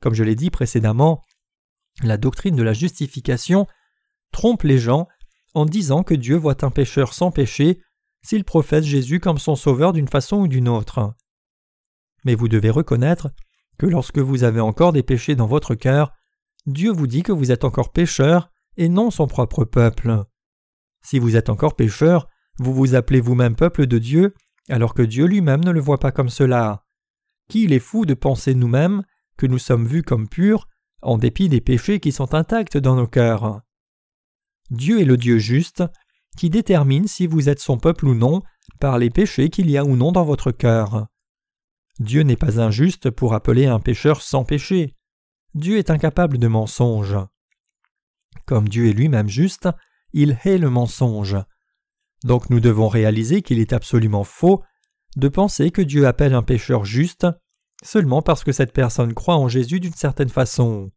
Comme 0.00 0.14
je 0.14 0.24
l'ai 0.24 0.34
dit 0.34 0.50
précédemment, 0.50 1.22
la 2.02 2.16
doctrine 2.16 2.56
de 2.56 2.62
la 2.62 2.72
justification 2.72 3.66
trompe 4.32 4.62
les 4.62 4.78
gens 4.78 5.08
en 5.54 5.66
disant 5.66 6.02
que 6.02 6.14
Dieu 6.14 6.36
voit 6.36 6.64
un 6.64 6.70
pécheur 6.70 7.12
sans 7.12 7.30
péché 7.30 7.80
s'il 8.22 8.44
professe 8.44 8.84
Jésus 8.84 9.20
comme 9.20 9.38
son 9.38 9.56
sauveur 9.56 9.92
d'une 9.92 10.08
façon 10.08 10.42
ou 10.42 10.48
d'une 10.48 10.68
autre. 10.68 11.14
Mais 12.24 12.34
vous 12.34 12.48
devez 12.48 12.70
reconnaître 12.70 13.30
que 13.78 13.86
lorsque 13.86 14.18
vous 14.18 14.44
avez 14.44 14.60
encore 14.60 14.92
des 14.92 15.02
péchés 15.02 15.34
dans 15.34 15.46
votre 15.46 15.74
cœur, 15.74 16.12
Dieu 16.66 16.92
vous 16.92 17.06
dit 17.06 17.22
que 17.22 17.32
vous 17.32 17.50
êtes 17.50 17.64
encore 17.64 17.92
pécheur 17.92 18.50
et 18.76 18.88
non 18.88 19.10
son 19.10 19.26
propre 19.26 19.64
peuple. 19.64 20.24
Si 21.02 21.18
vous 21.18 21.36
êtes 21.36 21.48
encore 21.48 21.76
pécheur, 21.76 22.28
vous 22.58 22.74
vous 22.74 22.94
appelez 22.94 23.20
vous-même 23.20 23.56
peuple 23.56 23.86
de 23.86 23.98
Dieu, 23.98 24.34
alors 24.68 24.92
que 24.92 25.02
Dieu 25.02 25.24
lui-même 25.24 25.64
ne 25.64 25.70
le 25.70 25.80
voit 25.80 25.98
pas 25.98 26.12
comme 26.12 26.28
cela. 26.28 26.84
Qu'il 27.48 27.72
est 27.72 27.78
fou 27.78 28.04
de 28.04 28.14
penser 28.14 28.54
nous-mêmes 28.54 29.02
que 29.38 29.46
nous 29.46 29.58
sommes 29.58 29.86
vus 29.86 30.02
comme 30.02 30.28
purs, 30.28 30.68
en 31.00 31.16
dépit 31.16 31.48
des 31.48 31.62
péchés 31.62 31.98
qui 32.00 32.12
sont 32.12 32.34
intacts 32.34 32.76
dans 32.76 32.96
nos 32.96 33.06
cœurs. 33.06 33.62
Dieu 34.70 35.00
est 35.00 35.04
le 35.04 35.16
Dieu 35.16 35.38
juste, 35.38 35.82
qui 36.36 36.50
détermine 36.50 37.06
si 37.06 37.26
vous 37.26 37.48
êtes 37.48 37.60
son 37.60 37.78
peuple 37.78 38.06
ou 38.06 38.14
non 38.14 38.42
par 38.78 38.98
les 38.98 39.10
péchés 39.10 39.50
qu'il 39.50 39.70
y 39.70 39.76
a 39.76 39.84
ou 39.84 39.96
non 39.96 40.12
dans 40.12 40.24
votre 40.24 40.52
cœur. 40.52 41.06
Dieu 41.98 42.22
n'est 42.22 42.36
pas 42.36 42.60
injuste 42.60 43.10
pour 43.10 43.34
appeler 43.34 43.66
un 43.66 43.80
pécheur 43.80 44.22
sans 44.22 44.44
péché. 44.44 44.96
Dieu 45.54 45.78
est 45.78 45.90
incapable 45.90 46.38
de 46.38 46.46
mensonge. 46.48 47.16
Comme 48.46 48.68
Dieu 48.68 48.88
est 48.88 48.92
lui-même 48.92 49.28
juste, 49.28 49.68
il 50.12 50.38
hait 50.44 50.58
le 50.58 50.70
mensonge. 50.70 51.36
Donc 52.24 52.48
nous 52.50 52.60
devons 52.60 52.88
réaliser 52.88 53.42
qu'il 53.42 53.58
est 53.58 53.72
absolument 53.72 54.24
faux 54.24 54.62
de 55.16 55.28
penser 55.28 55.70
que 55.70 55.82
Dieu 55.82 56.06
appelle 56.06 56.34
un 56.34 56.42
pécheur 56.42 56.84
juste 56.84 57.26
seulement 57.82 58.22
parce 58.22 58.44
que 58.44 58.52
cette 58.52 58.72
personne 58.72 59.14
croit 59.14 59.36
en 59.36 59.48
Jésus 59.48 59.80
d'une 59.80 59.94
certaine 59.94 60.28
façon. 60.28 60.90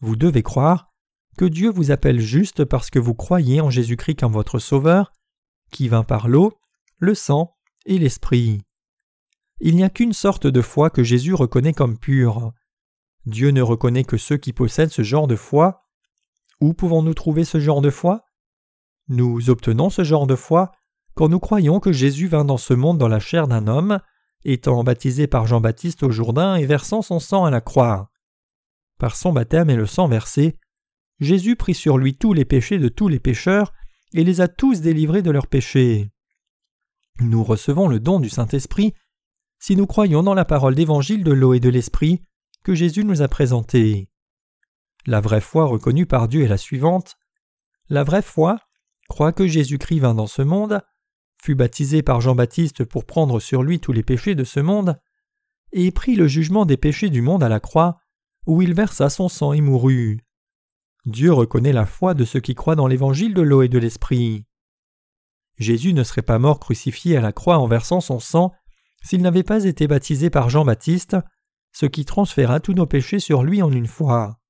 Vous 0.00 0.16
devez 0.16 0.42
croire 0.42 0.92
que 1.36 1.44
Dieu 1.44 1.70
vous 1.70 1.90
appelle 1.90 2.20
juste 2.20 2.64
parce 2.64 2.90
que 2.90 2.98
vous 2.98 3.14
croyez 3.14 3.60
en 3.60 3.70
Jésus-Christ 3.70 4.16
comme 4.16 4.32
votre 4.32 4.58
Sauveur, 4.58 5.12
qui 5.70 5.88
vint 5.88 6.04
par 6.04 6.28
l'eau, 6.28 6.54
le 6.98 7.14
sang 7.14 7.56
et 7.84 7.98
l'Esprit. 7.98 8.62
Il 9.60 9.76
n'y 9.76 9.84
a 9.84 9.90
qu'une 9.90 10.12
sorte 10.12 10.46
de 10.46 10.60
foi 10.60 10.90
que 10.90 11.02
Jésus 11.02 11.34
reconnaît 11.34 11.72
comme 11.72 11.98
pure. 11.98 12.52
Dieu 13.24 13.50
ne 13.50 13.62
reconnaît 13.62 14.04
que 14.04 14.16
ceux 14.16 14.36
qui 14.36 14.52
possèdent 14.52 14.90
ce 14.90 15.02
genre 15.02 15.26
de 15.26 15.36
foi. 15.36 15.82
Où 16.60 16.74
pouvons-nous 16.74 17.14
trouver 17.14 17.44
ce 17.44 17.58
genre 17.58 17.80
de 17.80 17.90
foi? 17.90 18.24
Nous 19.08 19.50
obtenons 19.50 19.90
ce 19.90 20.04
genre 20.04 20.26
de 20.26 20.36
foi 20.36 20.72
quand 21.14 21.28
nous 21.30 21.40
croyons 21.40 21.80
que 21.80 21.92
Jésus 21.92 22.28
vint 22.28 22.44
dans 22.44 22.58
ce 22.58 22.74
monde 22.74 22.98
dans 22.98 23.08
la 23.08 23.20
chair 23.20 23.48
d'un 23.48 23.68
homme, 23.68 24.00
étant 24.44 24.84
baptisé 24.84 25.26
par 25.26 25.46
Jean-Baptiste 25.46 26.02
au 26.02 26.10
Jourdain 26.10 26.56
et 26.56 26.66
versant 26.66 27.00
son 27.00 27.20
sang 27.20 27.46
à 27.46 27.50
la 27.50 27.62
croix. 27.62 28.10
Par 28.98 29.16
son 29.16 29.32
baptême 29.32 29.70
et 29.70 29.76
le 29.76 29.86
sang 29.86 30.08
versé, 30.08 30.58
Jésus 31.20 31.56
prit 31.56 31.74
sur 31.74 31.98
lui 31.98 32.16
tous 32.16 32.32
les 32.32 32.44
péchés 32.44 32.78
de 32.78 32.88
tous 32.88 33.08
les 33.08 33.20
pécheurs 33.20 33.72
et 34.12 34.24
les 34.24 34.40
a 34.40 34.48
tous 34.48 34.80
délivrés 34.80 35.22
de 35.22 35.30
leurs 35.30 35.46
péchés. 35.46 36.10
Nous 37.20 37.42
recevons 37.42 37.88
le 37.88 38.00
don 38.00 38.20
du 38.20 38.28
Saint-Esprit 38.28 38.94
si 39.58 39.76
nous 39.76 39.86
croyons 39.86 40.22
dans 40.22 40.34
la 40.34 40.44
parole 40.44 40.74
d'évangile 40.74 41.24
de 41.24 41.32
l'eau 41.32 41.54
et 41.54 41.60
de 41.60 41.70
l'esprit 41.70 42.22
que 42.62 42.74
Jésus 42.74 43.04
nous 43.04 43.22
a 43.22 43.28
présentée. 43.28 44.10
La 45.06 45.20
vraie 45.20 45.40
foi 45.40 45.64
reconnue 45.64 46.04
par 46.04 46.28
Dieu 46.28 46.42
est 46.42 46.48
la 46.48 46.58
suivante. 46.58 47.16
La 47.88 48.04
vraie 48.04 48.22
foi 48.22 48.58
croit 49.08 49.32
que 49.32 49.46
Jésus-Christ 49.46 50.00
vint 50.00 50.14
dans 50.14 50.26
ce 50.26 50.42
monde, 50.42 50.82
fut 51.40 51.54
baptisé 51.54 52.02
par 52.02 52.20
Jean-Baptiste 52.20 52.84
pour 52.84 53.04
prendre 53.04 53.40
sur 53.40 53.62
lui 53.62 53.78
tous 53.78 53.92
les 53.92 54.02
péchés 54.02 54.34
de 54.34 54.44
ce 54.44 54.60
monde, 54.60 55.00
et 55.72 55.90
prit 55.92 56.16
le 56.16 56.26
jugement 56.26 56.66
des 56.66 56.76
péchés 56.76 57.08
du 57.08 57.22
monde 57.22 57.42
à 57.42 57.48
la 57.48 57.60
croix, 57.60 58.00
où 58.46 58.62
il 58.62 58.74
versa 58.74 59.08
son 59.10 59.28
sang 59.28 59.52
et 59.52 59.60
mourut. 59.60 60.25
Dieu 61.06 61.32
reconnaît 61.32 61.72
la 61.72 61.86
foi 61.86 62.14
de 62.14 62.24
ceux 62.24 62.40
qui 62.40 62.54
croient 62.54 62.74
dans 62.74 62.88
l'évangile 62.88 63.32
de 63.32 63.42
l'eau 63.42 63.62
et 63.62 63.68
de 63.68 63.78
l'esprit. 63.78 64.44
Jésus 65.56 65.94
ne 65.94 66.02
serait 66.02 66.22
pas 66.22 66.40
mort 66.40 66.58
crucifié 66.58 67.16
à 67.16 67.20
la 67.20 67.32
croix 67.32 67.58
en 67.58 67.66
versant 67.66 68.00
son 68.00 68.18
sang 68.18 68.52
s'il 69.04 69.22
n'avait 69.22 69.44
pas 69.44 69.64
été 69.64 69.86
baptisé 69.86 70.30
par 70.30 70.50
Jean-Baptiste, 70.50 71.16
ce 71.72 71.86
qui 71.86 72.04
transféra 72.04 72.58
tous 72.58 72.72
nos 72.72 72.86
péchés 72.86 73.20
sur 73.20 73.44
lui 73.44 73.62
en 73.62 73.70
une 73.70 73.86
fois. 73.86 74.40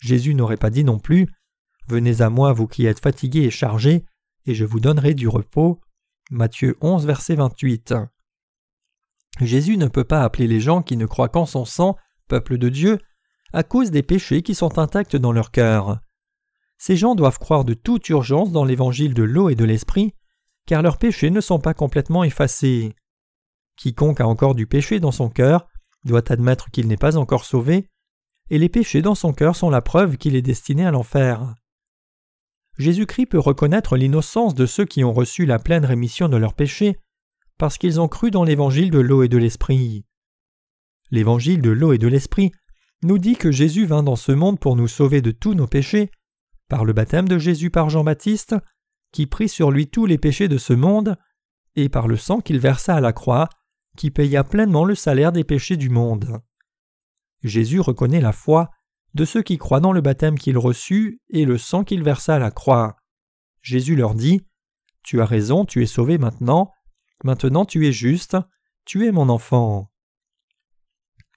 Jésus 0.00 0.34
n'aurait 0.34 0.56
pas 0.56 0.70
dit 0.70 0.84
non 0.84 0.98
plus 0.98 1.28
Venez 1.86 2.22
à 2.22 2.30
moi, 2.30 2.52
vous 2.52 2.66
qui 2.66 2.86
êtes 2.86 3.00
fatigués 3.00 3.44
et 3.44 3.50
chargés, 3.50 4.04
et 4.46 4.54
je 4.54 4.64
vous 4.64 4.80
donnerai 4.80 5.14
du 5.14 5.28
repos. 5.28 5.80
Matthieu 6.30 6.76
11, 6.80 7.06
verset 7.06 7.36
28. 7.36 7.94
Jésus 9.40 9.76
ne 9.76 9.88
peut 9.88 10.04
pas 10.04 10.22
appeler 10.22 10.48
les 10.48 10.60
gens 10.60 10.82
qui 10.82 10.96
ne 10.96 11.06
croient 11.06 11.28
qu'en 11.28 11.46
son 11.46 11.64
sang, 11.64 11.96
peuple 12.28 12.56
de 12.58 12.68
Dieu, 12.68 12.98
à 13.54 13.62
cause 13.62 13.92
des 13.92 14.02
péchés 14.02 14.42
qui 14.42 14.54
sont 14.54 14.78
intacts 14.78 15.14
dans 15.14 15.32
leur 15.32 15.52
cœur. 15.52 16.00
Ces 16.76 16.96
gens 16.96 17.14
doivent 17.14 17.38
croire 17.38 17.64
de 17.64 17.72
toute 17.72 18.08
urgence 18.08 18.50
dans 18.50 18.64
l'évangile 18.64 19.14
de 19.14 19.22
l'eau 19.22 19.48
et 19.48 19.54
de 19.54 19.64
l'esprit, 19.64 20.12
car 20.66 20.82
leurs 20.82 20.98
péchés 20.98 21.30
ne 21.30 21.40
sont 21.40 21.60
pas 21.60 21.72
complètement 21.72 22.24
effacés. 22.24 22.96
Quiconque 23.76 24.20
a 24.20 24.26
encore 24.26 24.56
du 24.56 24.66
péché 24.66 24.98
dans 24.98 25.12
son 25.12 25.30
cœur 25.30 25.68
doit 26.04 26.32
admettre 26.32 26.70
qu'il 26.70 26.88
n'est 26.88 26.96
pas 26.96 27.16
encore 27.16 27.44
sauvé, 27.44 27.88
et 28.50 28.58
les 28.58 28.68
péchés 28.68 29.02
dans 29.02 29.14
son 29.14 29.32
cœur 29.32 29.56
sont 29.56 29.70
la 29.70 29.80
preuve 29.80 30.18
qu'il 30.18 30.34
est 30.34 30.42
destiné 30.42 30.84
à 30.84 30.90
l'enfer. 30.90 31.54
Jésus-Christ 32.76 33.26
peut 33.26 33.38
reconnaître 33.38 33.96
l'innocence 33.96 34.54
de 34.54 34.66
ceux 34.66 34.84
qui 34.84 35.04
ont 35.04 35.12
reçu 35.12 35.46
la 35.46 35.60
pleine 35.60 35.84
rémission 35.84 36.28
de 36.28 36.36
leurs 36.36 36.54
péchés 36.54 36.98
parce 37.56 37.78
qu'ils 37.78 38.00
ont 38.00 38.08
cru 38.08 38.32
dans 38.32 38.42
l'évangile 38.42 38.90
de 38.90 38.98
l'eau 38.98 39.22
et 39.22 39.28
de 39.28 39.38
l'esprit. 39.38 40.04
L'évangile 41.12 41.62
de 41.62 41.70
l'eau 41.70 41.92
et 41.92 41.98
de 41.98 42.08
l'esprit 42.08 42.50
nous 43.02 43.18
dit 43.18 43.36
que 43.36 43.50
Jésus 43.50 43.86
vint 43.86 44.02
dans 44.02 44.16
ce 44.16 44.32
monde 44.32 44.58
pour 44.58 44.76
nous 44.76 44.88
sauver 44.88 45.20
de 45.20 45.30
tous 45.30 45.54
nos 45.54 45.66
péchés, 45.66 46.10
par 46.68 46.84
le 46.84 46.92
baptême 46.92 47.28
de 47.28 47.38
Jésus 47.38 47.70
par 47.70 47.90
Jean-Baptiste, 47.90 48.54
qui 49.12 49.26
prit 49.26 49.48
sur 49.48 49.70
lui 49.70 49.88
tous 49.88 50.06
les 50.06 50.18
péchés 50.18 50.48
de 50.48 50.58
ce 50.58 50.72
monde, 50.72 51.16
et 51.76 51.88
par 51.88 52.08
le 52.08 52.16
sang 52.16 52.40
qu'il 52.40 52.58
versa 52.58 52.96
à 52.96 53.00
la 53.00 53.12
croix, 53.12 53.48
qui 53.96 54.10
paya 54.10 54.44
pleinement 54.44 54.84
le 54.84 54.94
salaire 54.94 55.32
des 55.32 55.44
péchés 55.44 55.76
du 55.76 55.88
monde. 55.88 56.40
Jésus 57.42 57.80
reconnaît 57.80 58.20
la 58.20 58.32
foi 58.32 58.70
de 59.14 59.24
ceux 59.24 59.42
qui 59.42 59.58
croient 59.58 59.80
dans 59.80 59.92
le 59.92 60.00
baptême 60.00 60.38
qu'il 60.38 60.58
reçut 60.58 61.20
et 61.30 61.44
le 61.44 61.58
sang 61.58 61.84
qu'il 61.84 62.02
versa 62.02 62.34
à 62.36 62.38
la 62.38 62.50
croix. 62.50 62.96
Jésus 63.62 63.96
leur 63.96 64.14
dit 64.14 64.42
Tu 65.02 65.20
as 65.20 65.26
raison, 65.26 65.64
tu 65.64 65.82
es 65.82 65.86
sauvé 65.86 66.18
maintenant, 66.18 66.72
maintenant 67.22 67.64
tu 67.64 67.86
es 67.86 67.92
juste, 67.92 68.36
tu 68.84 69.06
es 69.06 69.12
mon 69.12 69.28
enfant. 69.28 69.90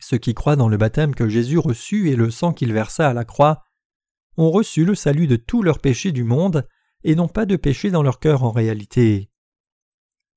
Ceux 0.09 0.17
qui 0.17 0.33
croient 0.33 0.55
dans 0.55 0.69
le 0.69 0.77
baptême 0.77 1.13
que 1.13 1.27
Jésus 1.27 1.57
reçut 1.57 2.09
et 2.09 2.15
le 2.15 2.31
sang 2.31 2.53
qu'il 2.53 2.71
versa 2.71 3.09
à 3.09 3.13
la 3.13 3.25
croix 3.25 3.65
ont 4.37 4.49
reçu 4.49 4.85
le 4.85 4.95
salut 4.95 5.27
de 5.27 5.35
tous 5.35 5.63
leurs 5.63 5.79
péchés 5.79 6.13
du 6.13 6.23
monde 6.23 6.65
et 7.03 7.13
n'ont 7.13 7.27
pas 7.27 7.45
de 7.45 7.57
péché 7.57 7.91
dans 7.91 8.03
leur 8.03 8.21
cœur 8.21 8.45
en 8.45 8.51
réalité. 8.51 9.29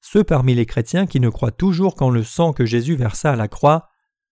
Ceux 0.00 0.24
parmi 0.24 0.56
les 0.56 0.66
chrétiens 0.66 1.06
qui 1.06 1.20
ne 1.20 1.28
croient 1.28 1.52
toujours 1.52 1.94
qu'en 1.94 2.10
le 2.10 2.24
sang 2.24 2.52
que 2.52 2.64
Jésus 2.66 2.96
versa 2.96 3.30
à 3.30 3.36
la 3.36 3.46
croix 3.46 3.86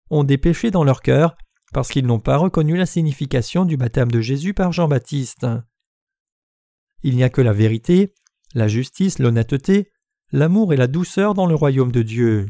ont 0.09 0.25
des 0.25 0.39
péchés 0.39 0.71
dans 0.71 0.85
leur 0.85 1.03
cœur 1.03 1.37
parce 1.75 1.91
qu'ils 1.91 2.07
n'ont 2.07 2.19
pas 2.19 2.39
reconnu 2.39 2.75
la 2.79 2.87
signification 2.87 3.67
du 3.67 3.77
baptême 3.77 4.11
de 4.11 4.23
Jésus 4.23 4.55
par 4.55 4.73
Jean-Baptiste. 4.73 5.47
Il 7.03 7.15
n'y 7.15 7.25
a 7.25 7.29
que 7.29 7.43
la 7.43 7.53
vérité, 7.53 8.15
la 8.55 8.69
justice, 8.69 9.19
l'honnêteté, 9.19 9.93
l'amour 10.33 10.73
et 10.73 10.79
la 10.79 10.87
douceur 10.87 11.35
dans 11.35 11.47
le 11.47 11.55
royaume 11.55 11.93
de 11.93 12.01
Dieu. 12.01 12.49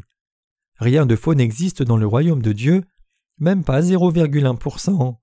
Rien 0.79 1.05
de 1.05 1.15
faux 1.15 1.33
n'existe 1.33 1.81
dans 1.81 1.97
le 1.97 2.07
royaume 2.07 2.41
de 2.41 2.53
Dieu, 2.53 2.83
même 3.39 3.63
pas 3.63 3.81
0,1%. 3.81 5.17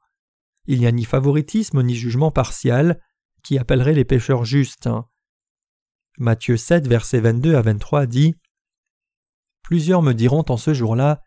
Il 0.67 0.79
n'y 0.81 0.87
a 0.87 0.93
ni 0.93 1.05
favoritisme 1.05 1.83
ni 1.83 1.95
jugement 1.95 2.31
partial 2.31 3.01
qui 3.43 3.59
appellerait 3.59 3.93
les 3.93 4.05
pécheurs 4.05 4.45
justes. 4.45 4.89
Matthieu 6.19 6.57
7, 6.57 6.89
versets 6.89 7.21
22 7.21 7.55
à 7.55 7.63
23 7.63 8.07
dit 8.07 8.35
Plusieurs 9.63 10.03
me 10.03 10.13
diront 10.13 10.45
en 10.49 10.57
ce 10.57 10.75
jour-là 10.75 11.21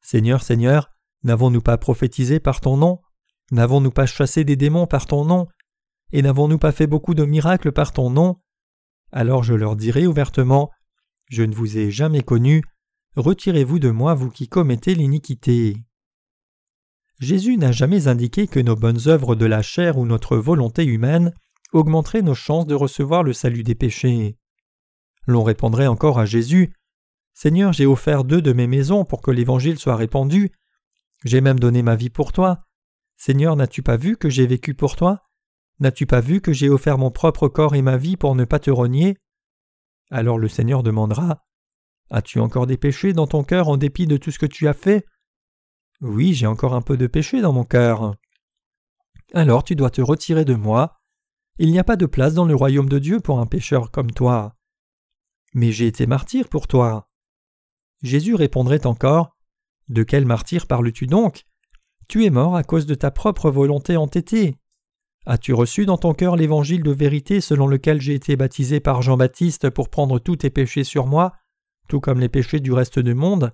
Seigneur, 0.00 0.42
Seigneur, 0.42 0.90
n'avons-nous 1.22 1.62
pas 1.62 1.78
prophétisé 1.78 2.40
par 2.40 2.60
ton 2.60 2.76
nom? 2.76 3.00
N'avons-nous 3.50 3.90
pas 3.90 4.06
chassé 4.06 4.44
des 4.44 4.56
démons 4.56 4.86
par 4.86 5.06
ton 5.06 5.24
nom? 5.24 5.46
Et 6.12 6.22
n'avons-nous 6.22 6.58
pas 6.58 6.72
fait 6.72 6.86
beaucoup 6.86 7.14
de 7.14 7.24
miracles 7.24 7.72
par 7.72 7.92
ton 7.92 8.10
nom? 8.10 8.40
Alors 9.12 9.42
je 9.42 9.54
leur 9.54 9.76
dirai 9.76 10.06
ouvertement 10.06 10.70
Je 11.28 11.42
ne 11.42 11.54
vous 11.54 11.78
ai 11.78 11.90
jamais 11.90 12.22
connu, 12.22 12.62
retirez-vous 13.16 13.78
de 13.78 13.90
moi, 13.90 14.14
vous 14.14 14.30
qui 14.30 14.48
commettez 14.48 14.94
l'iniquité. 14.94 15.76
Jésus 17.20 17.56
n'a 17.56 17.72
jamais 17.72 18.08
indiqué 18.08 18.46
que 18.46 18.60
nos 18.60 18.76
bonnes 18.76 19.06
œuvres 19.06 19.34
de 19.34 19.46
la 19.46 19.62
chair 19.62 19.98
ou 19.98 20.06
notre 20.06 20.36
volonté 20.36 20.84
humaine 20.84 21.32
augmenterait 21.72 22.22
nos 22.22 22.34
chances 22.34 22.66
de 22.66 22.74
recevoir 22.74 23.22
le 23.22 23.32
salut 23.32 23.62
des 23.62 23.74
péchés. 23.74 24.36
L'on 25.26 25.42
répondrait 25.42 25.86
encore 25.86 26.18
à 26.18 26.26
Jésus 26.26 26.72
Seigneur, 27.32 27.72
j'ai 27.72 27.86
offert 27.86 28.24
deux 28.24 28.42
de 28.42 28.52
mes 28.52 28.66
maisons 28.66 29.04
pour 29.04 29.20
que 29.20 29.30
l'Évangile 29.30 29.78
soit 29.78 29.96
répandu, 29.96 30.52
J'ai 31.24 31.40
même 31.40 31.58
donné 31.58 31.82
ma 31.82 31.96
vie 31.96 32.10
pour 32.10 32.32
toi. 32.32 32.64
Seigneur, 33.16 33.56
n'as-tu 33.56 33.82
pas 33.82 33.96
vu 33.96 34.16
que 34.16 34.28
j'ai 34.28 34.46
vécu 34.46 34.74
pour 34.74 34.94
toi? 34.94 35.26
N'as-tu 35.80 36.06
pas 36.06 36.20
vu 36.20 36.40
que 36.40 36.52
j'ai 36.52 36.68
offert 36.68 36.98
mon 36.98 37.10
propre 37.10 37.48
corps 37.48 37.74
et 37.74 37.82
ma 37.82 37.96
vie 37.96 38.16
pour 38.16 38.34
ne 38.34 38.44
pas 38.44 38.58
te 38.58 38.70
renier 38.70 39.16
Alors 40.10 40.38
le 40.38 40.48
Seigneur 40.48 40.82
demandera 40.82 41.44
As-tu 42.10 42.38
encore 42.40 42.66
des 42.66 42.76
péchés 42.76 43.12
dans 43.12 43.26
ton 43.26 43.44
cœur 43.44 43.68
en 43.68 43.76
dépit 43.76 44.06
de 44.06 44.16
tout 44.16 44.30
ce 44.30 44.38
que 44.38 44.46
tu 44.46 44.68
as 44.68 44.74
fait? 44.74 45.06
Oui, 46.00 46.34
j'ai 46.34 46.46
encore 46.46 46.74
un 46.74 46.82
peu 46.82 46.96
de 46.96 47.06
péché 47.06 47.40
dans 47.40 47.52
mon 47.52 47.64
cœur. 47.64 48.14
Alors 49.32 49.64
tu 49.64 49.74
dois 49.74 49.90
te 49.90 50.02
retirer 50.02 50.44
de 50.44 50.54
moi. 50.54 51.00
Il 51.58 51.70
n'y 51.70 51.78
a 51.78 51.84
pas 51.84 51.96
de 51.96 52.06
place 52.06 52.34
dans 52.34 52.44
le 52.44 52.54
royaume 52.54 52.88
de 52.88 52.98
Dieu 52.98 53.20
pour 53.20 53.40
un 53.40 53.46
pécheur 53.46 53.90
comme 53.90 54.10
toi. 54.10 54.54
Mais 55.54 55.72
j'ai 55.72 55.86
été 55.86 56.06
martyr 56.06 56.48
pour 56.48 56.66
toi. 56.66 57.08
Jésus 58.02 58.34
répondrait 58.34 58.86
encore 58.86 59.36
De 59.88 60.02
quel 60.02 60.26
martyr 60.26 60.66
parles-tu 60.66 61.06
donc? 61.06 61.46
Tu 62.08 62.24
es 62.24 62.30
mort 62.30 62.54
à 62.54 62.64
cause 62.64 62.86
de 62.86 62.94
ta 62.94 63.10
propre 63.10 63.50
volonté 63.50 63.96
entêtée. 63.96 64.56
As-tu 65.26 65.54
reçu 65.54 65.86
dans 65.86 65.96
ton 65.96 66.12
cœur 66.12 66.36
l'évangile 66.36 66.82
de 66.82 66.90
vérité 66.90 67.40
selon 67.40 67.66
lequel 67.66 68.00
j'ai 68.00 68.14
été 68.14 68.36
baptisé 68.36 68.80
par 68.80 69.00
Jean-Baptiste 69.00 69.70
pour 69.70 69.88
prendre 69.88 70.18
tous 70.18 70.36
tes 70.36 70.50
péchés 70.50 70.84
sur 70.84 71.06
moi, 71.06 71.32
tout 71.88 72.00
comme 72.00 72.20
les 72.20 72.28
péchés 72.28 72.60
du 72.60 72.72
reste 72.72 72.98
du 72.98 73.14
monde, 73.14 73.52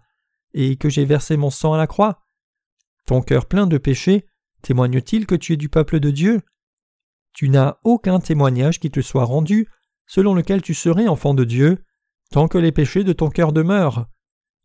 et 0.53 0.76
que 0.76 0.89
j'ai 0.89 1.05
versé 1.05 1.37
mon 1.37 1.51
sang 1.51 1.74
à 1.74 1.78
la 1.78 1.87
croix 1.87 2.22
Ton 3.07 3.22
cœur 3.22 3.47
plein 3.47 3.66
de 3.66 3.78
péchés 3.78 4.26
témoigne-t-il 4.62 5.26
que 5.26 5.35
tu 5.35 5.55
es 5.55 5.57
du 5.57 5.68
peuple 5.68 6.01
de 6.01 6.11
Dieu? 6.11 6.43
Tu 7.33 7.49
n'as 7.49 7.78
aucun 7.85 8.20
témoignage 8.20 8.81
qui 8.81 8.91
te 8.91 9.01
soit 9.01 9.24
rendu 9.24 9.68
selon 10.07 10.35
lequel 10.35 10.61
tu 10.61 10.74
serais 10.74 11.07
enfant 11.07 11.35
de 11.35 11.45
Dieu, 11.45 11.85
tant 12.33 12.49
que 12.49 12.59
les 12.59 12.72
péchés 12.72 13.05
de 13.05 13.12
ton 13.12 13.31
cœur 13.31 13.53
demeurent. 13.53 14.07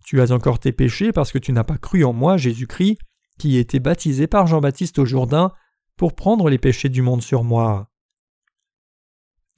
Tu 0.03 0.19
as 0.19 0.31
encore 0.31 0.57
tes 0.57 0.71
péchés 0.71 1.11
parce 1.11 1.31
que 1.31 1.37
tu 1.37 1.51
n'as 1.53 1.63
pas 1.63 1.77
cru 1.77 2.03
en 2.03 2.13
moi, 2.13 2.35
Jésus-Christ, 2.35 2.97
qui 3.37 3.57
été 3.57 3.79
baptisé 3.79 4.25
par 4.25 4.47
Jean-Baptiste 4.47 4.97
au 4.97 5.05
Jourdain 5.05 5.51
pour 5.97 6.15
prendre 6.15 6.49
les 6.49 6.57
péchés 6.57 6.89
du 6.89 7.03
monde 7.03 7.21
sur 7.21 7.43
moi. 7.43 7.91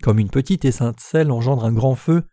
Comme 0.03 0.20
une 0.20 0.30
petite 0.30 0.66
étincelle 0.66 1.32
engendre 1.32 1.64
un 1.64 1.72
grand 1.72 1.95
feu, 1.95 2.24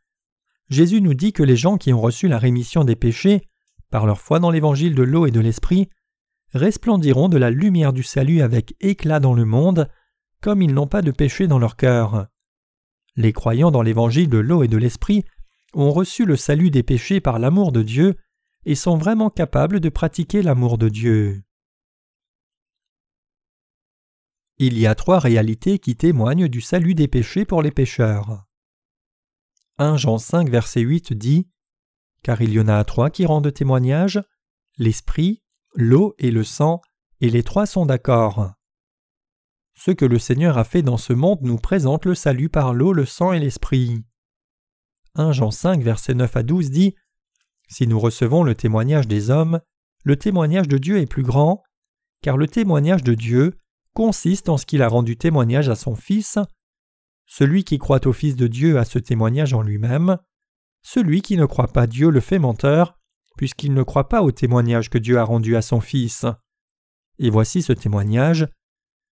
Jésus 0.70 1.00
nous 1.00 1.14
dit 1.14 1.32
que 1.32 1.42
les 1.42 1.56
gens 1.56 1.76
qui 1.76 1.92
ont 1.92 2.00
reçu 2.00 2.28
la 2.28 2.38
rémission 2.38 2.84
des 2.84 2.96
péchés, 2.96 3.48
par 3.90 4.06
leur 4.06 4.20
foi 4.20 4.40
dans 4.40 4.50
l'évangile 4.50 4.94
de 4.94 5.02
l'eau 5.02 5.26
et 5.26 5.30
de 5.30 5.40
l'esprit, 5.40 5.88
resplendiront 6.52 7.28
de 7.28 7.36
la 7.36 7.50
lumière 7.50 7.92
du 7.92 8.02
salut 8.02 8.40
avec 8.40 8.74
éclat 8.80 9.20
dans 9.20 9.34
le 9.34 9.44
monde, 9.44 9.88
comme 10.40 10.62
ils 10.62 10.72
n'ont 10.72 10.86
pas 10.86 11.02
de 11.02 11.10
péché 11.10 11.46
dans 11.46 11.58
leur 11.58 11.76
cœur. 11.76 12.26
Les 13.16 13.32
croyants 13.32 13.70
dans 13.70 13.82
l'évangile 13.82 14.28
de 14.28 14.38
l'eau 14.38 14.62
et 14.62 14.68
de 14.68 14.76
l'esprit 14.76 15.24
ont 15.74 15.92
reçu 15.92 16.24
le 16.24 16.36
salut 16.36 16.70
des 16.70 16.82
péchés 16.82 17.20
par 17.20 17.38
l'amour 17.38 17.72
de 17.72 17.82
Dieu 17.82 18.16
et 18.64 18.74
sont 18.74 18.96
vraiment 18.96 19.30
capables 19.30 19.80
de 19.80 19.88
pratiquer 19.88 20.42
l'amour 20.42 20.78
de 20.78 20.88
Dieu. 20.88 21.42
Il 24.58 24.78
y 24.78 24.86
a 24.86 24.94
trois 24.94 25.18
réalités 25.18 25.78
qui 25.78 25.96
témoignent 25.96 26.48
du 26.48 26.60
salut 26.60 26.94
des 26.94 27.08
péchés 27.08 27.44
pour 27.44 27.60
les 27.60 27.72
pécheurs. 27.72 28.44
1 29.78 29.96
Jean 29.96 30.18
5 30.18 30.48
verset 30.48 30.80
8 30.80 31.12
dit 31.14 31.48
Car 32.22 32.40
il 32.42 32.52
y 32.52 32.60
en 32.60 32.68
a 32.68 32.84
trois 32.84 33.10
qui 33.10 33.26
rendent 33.26 33.52
témoignage 33.52 34.22
l'esprit, 34.78 35.42
l'eau 35.74 36.14
et 36.18 36.30
le 36.30 36.44
sang, 36.44 36.80
et 37.20 37.30
les 37.30 37.42
trois 37.42 37.66
sont 37.66 37.86
d'accord. 37.86 38.52
Ce 39.74 39.90
que 39.90 40.04
le 40.04 40.18
Seigneur 40.18 40.58
a 40.58 40.64
fait 40.64 40.82
dans 40.82 40.96
ce 40.96 41.12
monde 41.12 41.40
nous 41.42 41.58
présente 41.58 42.04
le 42.04 42.14
salut 42.14 42.48
par 42.48 42.72
l'eau, 42.72 42.92
le 42.92 43.04
sang 43.04 43.32
et 43.32 43.40
l'esprit. 43.40 44.04
1 45.16 45.32
Jean 45.32 45.50
5 45.50 45.82
verset 45.82 46.14
9 46.14 46.36
à 46.36 46.42
12 46.44 46.70
dit 46.70 46.94
Si 47.68 47.88
nous 47.88 47.98
recevons 47.98 48.44
le 48.44 48.54
témoignage 48.54 49.08
des 49.08 49.30
hommes, 49.30 49.60
le 50.04 50.16
témoignage 50.16 50.68
de 50.68 50.78
Dieu 50.78 50.98
est 50.98 51.06
plus 51.06 51.22
grand, 51.24 51.62
car 52.22 52.36
le 52.36 52.46
témoignage 52.46 53.02
de 53.02 53.14
Dieu 53.14 53.58
consiste 53.92 54.48
en 54.48 54.56
ce 54.56 54.66
qu'il 54.66 54.82
a 54.82 54.88
rendu 54.88 55.16
témoignage 55.16 55.68
à 55.68 55.74
son 55.74 55.96
Fils. 55.96 56.38
Celui 57.26 57.64
qui 57.64 57.78
croit 57.78 58.06
au 58.06 58.12
Fils 58.12 58.36
de 58.36 58.46
Dieu 58.46 58.78
a 58.78 58.84
ce 58.84 58.98
témoignage 58.98 59.54
en 59.54 59.62
lui-même. 59.62 60.18
Celui 60.82 61.22
qui 61.22 61.36
ne 61.36 61.46
croit 61.46 61.72
pas 61.72 61.86
Dieu 61.86 62.10
le 62.10 62.20
fait 62.20 62.38
menteur, 62.38 62.98
puisqu'il 63.36 63.72
ne 63.74 63.82
croit 63.82 64.08
pas 64.08 64.22
au 64.22 64.30
témoignage 64.30 64.90
que 64.90 64.98
Dieu 64.98 65.18
a 65.18 65.24
rendu 65.24 65.56
à 65.56 65.62
son 65.62 65.80
Fils. 65.80 66.26
Et 67.18 67.30
voici 67.30 67.62
ce 67.62 67.72
témoignage 67.72 68.48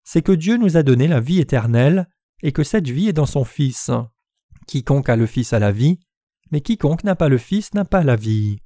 c'est 0.05 0.23
que 0.23 0.33
Dieu 0.33 0.57
nous 0.57 0.77
a 0.77 0.83
donné 0.83 1.07
la 1.07 1.21
vie 1.21 1.39
éternelle, 1.39 2.09
et 2.43 2.53
que 2.53 2.65
cette 2.65 2.89
vie 2.89 3.09
est 3.09 3.13
dans 3.13 3.27
son 3.27 3.45
Fils. 3.45 3.91
Quiconque 4.67 5.09
a 5.09 5.17
le 5.17 5.27
Fils 5.27 5.53
a 5.53 5.59
la 5.59 5.71
vie, 5.71 6.01
mais 6.51 6.61
quiconque 6.61 7.05
n'a 7.05 7.15
pas 7.15 7.29
le 7.29 7.39
Fils 7.39 7.73
n'a 7.75 7.85
pas 7.85 8.03
la 8.03 8.17
vie. 8.17 8.59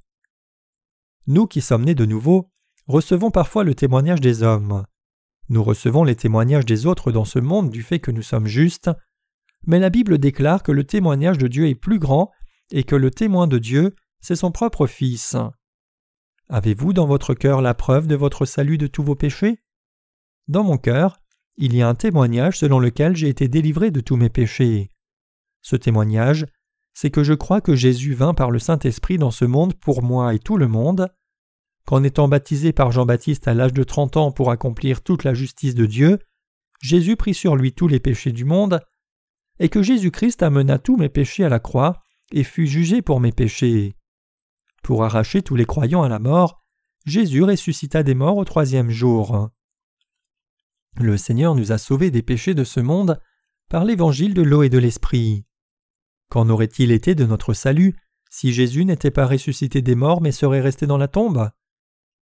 Nous 1.27 1.45
qui 1.45 1.61
sommes 1.61 1.85
nés 1.85 1.95
de 1.95 2.05
nouveau, 2.05 2.49
recevons 2.87 3.31
parfois 3.31 3.63
le 3.63 3.75
témoignage 3.75 4.21
des 4.21 4.41
hommes. 4.41 4.85
Nous 5.49 5.63
recevons 5.63 6.03
les 6.03 6.15
témoignages 6.15 6.65
des 6.65 6.85
autres 6.85 7.11
dans 7.11 7.25
ce 7.25 7.39
monde 7.39 7.69
du 7.69 7.83
fait 7.83 7.99
que 7.99 8.11
nous 8.11 8.23
sommes 8.23 8.47
justes, 8.47 8.89
mais 9.65 9.79
la 9.79 9.89
Bible 9.89 10.17
déclare 10.17 10.63
que 10.63 10.71
le 10.71 10.83
témoignage 10.83 11.37
de 11.37 11.47
Dieu 11.47 11.67
est 11.67 11.75
plus 11.75 11.99
grand 11.99 12.31
et 12.71 12.83
que 12.83 12.95
le 12.95 13.11
témoin 13.11 13.47
de 13.47 13.57
Dieu, 13.57 13.95
c'est 14.19 14.35
son 14.35 14.51
propre 14.51 14.87
Fils. 14.87 15.35
Avez-vous 16.49 16.93
dans 16.93 17.05
votre 17.05 17.33
cœur 17.33 17.61
la 17.61 17.73
preuve 17.73 18.07
de 18.07 18.15
votre 18.15 18.45
salut 18.45 18.77
de 18.77 18.87
tous 18.87 19.03
vos 19.03 19.15
péchés? 19.15 19.59
Dans 20.47 20.63
mon 20.63 20.77
cœur, 20.77 21.17
il 21.57 21.75
y 21.75 21.81
a 21.81 21.89
un 21.89 21.95
témoignage 21.95 22.59
selon 22.59 22.79
lequel 22.79 23.15
j'ai 23.15 23.27
été 23.27 23.47
délivré 23.47 23.91
de 23.91 23.99
tous 23.99 24.15
mes 24.15 24.29
péchés. 24.29 24.91
Ce 25.61 25.75
témoignage, 25.75 26.45
c'est 26.93 27.11
que 27.11 27.23
je 27.23 27.33
crois 27.33 27.61
que 27.61 27.75
Jésus 27.75 28.13
vint 28.13 28.33
par 28.33 28.51
le 28.51 28.59
Saint-Esprit 28.59 29.17
dans 29.17 29.31
ce 29.31 29.45
monde 29.45 29.73
pour 29.73 30.03
moi 30.03 30.33
et 30.33 30.39
tout 30.39 30.57
le 30.57 30.67
monde, 30.67 31.09
qu'en 31.85 32.03
étant 32.03 32.27
baptisé 32.27 32.73
par 32.73 32.91
Jean-Baptiste 32.91 33.47
à 33.47 33.53
l'âge 33.53 33.73
de 33.73 33.83
trente 33.83 34.17
ans 34.17 34.31
pour 34.31 34.51
accomplir 34.51 35.01
toute 35.01 35.23
la 35.23 35.33
justice 35.33 35.75
de 35.75 35.85
Dieu, 35.85 36.19
Jésus 36.81 37.15
prit 37.15 37.33
sur 37.33 37.55
lui 37.55 37.73
tous 37.73 37.87
les 37.87 37.99
péchés 37.99 38.31
du 38.31 38.45
monde, 38.45 38.79
et 39.59 39.69
que 39.69 39.81
Jésus-Christ 39.81 40.43
amena 40.43 40.77
tous 40.77 40.97
mes 40.97 41.09
péchés 41.09 41.43
à 41.43 41.49
la 41.49 41.59
croix 41.59 42.01
et 42.31 42.43
fut 42.43 42.67
jugé 42.67 43.01
pour 43.01 43.19
mes 43.19 43.31
péchés. 43.31 43.95
Pour 44.83 45.03
arracher 45.03 45.41
tous 45.41 45.55
les 45.55 45.65
croyants 45.65 46.03
à 46.03 46.09
la 46.09 46.19
mort, 46.19 46.61
Jésus 47.05 47.43
ressuscita 47.43 48.03
des 48.03 48.15
morts 48.15 48.37
au 48.37 48.45
troisième 48.45 48.89
jour. 48.89 49.49
Le 50.99 51.17
Seigneur 51.17 51.55
nous 51.55 51.71
a 51.71 51.77
sauvés 51.77 52.11
des 52.11 52.21
péchés 52.21 52.53
de 52.53 52.63
ce 52.63 52.79
monde 52.79 53.19
par 53.69 53.85
l'évangile 53.85 54.33
de 54.33 54.41
l'eau 54.41 54.63
et 54.63 54.69
de 54.69 54.77
l'esprit. 54.77 55.45
Qu'en 56.29 56.49
aurait-il 56.49 56.91
été 56.91 57.15
de 57.15 57.25
notre 57.25 57.53
salut 57.53 57.95
si 58.29 58.51
Jésus 58.51 58.83
n'était 58.83 59.11
pas 59.11 59.25
ressuscité 59.25 59.81
des 59.81 59.95
morts 59.95 60.21
mais 60.21 60.31
serait 60.31 60.61
resté 60.61 60.85
dans 60.85 60.97
la 60.97 61.07
tombe? 61.07 61.49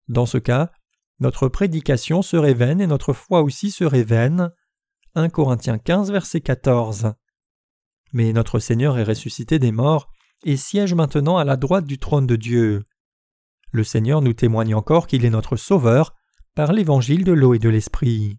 Dans 0.07 0.25
ce 0.25 0.37
cas, 0.37 0.71
notre 1.19 1.47
prédication 1.47 2.21
serait 2.21 2.53
vaine 2.53 2.81
et 2.81 2.87
notre 2.87 3.13
foi 3.13 3.41
aussi 3.41 3.71
serait 3.71 4.03
vaine. 4.03 4.51
1 5.15 5.29
Corinthiens 5.29 5.77
15, 5.77 6.11
verset 6.11 6.41
14. 6.41 7.13
Mais 8.13 8.33
notre 8.33 8.59
Seigneur 8.59 8.97
est 8.97 9.03
ressuscité 9.03 9.59
des 9.59 9.71
morts 9.71 10.09
et 10.43 10.57
siège 10.57 10.93
maintenant 10.93 11.37
à 11.37 11.43
la 11.43 11.57
droite 11.57 11.85
du 11.85 11.97
trône 11.97 12.27
de 12.27 12.35
Dieu. 12.35 12.83
Le 13.71 13.83
Seigneur 13.83 14.21
nous 14.21 14.33
témoigne 14.33 14.75
encore 14.75 15.07
qu'il 15.07 15.25
est 15.25 15.29
notre 15.29 15.57
Sauveur 15.57 16.13
par 16.55 16.71
l'évangile 16.71 17.23
de 17.23 17.33
l'eau 17.33 17.53
et 17.53 17.59
de 17.59 17.69
l'Esprit. 17.69 18.37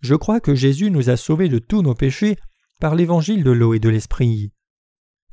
Je 0.00 0.14
crois 0.14 0.40
que 0.40 0.54
Jésus 0.54 0.90
nous 0.90 1.10
a 1.10 1.16
sauvés 1.16 1.48
de 1.48 1.58
tous 1.58 1.82
nos 1.82 1.94
péchés 1.94 2.36
par 2.80 2.94
l'évangile 2.94 3.44
de 3.44 3.50
l'eau 3.50 3.74
et 3.74 3.80
de 3.80 3.88
l'Esprit. 3.88 4.52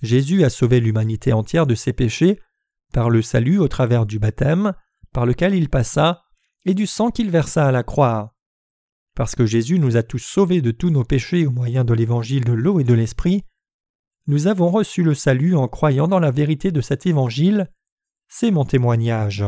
Jésus 0.02 0.44
a 0.44 0.50
sauvé 0.50 0.80
l'humanité 0.80 1.34
entière 1.34 1.68
de 1.68 1.76
ses 1.76 1.94
péchés 1.94 2.40
par 2.94 3.10
le 3.10 3.22
salut 3.22 3.60
au 3.60 3.68
travers 3.68 4.06
du 4.06 4.20
baptême, 4.20 4.74
par 5.14 5.26
lequel 5.26 5.54
il 5.56 5.70
passa, 5.70 6.24
et 6.66 6.74
du 6.74 6.88
sang 6.88 7.12
qu'il 7.12 7.30
versa 7.30 7.66
à 7.66 7.72
la 7.72 7.84
croix. 7.84 8.36
Parce 9.18 9.34
que 9.34 9.48
Jésus 9.48 9.80
nous 9.80 9.98
a 9.98 10.04
tous 10.04 10.20
sauvés 10.20 10.62
de 10.62 10.70
tous 10.70 10.92
nos 10.92 11.04
péchés 11.04 11.48
au 11.48 11.50
moyen 11.50 11.84
de 11.84 11.96
l'évangile 11.96 12.46
de 12.46 12.54
l'eau 12.54 12.80
et 12.80 12.84
de 12.84 12.94
l'esprit, 12.94 13.46
nous 14.28 14.46
avons 14.46 14.70
reçu 14.70 15.02
le 15.02 15.16
salut 15.16 15.56
en 15.56 15.68
croyant 15.68 16.08
dans 16.08 16.20
la 16.20 16.30
vérité 16.30 16.70
de 16.70 16.82
cet 16.82 17.08
évangile. 17.08 17.68
C'est 18.28 18.52
mon 18.52 18.64
témoignage. 18.64 19.44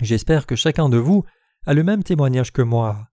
J'espère 0.00 0.46
que 0.46 0.56
chacun 0.56 0.88
de 0.88 0.96
vous 0.96 1.22
a 1.64 1.74
le 1.74 1.84
même 1.84 2.02
témoignage 2.02 2.52
que 2.52 2.60
moi. 2.60 3.06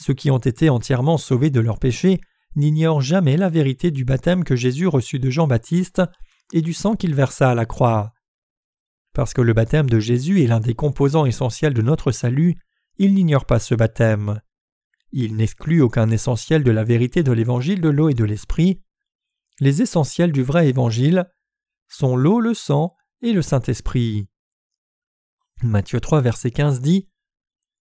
Ceux 0.00 0.14
qui 0.14 0.32
ont 0.32 0.38
été 0.38 0.68
entièrement 0.68 1.16
sauvés 1.16 1.50
de 1.50 1.60
leurs 1.60 1.78
péchés 1.78 2.20
n'ignorent 2.56 3.02
jamais 3.02 3.36
la 3.36 3.50
vérité 3.50 3.92
du 3.92 4.04
baptême 4.04 4.42
que 4.42 4.56
Jésus 4.56 4.88
reçut 4.88 5.20
de 5.20 5.30
Jean-Baptiste 5.30 6.02
et 6.52 6.60
du 6.60 6.72
sang 6.72 6.96
qu'il 6.96 7.14
versa 7.14 7.50
à 7.50 7.54
la 7.54 7.66
croix. 7.66 8.14
Parce 9.14 9.32
que 9.32 9.42
le 9.42 9.52
baptême 9.52 9.88
de 9.88 10.00
Jésus 10.00 10.42
est 10.42 10.48
l'un 10.48 10.58
des 10.58 10.74
composants 10.74 11.24
essentiels 11.24 11.72
de 11.72 11.82
notre 11.82 12.10
salut, 12.10 12.56
il 12.98 13.14
n'ignore 13.14 13.44
pas 13.44 13.60
ce 13.60 13.76
baptême. 13.76 14.40
Il 15.12 15.36
n'exclut 15.36 15.80
aucun 15.80 16.10
essentiel 16.10 16.64
de 16.64 16.70
la 16.70 16.84
vérité 16.84 17.22
de 17.22 17.32
l'évangile 17.32 17.80
de 17.80 17.88
l'eau 17.88 18.08
et 18.08 18.14
de 18.14 18.24
l'esprit. 18.24 18.82
Les 19.60 19.82
essentiels 19.82 20.32
du 20.32 20.42
vrai 20.42 20.68
évangile 20.68 21.30
sont 21.88 22.16
l'eau, 22.16 22.40
le 22.40 22.54
sang 22.54 22.96
et 23.20 23.32
le 23.32 23.42
Saint-Esprit. 23.42 24.28
Matthieu 25.62 26.00
3, 26.00 26.22
verset 26.22 26.50
15 26.50 26.80
dit 26.80 27.08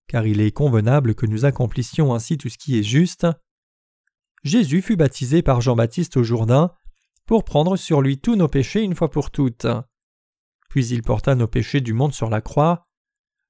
Car 0.07 0.27
il 0.27 0.41
est 0.41 0.51
convenable 0.51 1.15
que 1.15 1.25
nous 1.25 1.45
accomplissions 1.45 2.13
ainsi 2.13 2.37
tout 2.37 2.49
ce 2.49 2.57
qui 2.57 2.77
est 2.77 2.83
juste. 2.83 3.25
Jésus 4.43 4.81
fut 4.81 4.97
baptisé 4.97 5.41
par 5.41 5.61
Jean-Baptiste 5.61 6.17
au 6.17 6.23
Jourdain 6.23 6.71
pour 7.25 7.45
prendre 7.45 7.77
sur 7.77 8.01
lui 8.01 8.19
tous 8.19 8.35
nos 8.35 8.47
péchés 8.47 8.81
une 8.81 8.95
fois 8.95 9.09
pour 9.09 9.31
toutes 9.31 9.67
puis 10.71 10.87
il 10.87 11.01
porta 11.03 11.35
nos 11.35 11.47
péchés 11.47 11.81
du 11.81 11.91
monde 11.91 12.13
sur 12.13 12.29
la 12.29 12.39
croix. 12.39 12.87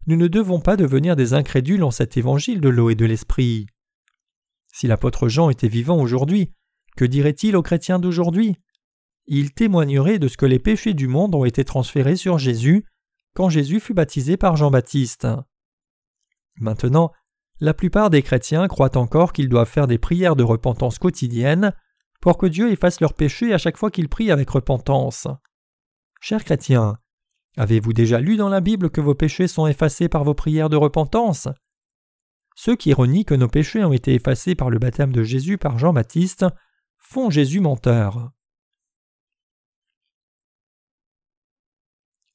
nous 0.08 0.16
ne 0.16 0.28
devons 0.28 0.60
pas 0.60 0.76
devenir 0.76 1.16
des 1.16 1.36
incrédules 1.36 1.84
en 1.84 1.92
cet 1.92 2.18
évangile 2.18 2.60
de 2.60 2.70
l'eau 2.70 2.90
et 2.90 2.96
de 2.96 3.06
l'esprit. 3.06 3.68
Si 4.72 4.88
l'apôtre 4.88 5.28
Jean 5.28 5.50
était 5.50 5.68
vivant 5.68 5.98
aujourd'hui, 5.98 6.52
que 6.96 7.06
dirait-il 7.06 7.56
aux 7.56 7.62
chrétiens 7.62 8.00
d'aujourd'hui? 8.00 8.56
Il 9.28 9.54
témoignerait 9.54 10.20
de 10.20 10.28
ce 10.28 10.38
que 10.38 10.46
les 10.46 10.60
péchés 10.60 10.94
du 10.94 11.08
monde 11.08 11.36
ont 11.36 11.46
été 11.46 11.64
transférés 11.64 12.16
sur 12.16 12.38
Jésus 12.38 12.86
quand 13.36 13.50
Jésus 13.50 13.80
fut 13.80 13.94
baptisé 13.94 14.38
par 14.38 14.56
Jean-Baptiste. 14.58 15.28
Maintenant, 16.58 17.12
la 17.60 17.74
plupart 17.74 18.10
des 18.10 18.24
chrétiens 18.24 18.68
croient 18.68 18.98
encore 18.98 19.34
qu'ils 19.34 19.50
doivent 19.50 19.70
faire 19.70 19.88
des 19.88 20.00
prières 20.00 20.36
de 20.36 20.44
repentance 20.44 21.00
quotidiennes 21.00 21.74
pour 22.20 22.38
que 22.38 22.48
Dieu 22.48 22.72
efface 22.72 23.00
leurs 23.02 23.14
péchés 23.14 23.54
à 23.54 23.58
chaque 23.58 23.78
fois 23.78 23.92
qu'ils 23.92 24.10
prient 24.10 24.32
avec 24.32 24.50
repentance. 24.50 25.28
Chers 26.20 26.44
chrétiens, 26.44 26.98
avez-vous 27.58 27.94
déjà 27.94 28.20
lu 28.20 28.36
dans 28.36 28.50
la 28.50 28.62
Bible 28.62 28.90
que 28.90 29.02
vos 29.02 29.16
péchés 29.16 29.48
sont 29.48 29.68
effacés 29.68 30.10
par 30.10 30.24
vos 30.24 30.34
prières 30.34 30.70
de 30.70 30.78
repentance? 30.78 31.48
Ceux 32.64 32.76
qui 32.76 32.94
renient 32.94 33.26
que 33.26 33.34
nos 33.34 33.48
péchés 33.48 33.84
ont 33.84 33.92
été 33.92 34.14
effacés 34.14 34.54
par 34.54 34.70
le 34.70 34.78
baptême 34.78 35.12
de 35.12 35.24
Jésus 35.24 35.58
par 35.58 35.80
Jean-Baptiste 35.80 36.46
font 37.00 37.32
Jésus 37.32 37.60
menteur. 37.60 38.30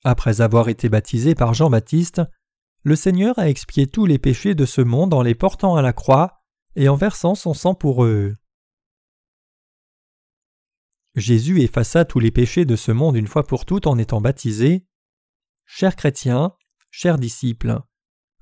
Après 0.02 0.40
avoir 0.40 0.68
été 0.68 0.88
baptisé 0.88 1.36
par 1.36 1.54
Jean-Baptiste, 1.54 2.22
le 2.82 2.96
Seigneur 2.96 3.38
a 3.38 3.48
expié 3.48 3.86
tous 3.86 4.04
les 4.04 4.18
péchés 4.18 4.56
de 4.56 4.66
ce 4.66 4.80
monde 4.80 5.14
en 5.14 5.22
les 5.22 5.36
portant 5.36 5.76
à 5.76 5.82
la 5.82 5.92
croix 5.92 6.42
et 6.74 6.88
en 6.88 6.96
versant 6.96 7.36
son 7.36 7.54
sang 7.54 7.76
pour 7.76 8.04
eux. 8.04 8.34
Jésus 11.14 11.60
effaça 11.60 12.04
tous 12.04 12.18
les 12.18 12.32
péchés 12.32 12.64
de 12.64 12.74
ce 12.74 12.90
monde 12.90 13.14
une 13.14 13.28
fois 13.28 13.46
pour 13.46 13.64
toutes 13.64 13.86
en 13.86 13.96
étant 13.96 14.20
baptisé. 14.20 14.88
Chers 15.66 15.94
chrétiens, 15.94 16.52
chers 16.90 17.18
disciples, 17.18 17.80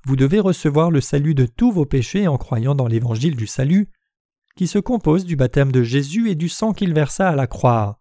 vous 0.05 0.15
devez 0.15 0.39
recevoir 0.39 0.91
le 0.91 1.01
salut 1.01 1.33
de 1.33 1.47
tous 1.47 1.71
vos 1.71 1.85
péchés 1.85 2.27
en 2.27 2.37
croyant 2.37 2.75
dans 2.75 2.87
l'évangile 2.87 3.35
du 3.35 3.47
salut, 3.47 3.89
qui 4.55 4.67
se 4.67 4.77
compose 4.77 5.25
du 5.25 5.35
baptême 5.35 5.71
de 5.71 5.81
Jésus 5.81 6.29
et 6.29 6.35
du 6.35 6.47
sang 6.47 6.73
qu'il 6.73 6.93
versa 6.93 7.29
à 7.29 7.35
la 7.35 7.47
croix. 7.47 7.99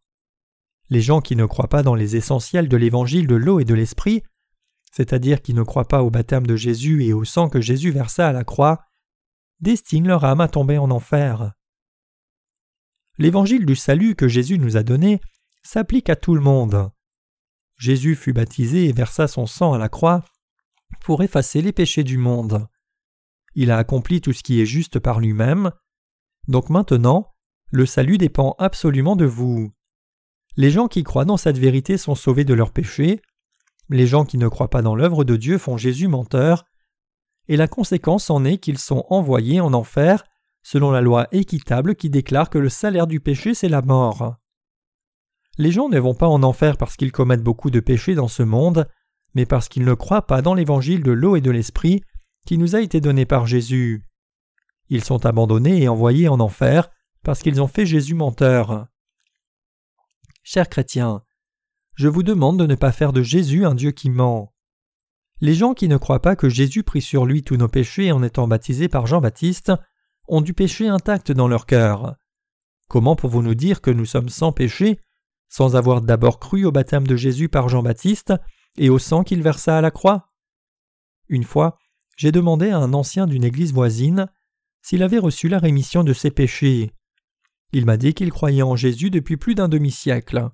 Les 0.90 1.00
gens 1.00 1.22
qui 1.22 1.34
ne 1.34 1.46
croient 1.46 1.68
pas 1.68 1.82
dans 1.82 1.94
les 1.94 2.14
essentiels 2.14 2.68
de 2.68 2.76
l'évangile 2.76 3.26
de 3.26 3.34
l'eau 3.34 3.58
et 3.58 3.64
de 3.64 3.74
l'esprit, 3.74 4.22
c'est-à-dire 4.92 5.40
qui 5.40 5.54
ne 5.54 5.62
croient 5.62 5.88
pas 5.88 6.02
au 6.02 6.10
baptême 6.10 6.46
de 6.46 6.56
Jésus 6.56 7.04
et 7.04 7.14
au 7.14 7.24
sang 7.24 7.48
que 7.48 7.60
Jésus 7.60 7.90
versa 7.90 8.28
à 8.28 8.32
la 8.32 8.44
croix, 8.44 8.84
destinent 9.60 10.06
leur 10.06 10.24
âme 10.24 10.42
à 10.42 10.48
tomber 10.48 10.76
en 10.76 10.90
enfer. 10.90 11.52
L'évangile 13.16 13.64
du 13.64 13.76
salut 13.76 14.14
que 14.14 14.28
Jésus 14.28 14.58
nous 14.58 14.76
a 14.76 14.82
donné 14.82 15.20
s'applique 15.62 16.10
à 16.10 16.16
tout 16.16 16.34
le 16.34 16.42
monde. 16.42 16.90
Jésus 17.78 18.14
fut 18.14 18.34
baptisé 18.34 18.88
et 18.88 18.92
versa 18.92 19.26
son 19.26 19.46
sang 19.46 19.72
à 19.72 19.78
la 19.78 19.88
croix 19.88 20.22
pour 21.04 21.22
effacer 21.22 21.60
les 21.60 21.72
péchés 21.72 22.02
du 22.02 22.16
monde. 22.16 22.66
Il 23.54 23.70
a 23.70 23.76
accompli 23.76 24.20
tout 24.20 24.32
ce 24.32 24.42
qui 24.42 24.60
est 24.60 24.66
juste 24.66 24.98
par 24.98 25.20
lui-même. 25.20 25.70
Donc 26.48 26.70
maintenant, 26.70 27.30
le 27.70 27.86
salut 27.86 28.18
dépend 28.18 28.56
absolument 28.58 29.14
de 29.14 29.26
vous. 29.26 29.70
Les 30.56 30.70
gens 30.70 30.88
qui 30.88 31.04
croient 31.04 31.26
dans 31.26 31.36
cette 31.36 31.58
vérité 31.58 31.98
sont 31.98 32.14
sauvés 32.14 32.44
de 32.44 32.54
leurs 32.54 32.72
péchés, 32.72 33.20
les 33.90 34.06
gens 34.06 34.24
qui 34.24 34.38
ne 34.38 34.48
croient 34.48 34.70
pas 34.70 34.80
dans 34.80 34.96
l'œuvre 34.96 35.24
de 35.24 35.36
Dieu 35.36 35.58
font 35.58 35.76
Jésus 35.76 36.08
menteur, 36.08 36.64
et 37.48 37.56
la 37.58 37.68
conséquence 37.68 38.30
en 38.30 38.44
est 38.44 38.56
qu'ils 38.56 38.78
sont 38.78 39.04
envoyés 39.10 39.60
en 39.60 39.74
enfer 39.74 40.24
selon 40.62 40.90
la 40.90 41.02
loi 41.02 41.28
équitable 41.32 41.94
qui 41.94 42.08
déclare 42.08 42.48
que 42.48 42.58
le 42.58 42.70
salaire 42.70 43.06
du 43.06 43.20
péché 43.20 43.52
c'est 43.52 43.68
la 43.68 43.82
mort. 43.82 44.36
Les 45.58 45.70
gens 45.70 45.90
ne 45.90 45.98
vont 45.98 46.14
pas 46.14 46.28
en 46.28 46.42
enfer 46.42 46.78
parce 46.78 46.96
qu'ils 46.96 47.12
commettent 47.12 47.42
beaucoup 47.42 47.70
de 47.70 47.80
péchés 47.80 48.14
dans 48.14 48.28
ce 48.28 48.42
monde, 48.42 48.88
mais 49.34 49.46
parce 49.46 49.68
qu'ils 49.68 49.84
ne 49.84 49.94
croient 49.94 50.26
pas 50.26 50.42
dans 50.42 50.54
l'évangile 50.54 51.02
de 51.02 51.12
l'eau 51.12 51.36
et 51.36 51.40
de 51.40 51.50
l'esprit 51.50 52.02
qui 52.46 52.58
nous 52.58 52.76
a 52.76 52.80
été 52.80 53.00
donné 53.00 53.26
par 53.26 53.46
Jésus. 53.46 54.04
Ils 54.88 55.04
sont 55.04 55.26
abandonnés 55.26 55.82
et 55.82 55.88
envoyés 55.88 56.28
en 56.28 56.40
enfer 56.40 56.90
parce 57.22 57.40
qu'ils 57.40 57.62
ont 57.62 57.66
fait 57.66 57.86
Jésus 57.86 58.14
menteur. 58.14 58.86
Chers 60.42 60.68
chrétiens, 60.68 61.22
je 61.94 62.08
vous 62.08 62.22
demande 62.22 62.58
de 62.58 62.66
ne 62.66 62.74
pas 62.74 62.92
faire 62.92 63.12
de 63.12 63.22
Jésus 63.22 63.64
un 63.64 63.74
Dieu 63.74 63.92
qui 63.92 64.10
ment. 64.10 64.52
Les 65.40 65.54
gens 65.54 65.74
qui 65.74 65.88
ne 65.88 65.96
croient 65.96 66.22
pas 66.22 66.36
que 66.36 66.48
Jésus 66.48 66.82
prit 66.82 67.02
sur 67.02 67.24
lui 67.24 67.42
tous 67.42 67.56
nos 67.56 67.68
péchés 67.68 68.12
en 68.12 68.22
étant 68.22 68.46
baptisés 68.46 68.88
par 68.88 69.06
Jean-Baptiste 69.06 69.72
ont 70.28 70.40
du 70.40 70.54
péché 70.54 70.88
intact 70.88 71.32
dans 71.32 71.48
leur 71.48 71.66
cœur. 71.66 72.16
Comment 72.88 73.16
pouvons-nous 73.16 73.54
dire 73.54 73.80
que 73.80 73.90
nous 73.90 74.06
sommes 74.06 74.28
sans 74.28 74.52
péché 74.52 75.00
sans 75.48 75.76
avoir 75.76 76.00
d'abord 76.00 76.40
cru 76.40 76.64
au 76.64 76.72
baptême 76.72 77.06
de 77.06 77.14
Jésus 77.14 77.48
par 77.48 77.68
Jean-Baptiste 77.68 78.34
et 78.76 78.88
au 78.88 78.98
sang 78.98 79.24
qu'il 79.24 79.42
versa 79.42 79.78
à 79.78 79.80
la 79.80 79.90
croix 79.90 80.32
Une 81.28 81.44
fois, 81.44 81.78
j'ai 82.16 82.32
demandé 82.32 82.70
à 82.70 82.78
un 82.78 82.92
ancien 82.92 83.26
d'une 83.26 83.44
église 83.44 83.72
voisine 83.72 84.28
s'il 84.82 85.02
avait 85.02 85.18
reçu 85.18 85.48
la 85.48 85.58
rémission 85.58 86.04
de 86.04 86.12
ses 86.12 86.30
péchés. 86.30 86.92
Il 87.72 87.86
m'a 87.86 87.96
dit 87.96 88.14
qu'il 88.14 88.30
croyait 88.30 88.62
en 88.62 88.76
Jésus 88.76 89.10
depuis 89.10 89.36
plus 89.36 89.54
d'un 89.54 89.68
demi-siècle. 89.68 90.50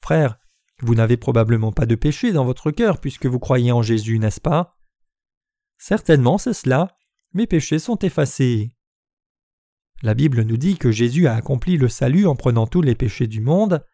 Frère, 0.00 0.38
vous 0.80 0.94
n'avez 0.94 1.16
probablement 1.16 1.72
pas 1.72 1.86
de 1.86 1.94
péché 1.94 2.32
dans 2.32 2.44
votre 2.44 2.70
cœur 2.70 3.00
puisque 3.00 3.26
vous 3.26 3.38
croyez 3.38 3.72
en 3.72 3.82
Jésus, 3.82 4.18
n'est-ce 4.18 4.40
pas? 4.40 4.76
Certainement 5.78 6.38
c'est 6.38 6.54
cela, 6.54 6.96
mes 7.32 7.46
péchés 7.46 7.78
sont 7.78 7.98
effacés. 7.98 8.74
La 10.02 10.14
Bible 10.14 10.42
nous 10.42 10.56
dit 10.56 10.76
que 10.76 10.90
Jésus 10.90 11.26
a 11.26 11.34
accompli 11.34 11.76
le 11.76 11.88
salut 11.88 12.26
en 12.26 12.36
prenant 12.36 12.66
tous 12.66 12.82
les 12.82 12.94
péchés 12.94 13.26
du 13.26 13.40
monde. 13.40 13.84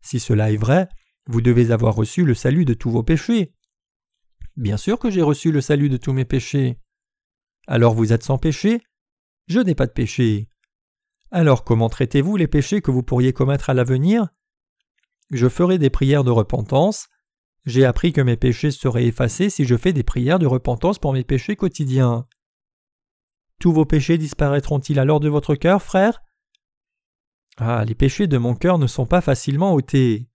Si 0.00 0.18
cela 0.18 0.50
est 0.50 0.56
vrai, 0.56 0.88
vous 1.30 1.40
devez 1.40 1.70
avoir 1.70 1.94
reçu 1.94 2.24
le 2.24 2.34
salut 2.34 2.64
de 2.64 2.74
tous 2.74 2.90
vos 2.90 3.04
péchés. 3.04 3.54
Bien 4.56 4.76
sûr 4.76 4.98
que 4.98 5.10
j'ai 5.10 5.22
reçu 5.22 5.52
le 5.52 5.60
salut 5.60 5.88
de 5.88 5.96
tous 5.96 6.12
mes 6.12 6.24
péchés. 6.24 6.80
Alors 7.68 7.94
vous 7.94 8.12
êtes 8.12 8.24
sans 8.24 8.36
péché? 8.36 8.82
Je 9.46 9.60
n'ai 9.60 9.76
pas 9.76 9.86
de 9.86 9.92
péché. 9.92 10.48
Alors 11.30 11.62
comment 11.62 11.88
traitez-vous 11.88 12.36
les 12.36 12.48
péchés 12.48 12.80
que 12.80 12.90
vous 12.90 13.04
pourriez 13.04 13.32
commettre 13.32 13.70
à 13.70 13.74
l'avenir? 13.74 14.26
Je 15.30 15.48
ferai 15.48 15.78
des 15.78 15.88
prières 15.88 16.24
de 16.24 16.32
repentance. 16.32 17.06
J'ai 17.64 17.84
appris 17.84 18.12
que 18.12 18.20
mes 18.20 18.36
péchés 18.36 18.72
seraient 18.72 19.06
effacés 19.06 19.50
si 19.50 19.64
je 19.64 19.76
fais 19.76 19.92
des 19.92 20.02
prières 20.02 20.40
de 20.40 20.46
repentance 20.46 20.98
pour 20.98 21.12
mes 21.12 21.22
péchés 21.22 21.54
quotidiens. 21.54 22.26
Tous 23.60 23.72
vos 23.72 23.84
péchés 23.84 24.18
disparaîtront-ils 24.18 24.98
alors 24.98 25.20
de 25.20 25.28
votre 25.28 25.54
cœur, 25.54 25.80
frère? 25.80 26.22
Ah, 27.56 27.84
les 27.84 27.94
péchés 27.94 28.26
de 28.26 28.38
mon 28.38 28.56
cœur 28.56 28.78
ne 28.78 28.88
sont 28.88 29.06
pas 29.06 29.20
facilement 29.20 29.74
ôtés. 29.74 30.29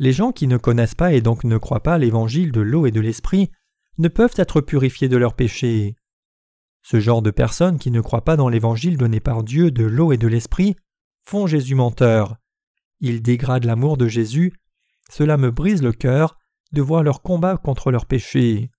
Les 0.00 0.12
gens 0.12 0.32
qui 0.32 0.46
ne 0.46 0.56
connaissent 0.56 0.94
pas 0.94 1.12
et 1.12 1.20
donc 1.20 1.44
ne 1.44 1.58
croient 1.58 1.82
pas 1.82 1.98
l'évangile 1.98 2.52
de 2.52 2.62
l'eau 2.62 2.86
et 2.86 2.90
de 2.90 3.00
l'esprit 3.00 3.50
ne 3.98 4.08
peuvent 4.08 4.34
être 4.38 4.62
purifiés 4.62 5.10
de 5.10 5.18
leurs 5.18 5.34
péchés. 5.34 5.94
Ce 6.82 6.98
genre 7.00 7.20
de 7.20 7.30
personnes 7.30 7.78
qui 7.78 7.90
ne 7.90 8.00
croient 8.00 8.24
pas 8.24 8.38
dans 8.38 8.48
l'évangile 8.48 8.96
donné 8.96 9.20
par 9.20 9.44
Dieu 9.44 9.70
de 9.70 9.84
l'eau 9.84 10.12
et 10.12 10.16
de 10.16 10.26
l'esprit 10.26 10.74
font 11.22 11.46
Jésus 11.46 11.74
menteur. 11.74 12.36
Ils 13.00 13.20
dégradent 13.20 13.66
l'amour 13.66 13.98
de 13.98 14.08
Jésus. 14.08 14.54
Cela 15.10 15.36
me 15.36 15.50
brise 15.50 15.82
le 15.82 15.92
cœur 15.92 16.38
de 16.72 16.80
voir 16.80 17.02
leur 17.02 17.20
combat 17.20 17.58
contre 17.58 17.90
leurs 17.90 18.06
péchés. 18.06 18.70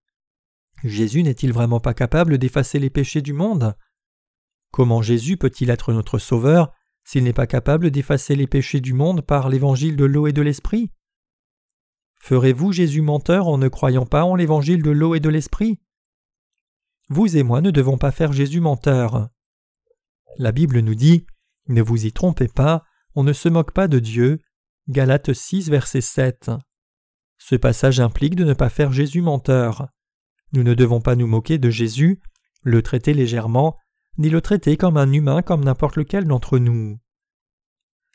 Jésus 0.84 1.22
n'est-il 1.22 1.54
vraiment 1.54 1.80
pas 1.80 1.94
capable 1.94 2.40
d'effacer 2.40 2.80
les 2.80 2.90
péchés 2.90 3.22
du 3.22 3.34
monde? 3.34 3.76
Comment 4.72 5.04
Jésus 5.04 5.38
peut-il 5.38 5.70
être 5.70 5.94
notre 5.94 6.18
Sauveur 6.18 6.74
s'il 7.04 7.24
n'est 7.24 7.32
pas 7.32 7.46
capable 7.46 7.92
d'effacer 7.92 8.36
les 8.36 8.48
péchés 8.48 8.82
du 8.82 8.94
monde 8.94 9.22
par 9.22 9.50
l'évangile 9.50 9.96
de 9.96 10.06
l'eau 10.06 10.26
et 10.26 10.34
de 10.34 10.42
l'esprit? 10.42 10.90
Ferez-vous 12.22 12.72
Jésus 12.72 13.02
menteur 13.02 13.48
en 13.48 13.58
ne 13.58 13.68
croyant 13.68 14.06
pas 14.06 14.24
en 14.24 14.36
l'évangile 14.36 14.84
de 14.84 14.92
l'eau 14.92 15.16
et 15.16 15.20
de 15.20 15.30
l'esprit? 15.30 15.80
Vous 17.10 17.36
et 17.36 17.42
moi 17.42 17.62
ne 17.62 17.72
devons 17.72 17.98
pas 17.98 18.12
faire 18.12 18.32
Jésus 18.32 18.62
menteur. 18.62 19.30
La 20.38 20.52
Bible 20.52 20.80
nous 20.80 20.94
dit 20.94 21.26
Ne 21.68 21.82
vous 21.82 22.06
y 22.06 22.14
trompez 22.14 22.48
pas, 22.48 22.84
on 23.16 23.24
ne 23.24 23.34
se 23.34 23.50
moque 23.50 23.74
pas 23.74 23.88
de 23.88 23.98
Dieu. 23.98 24.40
Galates 24.88 25.34
6, 25.34 25.70
verset 25.70 26.02
7. 26.02 26.52
Ce 27.40 27.56
passage 27.56 28.00
implique 28.00 28.36
de 28.36 28.44
ne 28.44 28.54
pas 28.54 28.70
faire 28.70 28.94
Jésus 28.94 29.22
menteur. 29.22 29.88
Nous 30.54 30.64
ne 30.64 30.76
devons 30.76 31.02
pas 31.02 31.16
nous 31.16 31.28
moquer 31.28 31.58
de 31.58 31.72
Jésus, 31.72 32.22
le 32.62 32.84
traiter 32.84 33.16
légèrement, 33.16 33.78
ni 34.20 34.30
le 34.30 34.42
traiter 34.42 34.78
comme 34.78 34.98
un 34.98 35.12
humain 35.12 35.42
comme 35.42 35.64
n'importe 35.64 35.96
lequel 35.96 36.26
d'entre 36.26 36.60
nous. 36.60 37.00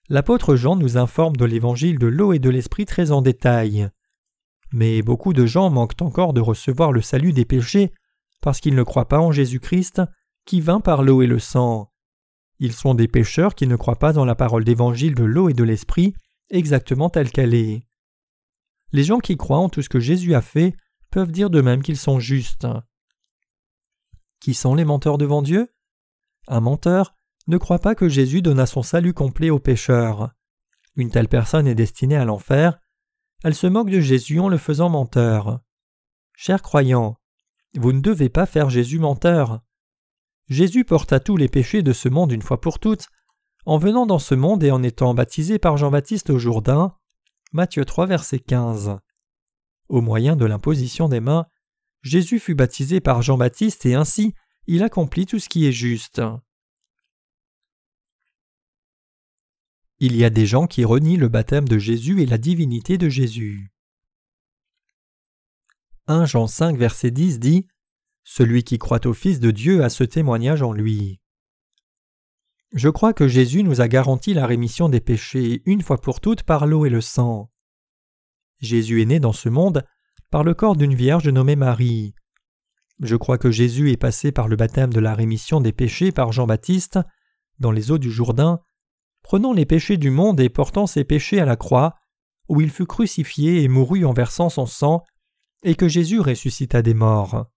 L'apôtre 0.08 0.54
Jean 0.54 0.76
nous 0.76 0.96
informe 0.96 1.36
de 1.36 1.44
l'évangile 1.44 1.98
de 1.98 2.06
l'eau 2.06 2.32
et 2.32 2.38
de 2.38 2.50
l'esprit 2.50 2.86
très 2.86 3.10
en 3.10 3.20
détail. 3.20 3.90
Mais 4.76 5.00
beaucoup 5.00 5.32
de 5.32 5.46
gens 5.46 5.70
manquent 5.70 6.02
encore 6.02 6.34
de 6.34 6.42
recevoir 6.42 6.92
le 6.92 7.00
salut 7.00 7.32
des 7.32 7.46
péchés 7.46 7.94
parce 8.42 8.60
qu'ils 8.60 8.74
ne 8.74 8.82
croient 8.82 9.08
pas 9.08 9.20
en 9.20 9.32
Jésus-Christ 9.32 10.02
qui 10.44 10.60
vint 10.60 10.80
par 10.80 11.02
l'eau 11.02 11.22
et 11.22 11.26
le 11.26 11.38
sang. 11.38 11.90
Ils 12.58 12.74
sont 12.74 12.94
des 12.94 13.08
pécheurs 13.08 13.54
qui 13.54 13.66
ne 13.66 13.76
croient 13.76 13.98
pas 13.98 14.12
dans 14.12 14.26
la 14.26 14.34
parole 14.34 14.64
d'évangile 14.64 15.14
de 15.14 15.24
l'eau 15.24 15.48
et 15.48 15.54
de 15.54 15.64
l'esprit 15.64 16.12
exactement 16.50 17.08
telle 17.08 17.30
qu'elle 17.30 17.54
est. 17.54 17.86
Les 18.92 19.02
gens 19.02 19.18
qui 19.18 19.38
croient 19.38 19.60
en 19.60 19.70
tout 19.70 19.80
ce 19.80 19.88
que 19.88 19.98
Jésus 19.98 20.34
a 20.34 20.42
fait 20.42 20.76
peuvent 21.10 21.32
dire 21.32 21.48
de 21.48 21.62
même 21.62 21.82
qu'ils 21.82 21.96
sont 21.96 22.20
justes. 22.20 22.66
Qui 24.40 24.52
sont 24.52 24.74
les 24.74 24.84
menteurs 24.84 25.16
devant 25.16 25.40
Dieu? 25.40 25.72
Un 26.48 26.60
menteur 26.60 27.14
ne 27.46 27.56
croit 27.56 27.78
pas 27.78 27.94
que 27.94 28.10
Jésus 28.10 28.42
donna 28.42 28.66
son 28.66 28.82
salut 28.82 29.14
complet 29.14 29.48
aux 29.48 29.58
pécheurs. 29.58 30.34
Une 30.96 31.10
telle 31.10 31.28
personne 31.28 31.66
est 31.66 31.74
destinée 31.74 32.16
à 32.16 32.26
l'enfer. 32.26 32.78
Elle 33.46 33.54
se 33.54 33.68
moque 33.68 33.90
de 33.90 34.00
Jésus 34.00 34.40
en 34.40 34.48
le 34.48 34.58
faisant 34.58 34.88
menteur. 34.88 35.60
Chers 36.34 36.62
croyants, 36.62 37.16
vous 37.76 37.92
ne 37.92 38.00
devez 38.00 38.28
pas 38.28 38.44
faire 38.44 38.70
Jésus 38.70 38.98
menteur. 38.98 39.60
Jésus 40.48 40.84
porta 40.84 41.20
tous 41.20 41.36
les 41.36 41.46
péchés 41.46 41.84
de 41.84 41.92
ce 41.92 42.08
monde 42.08 42.32
une 42.32 42.42
fois 42.42 42.60
pour 42.60 42.80
toutes, 42.80 43.06
en 43.64 43.78
venant 43.78 44.04
dans 44.04 44.18
ce 44.18 44.34
monde 44.34 44.64
et 44.64 44.72
en 44.72 44.82
étant 44.82 45.14
baptisé 45.14 45.60
par 45.60 45.76
Jean-Baptiste 45.76 46.30
au 46.30 46.40
Jourdain. 46.40 46.96
Matthieu 47.52 47.84
3, 47.84 48.06
verset 48.06 48.40
15. 48.40 48.98
Au 49.88 50.00
moyen 50.00 50.34
de 50.34 50.44
l'imposition 50.44 51.08
des 51.08 51.20
mains, 51.20 51.46
Jésus 52.02 52.40
fut 52.40 52.56
baptisé 52.56 52.98
par 52.98 53.22
Jean-Baptiste 53.22 53.86
et 53.86 53.94
ainsi 53.94 54.34
il 54.66 54.82
accomplit 54.82 55.26
tout 55.26 55.38
ce 55.38 55.48
qui 55.48 55.68
est 55.68 55.72
juste. 55.72 56.20
Il 59.98 60.14
y 60.14 60.24
a 60.24 60.30
des 60.30 60.44
gens 60.44 60.66
qui 60.66 60.84
renient 60.84 61.16
le 61.16 61.28
baptême 61.28 61.66
de 61.66 61.78
Jésus 61.78 62.20
et 62.20 62.26
la 62.26 62.36
divinité 62.36 62.98
de 62.98 63.08
Jésus. 63.08 63.72
1 66.06 66.26
Jean 66.26 66.46
5 66.46 66.76
verset 66.76 67.10
10 67.10 67.40
dit 67.40 67.66
Celui 68.22 68.62
qui 68.62 68.76
croit 68.76 69.06
au 69.06 69.14
Fils 69.14 69.40
de 69.40 69.50
Dieu 69.50 69.82
a 69.82 69.88
ce 69.88 70.04
témoignage 70.04 70.62
en 70.62 70.72
lui. 70.72 71.18
Je 72.72 72.90
crois 72.90 73.14
que 73.14 73.26
Jésus 73.26 73.62
nous 73.62 73.80
a 73.80 73.88
garanti 73.88 74.34
la 74.34 74.46
rémission 74.46 74.90
des 74.90 75.00
péchés 75.00 75.62
une 75.64 75.80
fois 75.80 75.98
pour 75.98 76.20
toutes 76.20 76.42
par 76.42 76.66
l'eau 76.66 76.84
et 76.84 76.90
le 76.90 77.00
sang. 77.00 77.50
Jésus 78.60 79.00
est 79.00 79.06
né 79.06 79.18
dans 79.18 79.32
ce 79.32 79.48
monde 79.48 79.82
par 80.30 80.44
le 80.44 80.52
corps 80.52 80.76
d'une 80.76 80.94
vierge 80.94 81.28
nommée 81.28 81.56
Marie. 81.56 82.14
Je 83.00 83.16
crois 83.16 83.38
que 83.38 83.50
Jésus 83.50 83.92
est 83.92 83.96
passé 83.96 84.30
par 84.30 84.46
le 84.46 84.56
baptême 84.56 84.92
de 84.92 85.00
la 85.00 85.14
rémission 85.14 85.62
des 85.62 85.72
péchés 85.72 86.12
par 86.12 86.32
Jean-Baptiste 86.32 86.98
dans 87.60 87.70
les 87.70 87.90
eaux 87.90 87.98
du 87.98 88.10
Jourdain 88.10 88.60
prenant 89.26 89.52
les 89.52 89.66
péchés 89.66 89.96
du 89.96 90.10
monde 90.10 90.38
et 90.38 90.48
portant 90.48 90.86
ses 90.86 91.02
péchés 91.02 91.40
à 91.40 91.44
la 91.44 91.56
croix, 91.56 91.96
où 92.48 92.60
il 92.60 92.70
fut 92.70 92.86
crucifié 92.86 93.64
et 93.64 93.66
mourut 93.66 94.04
en 94.04 94.12
versant 94.12 94.50
son 94.50 94.66
sang, 94.66 95.02
et 95.64 95.74
que 95.74 95.88
Jésus 95.88 96.20
ressuscita 96.20 96.80
des 96.80 96.94
morts. 96.94 97.50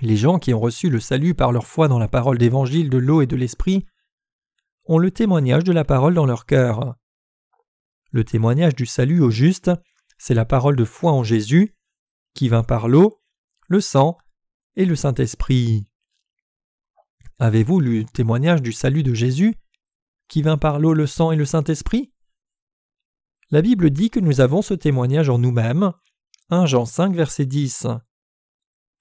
Les 0.00 0.16
gens 0.16 0.38
qui 0.38 0.54
ont 0.54 0.60
reçu 0.60 0.90
le 0.90 1.00
salut 1.00 1.34
par 1.34 1.50
leur 1.50 1.66
foi 1.66 1.88
dans 1.88 1.98
la 1.98 2.06
parole 2.06 2.38
d'évangile 2.38 2.88
de 2.88 2.98
l'eau 2.98 3.20
et 3.20 3.26
de 3.26 3.34
l'esprit 3.34 3.84
ont 4.84 4.98
le 4.98 5.10
témoignage 5.10 5.64
de 5.64 5.72
la 5.72 5.84
parole 5.84 6.14
dans 6.14 6.26
leur 6.26 6.46
cœur. 6.46 6.94
Le 8.12 8.22
témoignage 8.22 8.76
du 8.76 8.86
salut 8.86 9.20
au 9.20 9.30
juste, 9.30 9.72
c'est 10.18 10.34
la 10.34 10.44
parole 10.44 10.76
de 10.76 10.84
foi 10.84 11.10
en 11.10 11.24
Jésus, 11.24 11.74
qui 12.32 12.48
vint 12.48 12.62
par 12.62 12.86
l'eau, 12.86 13.20
le 13.66 13.80
sang 13.80 14.16
et 14.76 14.84
le 14.84 14.94
Saint-Esprit. 14.94 15.90
Avez-vous 17.40 17.80
lu 17.80 18.02
le 18.02 18.04
témoignage 18.04 18.62
du 18.62 18.70
salut 18.70 19.02
de 19.02 19.12
Jésus? 19.12 19.56
Qui 20.28 20.42
vint 20.42 20.58
par 20.58 20.78
l'eau, 20.78 20.94
le 20.94 21.06
sang 21.06 21.32
et 21.32 21.36
le 21.36 21.44
Saint-Esprit? 21.44 22.12
La 23.50 23.62
Bible 23.62 23.90
dit 23.90 24.10
que 24.10 24.20
nous 24.20 24.40
avons 24.40 24.62
ce 24.62 24.74
témoignage 24.74 25.28
en 25.28 25.38
nous-mêmes. 25.38 25.92
1 26.50 26.66
Jean 26.66 26.84
5, 26.84 27.14
verset 27.14 27.46
10. 27.46 27.86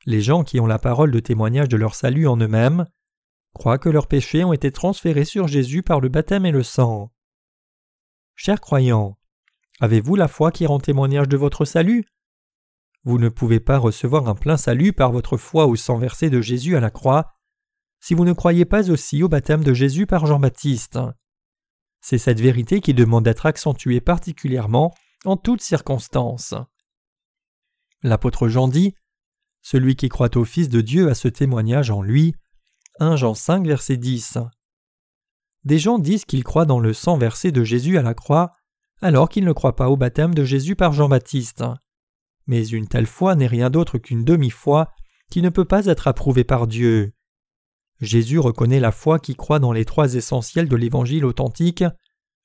Les 0.06 0.22
gens 0.22 0.44
qui 0.44 0.60
ont 0.60 0.68
la 0.68 0.78
parole 0.78 1.12
de 1.12 1.20
témoignage 1.20 1.70
de 1.70 1.78
leur 1.78 1.96
salut 1.96 2.28
en 2.28 2.38
eux-mêmes 2.38 2.86
croient 3.54 3.80
que 3.80 3.90
leurs 3.90 4.08
péchés 4.08 4.44
ont 4.44 4.54
été 4.54 4.72
transférés 4.72 5.26
sur 5.26 5.48
Jésus 5.48 5.82
par 5.82 6.00
le 6.00 6.10
baptême 6.10 6.46
et 6.46 6.52
le 6.52 6.62
sang. 6.62 7.12
Chers 8.36 8.62
croyants, 8.62 9.18
avez-vous 9.80 10.16
la 10.16 10.28
foi 10.28 10.52
qui 10.52 10.66
rend 10.66 10.80
témoignage 10.80 11.28
de 11.28 11.38
votre 11.38 11.66
salut? 11.66 12.06
Vous 13.04 13.18
ne 13.18 13.30
pouvez 13.30 13.60
pas 13.60 13.78
recevoir 13.78 14.28
un 14.28 14.36
plein 14.36 14.58
salut 14.58 14.94
par 14.94 15.12
votre 15.12 15.38
foi 15.38 15.68
au 15.68 15.76
sang 15.76 15.98
versé 15.98 16.30
de 16.30 16.42
Jésus 16.42 16.76
à 16.76 16.80
la 16.80 16.90
croix 16.90 17.35
si 18.06 18.14
vous 18.14 18.24
ne 18.24 18.34
croyez 18.34 18.66
pas 18.66 18.92
aussi 18.92 19.24
au 19.24 19.30
baptême 19.30 19.64
de 19.64 19.74
Jésus 19.74 20.06
par 20.06 20.28
Jean-Baptiste. 20.28 21.00
C'est 22.02 22.20
cette 22.20 22.40
vérité 22.40 22.80
qui 22.80 22.94
demande 22.94 23.24
d'être 23.24 23.48
accentuée 23.48 24.00
particulièrement 24.00 24.94
en 25.26 25.38
toutes 25.38 25.64
circonstances. 25.64 26.54
L'apôtre 28.04 28.48
Jean 28.48 28.68
dit 28.68 28.94
Celui 29.64 29.96
qui 29.96 30.08
croit 30.08 30.38
au 30.38 30.46
Fils 30.46 30.70
de 30.70 30.82
Dieu 30.82 31.10
a 31.10 31.16
ce 31.16 31.28
témoignage 31.28 31.90
en 31.90 32.04
lui. 32.04 32.36
1 33.00 33.16
Jean 33.16 33.34
5, 33.34 33.66
verset 33.66 33.98
10. 33.98 34.38
Des 35.64 35.80
gens 35.80 35.98
disent 35.98 36.26
qu'ils 36.26 36.44
croient 36.44 36.68
dans 36.68 36.80
le 36.80 36.94
sang 36.94 37.18
versé 37.18 37.52
de 37.52 37.64
Jésus 37.64 37.98
à 37.98 38.04
la 38.04 38.14
croix, 38.14 38.54
alors 39.02 39.30
qu'ils 39.30 39.46
ne 39.46 39.52
croient 39.52 39.76
pas 39.76 39.90
au 39.90 39.98
baptême 39.98 40.36
de 40.36 40.44
Jésus 40.44 40.76
par 40.76 40.94
Jean-Baptiste. 40.94 41.64
Mais 42.46 42.68
une 42.68 42.88
telle 42.88 43.08
foi 43.08 43.34
n'est 43.34 43.48
rien 43.48 43.72
d'autre 43.72 43.98
qu'une 43.98 44.24
demi-foi 44.24 44.94
qui 45.32 45.42
ne 45.42 45.50
peut 45.50 45.66
pas 45.66 45.88
être 45.88 46.08
approuvée 46.08 46.44
par 46.44 46.68
Dieu. 46.68 47.15
Jésus 48.02 48.40
reconnaît 48.40 48.80
la 48.80 48.92
foi 48.92 49.20
qui 49.20 49.36
croit 49.36 49.60
dans 49.60 49.72
les 49.72 49.86
trois 49.86 50.16
essentiels 50.16 50.68
de 50.68 50.76
l'Évangile 50.76 51.26
authentique 51.26 51.84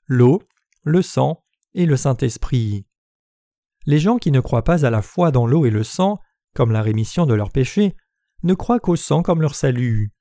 l'eau, 0.07 0.42
le 0.82 1.03
sang 1.03 1.44
et 1.74 1.86
le 1.86 1.96
Saint-Esprit. 1.96 2.84
Les 3.86 3.98
gens 3.98 4.18
qui 4.18 4.30
ne 4.30 4.40
croient 4.40 4.64
pas 4.64 4.84
à 4.84 4.90
la 4.90 5.03
foi 5.03 5.30
dans 5.30 5.46
l'eau 5.46 5.64
et 5.64 5.70
le 5.70 5.84
sang, 5.84 6.18
comme 6.55 6.72
la 6.72 6.82
rémission 6.82 7.26
de 7.26 7.34
leurs 7.34 7.51
péchés, 7.51 7.94
ne 8.42 8.55
croient 8.55 8.80
qu'au 8.80 8.96
sang 8.96 9.22
comme 9.22 9.40
leur 9.40 9.55
salut. 9.55 10.12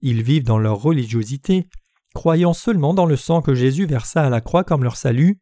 Ils 0.00 0.22
vivent 0.22 0.44
dans 0.44 0.58
leur 0.58 0.82
religiosité, 0.82 1.68
croyant 2.14 2.52
seulement 2.52 2.92
dans 2.92 3.06
le 3.06 3.16
sang 3.16 3.40
que 3.40 3.54
Jésus 3.54 3.86
versa 3.86 4.24
à 4.24 4.30
la 4.30 4.40
croix 4.40 4.64
comme 4.64 4.84
leur 4.84 4.96
salut. 4.96 5.40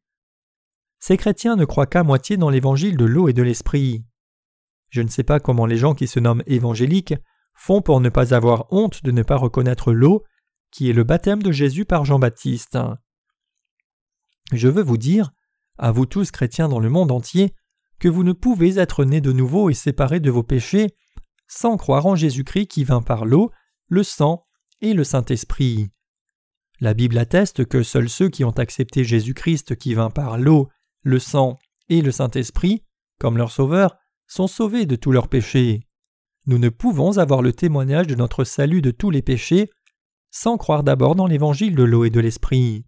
Ces 0.99 1.17
chrétiens 1.17 1.57
ne 1.57 1.65
croient 1.65 1.87
qu'à 1.87 2.03
moitié 2.03 2.37
dans 2.37 2.51
l'évangile 2.51 2.97
de 2.97 3.05
l'eau 3.05 3.29
et 3.29 3.33
de 3.33 3.43
l'esprit. 3.43 4.05
Je 4.91 5.03
ne 5.03 5.09
sais 5.09 5.25
pas 5.25 5.41
comment 5.41 5.67
les 5.67 5.79
gens 5.79 5.95
qui 5.95 6.07
se 6.07 6.21
nomment 6.21 6.43
évangéliques 6.47 7.15
font 7.61 7.83
pour 7.83 8.01
ne 8.01 8.09
pas 8.09 8.33
avoir 8.33 8.73
honte 8.73 9.05
de 9.05 9.11
ne 9.11 9.23
pas 9.23 9.37
reconnaître 9.37 9.93
l'eau, 9.93 10.25
qui 10.71 10.89
est 10.89 10.95
le 10.95 11.05
baptême 11.05 11.43
de 11.43 11.53
Jésus 11.53 11.85
par 11.85 12.07
Jean-Baptiste. 12.07 12.79
Je 14.51 14.69
veux 14.69 14.83
vous 14.83 14.97
dire, 14.97 15.31
à 15.77 15.93
vous 15.93 16.07
tous 16.07 16.31
chrétiens 16.31 16.71
dans 16.71 16.81
le 16.81 16.89
monde 16.89 17.13
entier, 17.13 17.55
que 17.99 18.09
vous 18.09 18.25
ne 18.25 18.33
pouvez 18.33 18.79
être 18.79 19.05
nés 19.05 19.21
de 19.21 19.33
nouveau 19.33 19.69
et 19.69 19.75
séparés 19.75 20.21
de 20.21 20.31
vos 20.31 20.43
péchés 20.43 20.97
sans 21.49 21.77
croire 21.77 22.07
en 22.07 22.17
Jésus-Christ 22.17 22.67
qui 22.67 22.85
vint 22.85 23.03
par 23.03 23.27
l'eau, 23.27 23.51
le 23.89 24.05
sang 24.05 24.47
et 24.81 24.95
le 24.95 25.05
Saint-Esprit. 25.05 25.91
La 26.81 26.95
Bible 26.95 27.19
atteste 27.19 27.67
que 27.67 27.83
seuls 27.83 28.09
ceux 28.09 28.31
qui 28.31 28.43
ont 28.43 28.53
accepté 28.53 29.05
Jésus-Christ 29.05 29.77
qui 29.77 29.93
vint 29.93 30.09
par 30.09 30.39
l'eau, 30.39 30.71
le 31.03 31.19
sang 31.19 31.59
et 31.91 32.01
le 32.01 32.11
Saint-Esprit, 32.11 32.87
comme 33.19 33.37
leur 33.37 33.51
Sauveur, 33.51 33.99
sont 34.27 34.47
sauvés 34.47 34.87
de 34.87 34.97
tous 34.97 35.13
leurs 35.13 35.29
péchés. 35.29 35.83
Nous 36.51 36.59
ne 36.59 36.69
pouvons 36.69 37.19
avoir 37.19 37.43
le 37.43 37.53
témoignage 37.53 38.09
de 38.09 38.17
notre 38.17 38.43
salut 38.43 38.83
de 38.83 38.91
tous 38.91 39.11
les 39.11 39.23
péchés 39.23 39.71
sans 40.33 40.57
croire 40.57 40.83
d'abord 40.83 41.15
dans 41.15 41.29
l'évangile 41.29 41.77
de 41.77 41.85
l'eau 41.85 42.05
et 42.05 42.11
de 42.11 42.19
l'esprit. 42.19 42.85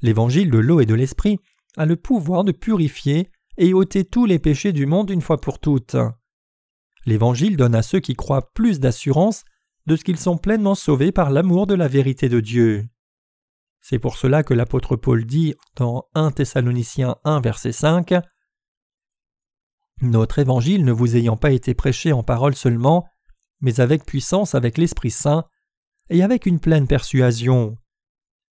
L'évangile 0.00 0.50
de 0.50 0.56
l'eau 0.56 0.80
et 0.80 0.86
de 0.86 0.94
l'esprit 0.94 1.38
a 1.76 1.84
le 1.84 1.96
pouvoir 1.96 2.42
de 2.44 2.52
purifier 2.52 3.30
et 3.58 3.74
ôter 3.74 4.06
tous 4.06 4.24
les 4.24 4.38
péchés 4.38 4.72
du 4.72 4.86
monde 4.86 5.10
une 5.10 5.20
fois 5.20 5.38
pour 5.38 5.58
toutes. 5.58 5.96
L'évangile 7.04 7.58
donne 7.58 7.74
à 7.74 7.82
ceux 7.82 8.00
qui 8.00 8.14
croient 8.14 8.54
plus 8.54 8.80
d'assurance 8.80 9.44
de 9.84 9.94
ce 9.94 10.02
qu'ils 10.02 10.16
sont 10.16 10.38
pleinement 10.38 10.74
sauvés 10.74 11.12
par 11.12 11.30
l'amour 11.30 11.66
de 11.66 11.74
la 11.74 11.88
vérité 11.88 12.30
de 12.30 12.40
Dieu. 12.40 12.86
C'est 13.82 13.98
pour 13.98 14.16
cela 14.16 14.42
que 14.42 14.54
l'apôtre 14.54 14.96
Paul 14.96 15.26
dit 15.26 15.56
dans 15.76 16.08
1 16.14 16.30
Thessaloniciens 16.30 17.16
1 17.24 17.42
verset 17.42 17.72
5 17.72 18.14
notre 20.00 20.38
évangile 20.38 20.84
ne 20.84 20.92
vous 20.92 21.16
ayant 21.16 21.36
pas 21.36 21.52
été 21.52 21.74
prêché 21.74 22.12
en 22.12 22.22
parole 22.22 22.54
seulement, 22.54 23.06
mais 23.60 23.80
avec 23.80 24.04
puissance 24.04 24.54
avec 24.54 24.78
l'Esprit 24.78 25.10
Saint, 25.10 25.44
et 26.10 26.22
avec 26.22 26.46
une 26.46 26.60
pleine 26.60 26.86
persuasion. 26.86 27.78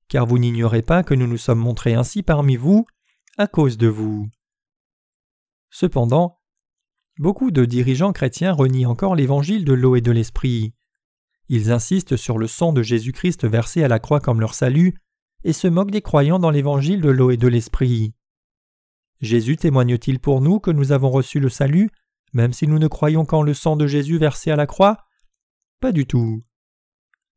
Car 0.07 0.25
vous 0.25 0.39
n'ignorez 0.39 0.81
pas 0.81 1.03
que 1.03 1.13
nous 1.13 1.27
nous 1.27 1.37
sommes 1.37 1.59
montrés 1.59 1.93
ainsi 1.93 2.23
parmi 2.23 2.55
vous, 2.55 2.85
à 3.37 3.47
cause 3.47 3.77
de 3.77 3.87
vous. 3.87 4.27
Cependant, 5.69 6.39
beaucoup 7.19 7.51
de 7.51 7.65
dirigeants 7.65 8.13
chrétiens 8.13 8.53
renient 8.53 8.85
encore 8.85 9.15
l'évangile 9.15 9.65
de 9.65 9.73
l'eau 9.73 9.95
et 9.95 10.01
de 10.01 10.11
l'esprit. 10.11 10.73
Ils 11.49 11.71
insistent 11.71 12.15
sur 12.15 12.37
le 12.37 12.47
sang 12.47 12.73
de 12.73 12.81
Jésus-Christ 12.81 13.45
versé 13.45 13.83
à 13.83 13.87
la 13.87 13.99
croix 13.99 14.19
comme 14.19 14.39
leur 14.39 14.53
salut, 14.53 14.95
et 15.43 15.53
se 15.53 15.67
moquent 15.67 15.91
des 15.91 16.01
croyants 16.01 16.39
dans 16.39 16.51
l'évangile 16.51 17.01
de 17.01 17.09
l'eau 17.09 17.31
et 17.31 17.37
de 17.37 17.47
l'esprit. 17.47 18.13
Jésus 19.23 19.55
témoigne-t-il 19.55 20.19
pour 20.19 20.41
nous 20.41 20.59
que 20.59 20.69
nous 20.69 20.91
avons 20.91 21.09
reçu 21.09 21.39
le 21.39 21.47
salut, 21.47 21.89
même 22.33 22.51
si 22.51 22.67
nous 22.67 22.77
ne 22.77 22.89
croyons 22.89 23.23
qu'en 23.23 23.41
le 23.41 23.53
sang 23.53 23.77
de 23.77 23.87
Jésus 23.87 24.17
versé 24.17 24.51
à 24.51 24.57
la 24.57 24.67
croix? 24.67 24.97
Pas 25.79 25.93
du 25.93 26.05
tout. 26.05 26.43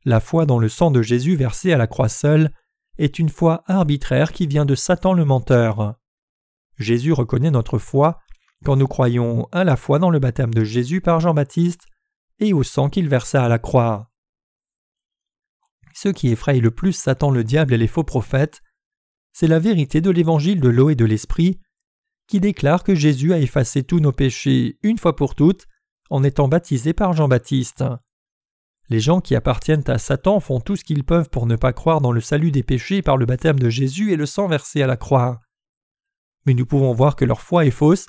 La 0.04 0.18
foi 0.18 0.46
dans 0.46 0.58
le 0.58 0.68
sang 0.68 0.90
de 0.90 1.00
Jésus 1.00 1.36
versé 1.36 1.72
à 1.72 1.78
la 1.78 1.86
croix 1.86 2.08
seule 2.08 2.50
est 2.98 3.20
une 3.20 3.28
foi 3.28 3.62
arbitraire 3.66 4.32
qui 4.32 4.48
vient 4.48 4.64
de 4.64 4.74
Satan 4.74 5.12
le 5.12 5.24
menteur. 5.24 5.94
Jésus 6.76 7.12
reconnaît 7.12 7.52
notre 7.52 7.78
foi 7.78 8.18
quand 8.64 8.74
nous 8.74 8.88
croyons 8.88 9.46
à 9.52 9.62
la 9.62 9.76
fois 9.76 10.00
dans 10.00 10.10
le 10.10 10.18
baptême 10.18 10.54
de 10.54 10.64
Jésus 10.64 11.00
par 11.00 11.20
Jean-Baptiste 11.20 11.86
et 12.40 12.52
au 12.52 12.64
sang 12.64 12.90
qu'il 12.90 13.08
versa 13.08 13.44
à 13.44 13.48
la 13.48 13.60
croix. 13.60 14.10
Ce 15.94 16.08
qui 16.08 16.30
effraie 16.30 16.58
le 16.58 16.72
plus 16.72 16.94
Satan 16.94 17.30
le 17.30 17.44
diable 17.44 17.74
et 17.74 17.78
les 17.78 17.86
faux 17.86 18.02
prophètes, 18.02 18.60
c'est 19.32 19.46
la 19.46 19.60
vérité 19.60 20.00
de 20.00 20.10
l'évangile 20.10 20.60
de 20.60 20.68
l'eau 20.68 20.90
et 20.90 20.96
de 20.96 21.04
l'esprit 21.04 21.60
qui 22.26 22.40
déclare 22.40 22.82
que 22.82 22.94
Jésus 22.94 23.32
a 23.32 23.38
effacé 23.38 23.82
tous 23.82 24.00
nos 24.00 24.12
péchés 24.12 24.78
une 24.82 24.98
fois 24.98 25.16
pour 25.16 25.34
toutes 25.34 25.66
en 26.10 26.22
étant 26.24 26.48
baptisé 26.48 26.92
par 26.92 27.12
Jean-Baptiste. 27.12 27.84
Les 28.88 29.00
gens 29.00 29.20
qui 29.20 29.34
appartiennent 29.34 29.82
à 29.88 29.98
Satan 29.98 30.38
font 30.38 30.60
tout 30.60 30.76
ce 30.76 30.84
qu'ils 30.84 31.04
peuvent 31.04 31.28
pour 31.28 31.46
ne 31.46 31.56
pas 31.56 31.72
croire 31.72 32.00
dans 32.00 32.12
le 32.12 32.20
salut 32.20 32.52
des 32.52 32.62
péchés 32.62 33.02
par 33.02 33.16
le 33.16 33.26
baptême 33.26 33.58
de 33.58 33.68
Jésus 33.68 34.12
et 34.12 34.16
le 34.16 34.26
sang 34.26 34.46
versé 34.46 34.82
à 34.82 34.86
la 34.86 34.96
croix. 34.96 35.40
Mais 36.44 36.54
nous 36.54 36.66
pouvons 36.66 36.92
voir 36.92 37.16
que 37.16 37.24
leur 37.24 37.40
foi 37.40 37.66
est 37.66 37.72
fausse 37.72 38.06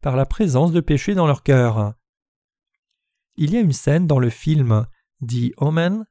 par 0.00 0.16
la 0.16 0.24
présence 0.24 0.72
de 0.72 0.80
péché 0.80 1.14
dans 1.14 1.26
leur 1.26 1.42
cœur. 1.42 1.94
Il 3.36 3.52
y 3.52 3.56
a 3.56 3.60
une 3.60 3.72
scène 3.72 4.06
dans 4.06 4.18
le 4.18 4.30
film 4.30 4.86
dit 5.20 5.52
Omen 5.58 6.06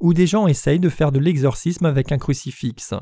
où 0.00 0.14
des 0.14 0.26
gens 0.26 0.48
essayent 0.48 0.80
de 0.80 0.88
faire 0.88 1.12
de 1.12 1.20
l'exorcisme 1.20 1.86
avec 1.86 2.10
un 2.10 2.18
crucifix. 2.18 2.94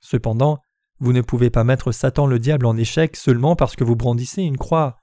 Cependant, 0.00 0.60
vous 0.98 1.12
ne 1.12 1.20
pouvez 1.20 1.50
pas 1.50 1.64
mettre 1.64 1.92
Satan 1.92 2.26
le 2.26 2.38
diable 2.38 2.66
en 2.66 2.76
échec 2.76 3.16
seulement 3.16 3.56
parce 3.56 3.76
que 3.76 3.84
vous 3.84 3.96
brandissez 3.96 4.42
une 4.42 4.56
croix. 4.56 4.98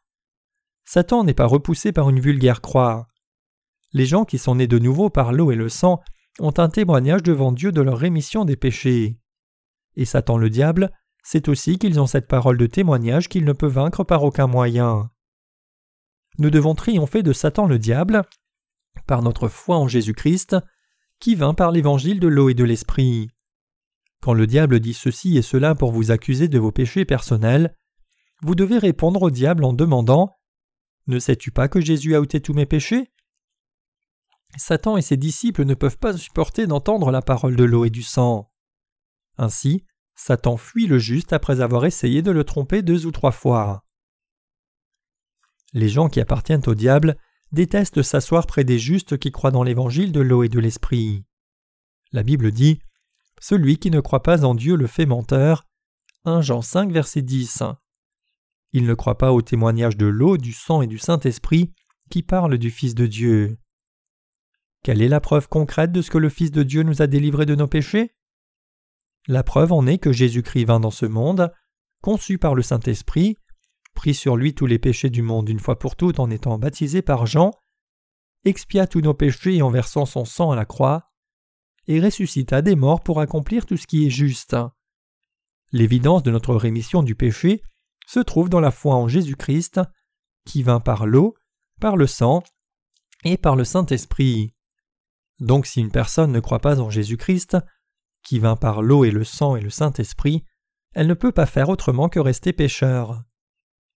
Satan 0.85 1.23
n'est 1.23 1.33
pas 1.33 1.45
repoussé 1.45 1.91
par 1.91 2.09
une 2.09 2.19
vulgaire 2.19 2.61
croix. 2.61 3.07
Les 3.93 4.05
gens 4.05 4.25
qui 4.25 4.37
sont 4.37 4.55
nés 4.55 4.67
de 4.67 4.79
nouveau 4.79 5.09
par 5.09 5.33
l'eau 5.33 5.51
et 5.51 5.55
le 5.55 5.69
sang 5.69 6.01
ont 6.39 6.53
un 6.57 6.69
témoignage 6.69 7.23
devant 7.23 7.51
Dieu 7.51 7.71
de 7.71 7.81
leur 7.81 7.97
rémission 7.97 8.43
des 8.43 8.55
péchés. 8.55 9.19
Et 9.95 10.05
Satan 10.05 10.37
le 10.37 10.49
diable 10.49 10.91
c'est 11.23 11.47
aussi 11.47 11.79
qu'ils 11.79 11.99
ont 11.99 12.05
cette 12.05 12.27
parole 12.27 12.57
de 12.57 12.67
témoignage 12.67 13.29
qu'il 13.29 13.45
ne 13.45 13.53
peut 13.53 13.65
vaincre 13.65 14.03
par 14.03 14.23
aucun 14.23 14.45
moyen. 14.45 15.09
Nous 16.37 16.49
devons 16.49 16.75
triompher 16.75 17.23
de 17.23 17.33
Satan 17.33 17.65
le 17.65 17.79
diable 17.79 18.23
par 19.07 19.21
notre 19.21 19.47
foi 19.47 19.77
en 19.77 19.87
Jésus-Christ, 19.87 20.57
qui 21.19 21.35
vint 21.35 21.53
par 21.53 21.71
l'évangile 21.71 22.19
de 22.19 22.27
l'eau 22.27 22.49
et 22.49 22.53
de 22.53 22.63
l'esprit. 22.63 23.29
Quand 24.23 24.33
le 24.33 24.47
diable 24.47 24.79
dit 24.79 24.93
ceci 24.93 25.37
et 25.37 25.41
cela 25.41 25.75
pour 25.75 25.91
vous 25.91 26.11
accuser 26.11 26.47
de 26.47 26.57
vos 26.57 26.71
péchés 26.71 27.03
personnels, 27.03 27.75
vous 28.41 28.55
devez 28.55 28.77
répondre 28.77 29.21
au 29.21 29.29
diable 29.29 29.65
en 29.65 29.73
demandant 29.73 30.37
Ne 31.07 31.19
sais-tu 31.19 31.51
pas 31.51 31.67
que 31.67 31.81
Jésus 31.81 32.15
a 32.15 32.21
ôté 32.21 32.39
tous 32.39 32.53
mes 32.53 32.65
péchés? 32.65 33.11
Satan 34.55 34.95
et 34.95 35.01
ses 35.01 35.17
disciples 35.17 35.65
ne 35.65 35.73
peuvent 35.73 35.97
pas 35.97 36.15
supporter 36.15 36.67
d'entendre 36.67 37.11
la 37.11 37.21
parole 37.21 37.57
de 37.57 37.65
l'eau 37.65 37.83
et 37.83 37.89
du 37.89 38.01
sang. 38.01 38.49
Ainsi, 39.37 39.83
Satan 40.15 40.55
fuit 40.55 40.87
le 40.87 40.99
juste 40.99 41.33
après 41.33 41.59
avoir 41.59 41.83
essayé 41.83 42.21
de 42.21 42.31
le 42.31 42.45
tromper 42.45 42.81
deux 42.81 43.05
ou 43.05 43.11
trois 43.11 43.33
fois. 43.33 43.83
Les 45.73 45.89
gens 45.89 46.07
qui 46.07 46.21
appartiennent 46.21 46.63
au 46.67 46.75
diable 46.75 47.17
détestent 47.51 48.03
s'asseoir 48.03 48.47
près 48.47 48.63
des 48.63 48.79
justes 48.79 49.17
qui 49.17 49.33
croient 49.33 49.51
dans 49.51 49.63
l'évangile 49.63 50.13
de 50.13 50.21
l'eau 50.21 50.43
et 50.43 50.49
de 50.49 50.61
l'esprit. 50.61 51.25
La 52.13 52.23
Bible 52.23 52.53
dit 52.53 52.79
Celui 53.45 53.77
qui 53.77 53.91
ne 53.91 53.99
croit 53.99 54.23
pas 54.23 54.45
en 54.45 54.55
Dieu 54.55 54.77
le 54.77 54.87
fait 54.87 55.05
menteur. 55.05 55.65
1 56.23 56.39
Jean 56.39 56.61
5, 56.61 56.93
verset 56.93 57.23
10. 57.23 57.63
Il 58.71 58.85
ne 58.85 58.93
croit 58.93 59.17
pas 59.17 59.33
au 59.33 59.41
témoignage 59.41 59.97
de 59.97 60.05
l'eau, 60.05 60.37
du 60.37 60.53
sang 60.53 60.81
et 60.81 60.87
du 60.87 60.97
Saint-Esprit 60.97 61.73
qui 62.09 62.23
parlent 62.23 62.57
du 62.57 62.71
Fils 62.71 62.95
de 62.95 63.05
Dieu. 63.05 63.57
Quelle 64.81 65.01
est 65.01 65.09
la 65.09 65.19
preuve 65.19 65.49
concrète 65.49 65.91
de 65.91 66.01
ce 66.01 66.09
que 66.09 66.17
le 66.17 66.29
Fils 66.29 66.51
de 66.51 66.63
Dieu 66.63 66.83
nous 66.83 67.01
a 67.01 67.07
délivrés 67.07 67.45
de 67.45 67.55
nos 67.55 67.67
péchés? 67.67 68.15
La 69.27 69.43
preuve 69.43 69.73
en 69.73 69.87
est 69.87 69.97
que 69.97 70.13
Jésus-Christ 70.13 70.63
vint 70.63 70.79
dans 70.79 70.89
ce 70.89 71.05
monde, 71.05 71.51
conçu 72.01 72.37
par 72.37 72.55
le 72.55 72.61
Saint-Esprit, 72.61 73.35
prit 73.93 74.13
sur 74.13 74.37
lui 74.37 74.55
tous 74.55 74.67
les 74.67 74.79
péchés 74.79 75.09
du 75.09 75.21
monde 75.21 75.49
une 75.49 75.59
fois 75.59 75.77
pour 75.77 75.97
toutes 75.97 76.21
en 76.21 76.29
étant 76.29 76.57
baptisé 76.57 77.01
par 77.01 77.25
Jean, 77.25 77.51
expia 78.45 78.87
tous 78.87 79.01
nos 79.01 79.13
péchés 79.13 79.61
en 79.61 79.69
versant 79.69 80.05
son 80.05 80.23
sang 80.23 80.51
à 80.51 80.55
la 80.55 80.63
croix, 80.63 81.09
et 81.87 81.99
ressuscita 81.99 82.61
des 82.61 82.75
morts 82.75 83.01
pour 83.01 83.19
accomplir 83.19 83.65
tout 83.65 83.77
ce 83.77 83.87
qui 83.87 84.05
est 84.05 84.09
juste. 84.09 84.55
L'évidence 85.71 86.23
de 86.23 86.31
notre 86.31 86.55
rémission 86.55 87.03
du 87.03 87.15
péché 87.15 87.63
se 88.05 88.19
trouve 88.19 88.49
dans 88.49 88.59
la 88.59 88.71
foi 88.71 88.95
en 88.95 89.07
Jésus-Christ, 89.07 89.81
qui 90.45 90.63
vint 90.63 90.79
par 90.79 91.05
l'eau, 91.05 91.35
par 91.79 91.97
le 91.97 92.07
sang 92.07 92.43
et 93.23 93.37
par 93.37 93.55
le 93.55 93.63
Saint-Esprit. 93.63 94.53
Donc 95.39 95.65
si 95.65 95.81
une 95.81 95.91
personne 95.91 96.31
ne 96.31 96.39
croit 96.39 96.59
pas 96.59 96.79
en 96.79 96.89
Jésus-Christ, 96.89 97.57
qui 98.23 98.39
vint 98.39 98.55
par 98.55 98.81
l'eau 98.81 99.03
et 99.03 99.11
le 99.11 99.23
sang 99.23 99.55
et 99.55 99.61
le 99.61 99.69
Saint-Esprit, 99.69 100.45
elle 100.93 101.07
ne 101.07 101.13
peut 101.13 101.31
pas 101.31 101.45
faire 101.45 101.69
autrement 101.69 102.07
que 102.07 102.19
rester 102.19 102.53
pécheur. 102.53 103.23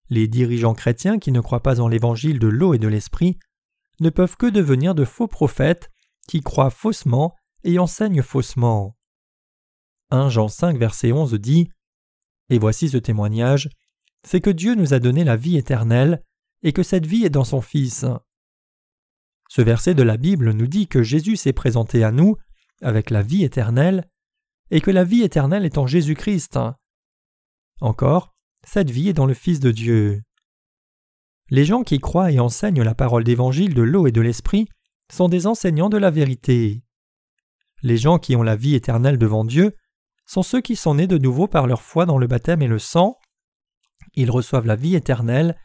Les 0.09 0.27
dirigeants 0.27 0.73
chrétiens 0.73 1.19
qui 1.19 1.31
ne 1.31 1.41
croient 1.41 1.63
pas 1.63 1.81
en 1.81 1.87
l'évangile 1.87 2.39
de 2.39 2.47
l'eau 2.47 2.73
et 2.73 2.79
de 2.79 2.87
l'Esprit 2.87 3.37
ne 3.99 4.09
peuvent 4.09 4.37
que 4.37 4.45
devenir 4.45 4.95
de 4.95 5.05
faux 5.05 5.27
prophètes 5.27 5.91
qui 6.27 6.41
croient 6.41 6.69
faussement 6.69 7.35
et 7.65 7.77
enseignent 7.77 8.21
faussement. 8.21 8.95
1 10.11 10.29
Jean 10.29 10.47
5 10.47 10.77
verset 10.77 11.11
11 11.11 11.33
dit 11.33 11.69
Et 12.49 12.59
voici 12.59 12.89
ce 12.89 12.97
témoignage 12.97 13.69
c'est 14.25 14.41
que 14.41 14.49
Dieu 14.49 14.75
nous 14.75 14.93
a 14.93 14.99
donné 14.99 15.23
la 15.23 15.35
vie 15.35 15.55
éternelle 15.55 16.23
et 16.63 16.73
que 16.73 16.83
cette 16.83 17.05
vie 17.05 17.25
est 17.25 17.29
dans 17.29 17.43
son 17.43 17.61
Fils. 17.61 18.05
Ce 19.49 19.61
verset 19.61 19.93
de 19.93 20.03
la 20.03 20.17
Bible 20.17 20.51
nous 20.51 20.67
dit 20.67 20.87
que 20.87 21.03
Jésus 21.03 21.37
s'est 21.37 21.53
présenté 21.53 22.03
à 22.03 22.11
nous 22.11 22.35
avec 22.81 23.11
la 23.11 23.21
vie 23.21 23.43
éternelle 23.43 24.09
et 24.71 24.81
que 24.81 24.89
la 24.89 25.03
vie 25.03 25.21
éternelle 25.21 25.63
est 25.63 25.77
en 25.77 25.85
Jésus-Christ. 25.85 26.57
Encore, 27.81 28.33
cette 28.63 28.89
vie 28.89 29.09
est 29.09 29.13
dans 29.13 29.27
le 29.27 29.35
Fils 29.35 29.59
de 29.59 29.71
Dieu. 29.71 30.23
Les 31.51 31.65
gens 31.65 31.83
qui 31.83 31.99
croient 31.99 32.31
et 32.31 32.39
enseignent 32.39 32.81
la 32.81 32.95
parole 32.95 33.23
d'évangile 33.23 33.75
de 33.75 33.83
l'eau 33.83 34.07
et 34.07 34.11
de 34.11 34.21
l'esprit 34.21 34.67
sont 35.13 35.29
des 35.29 35.45
enseignants 35.45 35.89
de 35.89 35.97
la 35.97 36.09
vérité. 36.09 36.81
Les 37.83 37.97
gens 37.97 38.19
qui 38.19 38.35
ont 38.35 38.43
la 38.43 38.55
vie 38.55 38.75
éternelle 38.75 39.17
devant 39.17 39.45
Dieu 39.45 39.75
sont 40.25 40.43
ceux 40.43 40.61
qui 40.61 40.75
sont 40.75 40.95
nés 40.95 41.07
de 41.07 41.17
nouveau 41.17 41.47
par 41.47 41.67
leur 41.67 41.81
foi 41.81 42.05
dans 42.05 42.17
le 42.17 42.27
baptême 42.27 42.61
et 42.61 42.67
le 42.67 42.79
sang. 42.79 43.17
Ils 44.13 44.31
reçoivent 44.31 44.65
la 44.65 44.75
vie 44.75 44.95
éternelle 44.95 45.57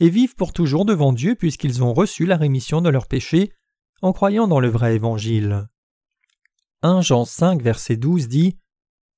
et 0.00 0.08
vivent 0.08 0.34
pour 0.34 0.52
toujours 0.52 0.84
devant 0.84 1.12
Dieu 1.12 1.34
puisqu'ils 1.34 1.82
ont 1.82 1.92
reçu 1.92 2.26
la 2.26 2.36
rémission 2.36 2.80
de 2.80 2.88
leurs 2.88 3.06
péchés 3.06 3.52
en 4.00 4.12
croyant 4.12 4.48
dans 4.48 4.60
le 4.60 4.68
vrai 4.68 4.94
évangile. 4.94 5.68
1 6.82 7.02
Jean 7.02 7.24
5 7.24 7.62
verset 7.62 7.96
12 7.96 8.28
dit 8.28 8.58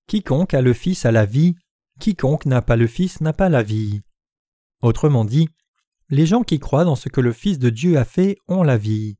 Quiconque 0.06 0.52
a 0.52 0.60
le 0.60 0.74
Fils 0.74 1.06
a 1.06 1.12
la 1.12 1.24
vie, 1.24 1.54
quiconque 1.98 2.44
n'a 2.46 2.60
pas 2.60 2.76
le 2.76 2.86
Fils 2.86 3.20
n'a 3.20 3.32
pas 3.32 3.48
la 3.48 3.62
vie. 3.62 4.02
Autrement 4.82 5.24
dit, 5.24 5.48
les 6.10 6.26
gens 6.26 6.42
qui 6.42 6.58
croient 6.58 6.84
dans 6.84 6.96
ce 6.96 7.08
que 7.08 7.22
le 7.22 7.32
Fils 7.32 7.58
de 7.58 7.70
Dieu 7.70 7.96
a 7.96 8.04
fait 8.04 8.36
ont 8.48 8.62
la 8.62 8.76
vie. 8.76 9.16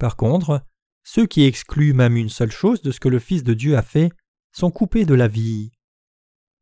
Par 0.00 0.16
contre, 0.16 0.62
ceux 1.02 1.26
qui 1.26 1.44
excluent 1.44 1.94
même 1.94 2.16
une 2.16 2.28
seule 2.28 2.50
chose 2.50 2.82
de 2.82 2.90
ce 2.90 3.00
que 3.00 3.08
le 3.08 3.18
Fils 3.18 3.42
de 3.42 3.54
Dieu 3.54 3.76
a 3.76 3.82
fait 3.82 4.10
sont 4.52 4.70
coupés 4.70 5.04
de 5.04 5.14
la 5.14 5.28
vie. 5.28 5.72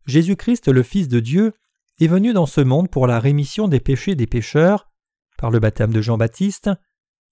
Jésus-Christ, 0.07 0.69
le 0.69 0.83
Fils 0.83 1.09
de 1.09 1.21
Dieu, 1.21 1.53
est 2.01 2.07
venu 2.07 2.33
dans 2.33 2.47
ce 2.47 2.61
monde 2.61 2.91
pour 2.91 3.07
la 3.07 3.21
rémission 3.21 3.69
des 3.69 3.81
péchés 3.81 4.15
des 4.15 4.27
pécheurs, 4.27 4.89
par 5.37 5.51
le 5.51 5.59
baptême 5.59 5.93
de 5.93 6.01
Jean-Baptiste, 6.01 6.71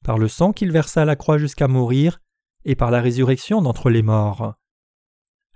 par 0.05 0.19
le 0.19 0.29
sang 0.29 0.53
qu'il 0.53 0.73
versa 0.73 1.03
à 1.03 1.05
la 1.05 1.17
croix 1.17 1.39
jusqu'à 1.39 1.69
mourir, 1.69 2.21
et 2.65 2.75
par 2.75 2.91
la 2.91 3.01
résurrection 3.01 3.63
d'entre 3.63 3.91
les 3.91 4.03
morts. 4.03 4.55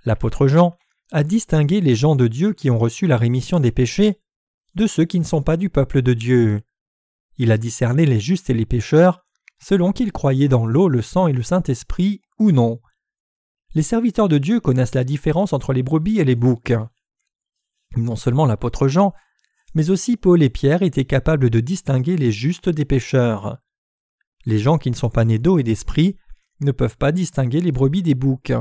L'apôtre 0.05 0.47
Jean 0.47 0.77
a 1.11 1.23
distingué 1.23 1.81
les 1.81 1.95
gens 1.95 2.15
de 2.15 2.27
Dieu 2.27 2.53
qui 2.53 2.69
ont 2.69 2.79
reçu 2.79 3.05
la 3.05 3.17
rémission 3.17 3.59
des 3.59 3.71
péchés 3.71 4.19
de 4.75 4.87
ceux 4.87 5.03
qui 5.03 5.19
ne 5.19 5.25
sont 5.25 5.43
pas 5.43 5.57
du 5.57 5.69
peuple 5.69 6.01
de 6.01 6.13
Dieu. 6.13 6.61
Il 7.37 7.51
a 7.51 7.57
discerné 7.57 8.05
les 8.05 8.19
justes 8.19 8.49
et 8.49 8.53
les 8.53 8.65
pécheurs 8.65 9.25
selon 9.61 9.91
qu'ils 9.91 10.11
croyaient 10.11 10.47
dans 10.47 10.65
l'eau, 10.65 10.89
le 10.89 11.01
sang 11.01 11.27
et 11.27 11.33
le 11.33 11.43
Saint-Esprit 11.43 12.21
ou 12.39 12.51
non. 12.51 12.81
Les 13.73 13.83
serviteurs 13.83 14.27
de 14.27 14.37
Dieu 14.37 14.59
connaissent 14.59 14.95
la 14.95 15.03
différence 15.03 15.53
entre 15.53 15.71
les 15.71 15.83
brebis 15.83 16.19
et 16.19 16.25
les 16.25 16.35
boucs. 16.35 16.73
Non 17.95 18.15
seulement 18.15 18.45
l'apôtre 18.45 18.87
Jean, 18.87 19.13
mais 19.73 19.89
aussi 19.89 20.17
Paul 20.17 20.43
et 20.43 20.49
Pierre 20.49 20.81
étaient 20.81 21.05
capables 21.05 21.49
de 21.49 21.59
distinguer 21.59 22.17
les 22.17 22.31
justes 22.31 22.69
des 22.69 22.85
pécheurs. 22.85 23.59
Les 24.45 24.57
gens 24.57 24.77
qui 24.77 24.89
ne 24.89 24.95
sont 24.95 25.09
pas 25.09 25.23
nés 25.23 25.39
d'eau 25.39 25.59
et 25.59 25.63
d'esprit 25.63 26.17
ne 26.59 26.71
peuvent 26.71 26.97
pas 26.97 27.11
distinguer 27.11 27.61
les 27.61 27.71
brebis 27.71 28.03
des 28.03 28.15
boucs. 28.15 28.53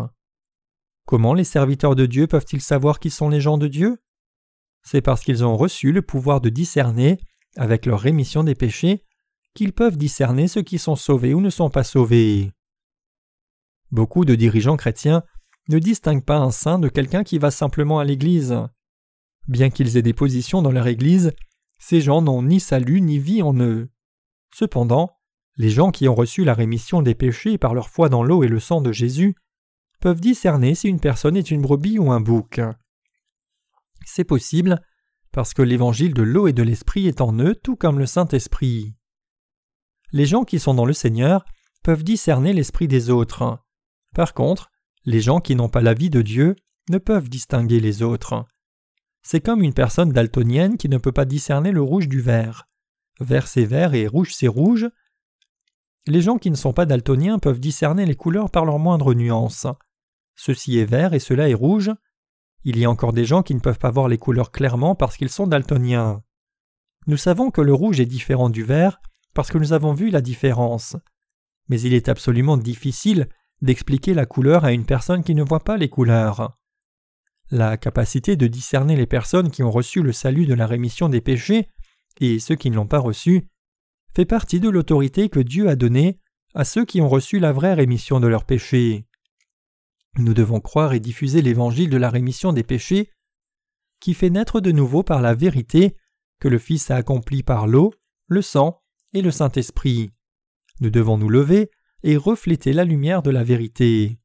Comment 1.06 1.34
les 1.34 1.44
serviteurs 1.44 1.96
de 1.96 2.06
Dieu 2.06 2.26
peuvent-ils 2.26 2.60
savoir 2.60 3.00
qui 3.00 3.10
sont 3.10 3.28
les 3.28 3.40
gens 3.40 3.58
de 3.58 3.66
Dieu? 3.66 3.98
C'est 4.82 5.00
parce 5.00 5.22
qu'ils 5.22 5.44
ont 5.44 5.56
reçu 5.56 5.92
le 5.92 6.02
pouvoir 6.02 6.40
de 6.40 6.50
discerner, 6.50 7.18
avec 7.56 7.86
leur 7.86 8.00
rémission 8.00 8.44
des 8.44 8.54
péchés, 8.54 9.04
qu'ils 9.54 9.72
peuvent 9.72 9.96
discerner 9.96 10.48
ceux 10.48 10.62
qui 10.62 10.78
sont 10.78 10.96
sauvés 10.96 11.34
ou 11.34 11.40
ne 11.40 11.50
sont 11.50 11.70
pas 11.70 11.84
sauvés. 11.84 12.52
Beaucoup 13.90 14.24
de 14.24 14.34
dirigeants 14.34 14.76
chrétiens 14.76 15.24
ne 15.68 15.78
distinguent 15.78 16.24
pas 16.24 16.38
un 16.38 16.50
saint 16.50 16.78
de 16.78 16.88
quelqu'un 16.88 17.24
qui 17.24 17.38
va 17.38 17.50
simplement 17.50 17.98
à 17.98 18.04
l'Église. 18.04 18.56
Bien 19.48 19.70
qu'ils 19.70 19.96
aient 19.96 20.02
des 20.02 20.12
positions 20.12 20.62
dans 20.62 20.72
leur 20.72 20.86
Église, 20.86 21.32
ces 21.78 22.00
gens 22.00 22.22
n'ont 22.22 22.42
ni 22.42 22.60
salut 22.60 23.00
ni 23.00 23.18
vie 23.18 23.42
en 23.42 23.54
eux. 23.58 23.88
Cependant, 24.54 25.16
les 25.56 25.70
gens 25.70 25.90
qui 25.90 26.08
ont 26.08 26.14
reçu 26.14 26.44
la 26.44 26.54
rémission 26.54 27.02
des 27.02 27.14
péchés 27.14 27.58
par 27.58 27.74
leur 27.74 27.88
foi 27.88 28.08
dans 28.08 28.22
l'eau 28.22 28.44
et 28.44 28.48
le 28.48 28.60
sang 28.60 28.80
de 28.80 28.92
Jésus 28.92 29.34
peuvent 30.00 30.20
discerner 30.20 30.74
si 30.74 30.88
une 30.88 31.00
personne 31.00 31.36
est 31.36 31.50
une 31.50 31.62
brebis 31.62 31.98
ou 31.98 32.10
un 32.12 32.20
bouc. 32.20 32.60
C'est 34.04 34.24
possible 34.24 34.80
parce 35.32 35.54
que 35.54 35.62
l'évangile 35.62 36.14
de 36.14 36.22
l'eau 36.22 36.48
et 36.48 36.52
de 36.52 36.62
l'esprit 36.62 37.06
est 37.06 37.20
en 37.20 37.38
eux 37.38 37.54
tout 37.54 37.76
comme 37.76 37.98
le 37.98 38.06
Saint-Esprit. 38.06 38.94
Les 40.12 40.26
gens 40.26 40.44
qui 40.44 40.58
sont 40.58 40.74
dans 40.74 40.84
le 40.84 40.92
Seigneur 40.92 41.44
peuvent 41.82 42.04
discerner 42.04 42.52
l'esprit 42.52 42.88
des 42.88 43.10
autres. 43.10 43.58
Par 44.14 44.34
contre, 44.34 44.70
les 45.04 45.20
gens 45.20 45.40
qui 45.40 45.54
n'ont 45.54 45.68
pas 45.68 45.82
la 45.82 45.94
vie 45.94 46.10
de 46.10 46.22
Dieu 46.22 46.56
ne 46.90 46.98
peuvent 46.98 47.28
distinguer 47.28 47.80
les 47.80 48.02
autres. 48.02 48.46
C'est 49.22 49.40
comme 49.40 49.62
une 49.62 49.74
personne 49.74 50.12
daltonienne 50.12 50.76
qui 50.76 50.88
ne 50.88 50.98
peut 50.98 51.12
pas 51.12 51.24
discerner 51.24 51.72
le 51.72 51.82
rouge 51.82 52.08
du 52.08 52.20
vert. 52.20 52.66
Vert 53.20 53.46
c'est 53.46 53.64
vert 53.64 53.94
et 53.94 54.06
rouge 54.06 54.32
c'est 54.34 54.48
rouge, 54.48 54.88
les 56.06 56.22
gens 56.22 56.38
qui 56.38 56.50
ne 56.50 56.56
sont 56.56 56.72
pas 56.72 56.86
daltoniens 56.86 57.38
peuvent 57.38 57.60
discerner 57.60 58.06
les 58.06 58.16
couleurs 58.16 58.50
par 58.50 58.64
leurs 58.64 58.78
moindres 58.78 59.14
nuances. 59.14 59.66
Ceci 60.34 60.78
est 60.78 60.86
vert 60.86 61.12
et 61.12 61.18
cela 61.18 61.48
est 61.48 61.54
rouge. 61.54 61.90
Il 62.64 62.78
y 62.78 62.84
a 62.84 62.90
encore 62.90 63.12
des 63.12 63.24
gens 63.24 63.42
qui 63.42 63.54
ne 63.54 63.60
peuvent 63.60 63.78
pas 63.78 63.90
voir 63.90 64.08
les 64.08 64.18
couleurs 64.18 64.50
clairement 64.50 64.94
parce 64.94 65.16
qu'ils 65.16 65.30
sont 65.30 65.46
daltoniens. 65.46 66.22
Nous 67.06 67.18
savons 67.18 67.50
que 67.50 67.60
le 67.60 67.74
rouge 67.74 68.00
est 68.00 68.06
différent 68.06 68.48
du 68.50 68.64
vert 68.64 69.00
parce 69.34 69.50
que 69.50 69.58
nous 69.58 69.72
avons 69.72 69.92
vu 69.92 70.10
la 70.10 70.20
différence. 70.20 70.96
Mais 71.68 71.80
il 71.80 71.94
est 71.94 72.08
absolument 72.08 72.56
difficile 72.56 73.28
d'expliquer 73.62 74.14
la 74.14 74.26
couleur 74.26 74.64
à 74.64 74.72
une 74.72 74.86
personne 74.86 75.22
qui 75.22 75.34
ne 75.34 75.42
voit 75.42 75.64
pas 75.64 75.76
les 75.76 75.88
couleurs. 75.88 76.56
La 77.50 77.76
capacité 77.76 78.36
de 78.36 78.46
discerner 78.46 78.96
les 78.96 79.06
personnes 79.06 79.50
qui 79.50 79.62
ont 79.62 79.70
reçu 79.70 80.02
le 80.02 80.12
salut 80.12 80.46
de 80.46 80.54
la 80.54 80.66
rémission 80.66 81.08
des 81.08 81.20
péchés 81.20 81.68
et 82.20 82.38
ceux 82.38 82.54
qui 82.54 82.70
ne 82.70 82.76
l'ont 82.76 82.86
pas 82.86 82.98
reçu 82.98 83.48
fait 84.14 84.24
partie 84.24 84.60
de 84.60 84.68
l'autorité 84.68 85.28
que 85.28 85.40
Dieu 85.40 85.68
a 85.68 85.76
donnée 85.76 86.18
à 86.54 86.64
ceux 86.64 86.84
qui 86.84 87.00
ont 87.00 87.08
reçu 87.08 87.38
la 87.38 87.52
vraie 87.52 87.74
rémission 87.74 88.20
de 88.20 88.26
leurs 88.26 88.44
péchés. 88.44 89.06
Nous 90.16 90.34
devons 90.34 90.60
croire 90.60 90.92
et 90.92 91.00
diffuser 91.00 91.42
l'évangile 91.42 91.90
de 91.90 91.96
la 91.96 92.10
rémission 92.10 92.52
des 92.52 92.64
péchés 92.64 93.10
qui 94.00 94.14
fait 94.14 94.30
naître 94.30 94.60
de 94.60 94.72
nouveau 94.72 95.02
par 95.02 95.20
la 95.20 95.34
vérité 95.34 95.96
que 96.40 96.48
le 96.48 96.58
Fils 96.58 96.90
a 96.90 96.96
accompli 96.96 97.42
par 97.42 97.66
l'eau, 97.66 97.92
le 98.26 98.42
sang 98.42 98.79
et 99.12 99.22
le 99.22 99.30
Saint-Esprit. 99.30 100.10
Nous 100.80 100.90
devons 100.90 101.18
nous 101.18 101.28
lever 101.28 101.70
et 102.02 102.16
refléter 102.16 102.72
la 102.72 102.84
lumière 102.84 103.22
de 103.22 103.30
la 103.30 103.44
vérité. 103.44 104.18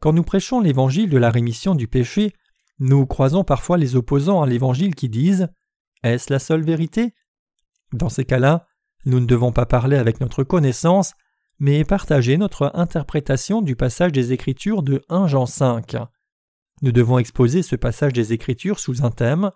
Quand 0.00 0.12
nous 0.12 0.22
prêchons 0.22 0.60
l'évangile 0.60 1.10
de 1.10 1.18
la 1.18 1.30
rémission 1.30 1.74
du 1.74 1.88
péché, 1.88 2.32
nous 2.78 3.06
croisons 3.06 3.44
parfois 3.44 3.76
les 3.76 3.96
opposants 3.96 4.42
à 4.42 4.46
l'évangile 4.46 4.94
qui 4.94 5.08
disent 5.08 5.48
Est-ce 6.02 6.32
la 6.32 6.38
seule 6.38 6.62
vérité? 6.62 7.14
Dans 7.92 8.08
ces 8.08 8.24
cas-là, 8.24 8.66
nous 9.04 9.20
ne 9.20 9.26
devons 9.26 9.52
pas 9.52 9.66
parler 9.66 9.96
avec 9.96 10.20
notre 10.20 10.44
connaissance, 10.44 11.14
mais 11.58 11.84
partager 11.84 12.38
notre 12.38 12.70
interprétation 12.74 13.60
du 13.60 13.76
passage 13.76 14.12
des 14.12 14.32
Écritures 14.32 14.82
de 14.82 15.02
1 15.08 15.26
Jean 15.26 15.46
5. 15.46 15.96
Nous 16.82 16.92
devons 16.92 17.18
exposer 17.18 17.62
ce 17.62 17.76
passage 17.76 18.14
des 18.14 18.32
Écritures 18.32 18.78
sous 18.78 19.04
un 19.04 19.10
thème, 19.10 19.50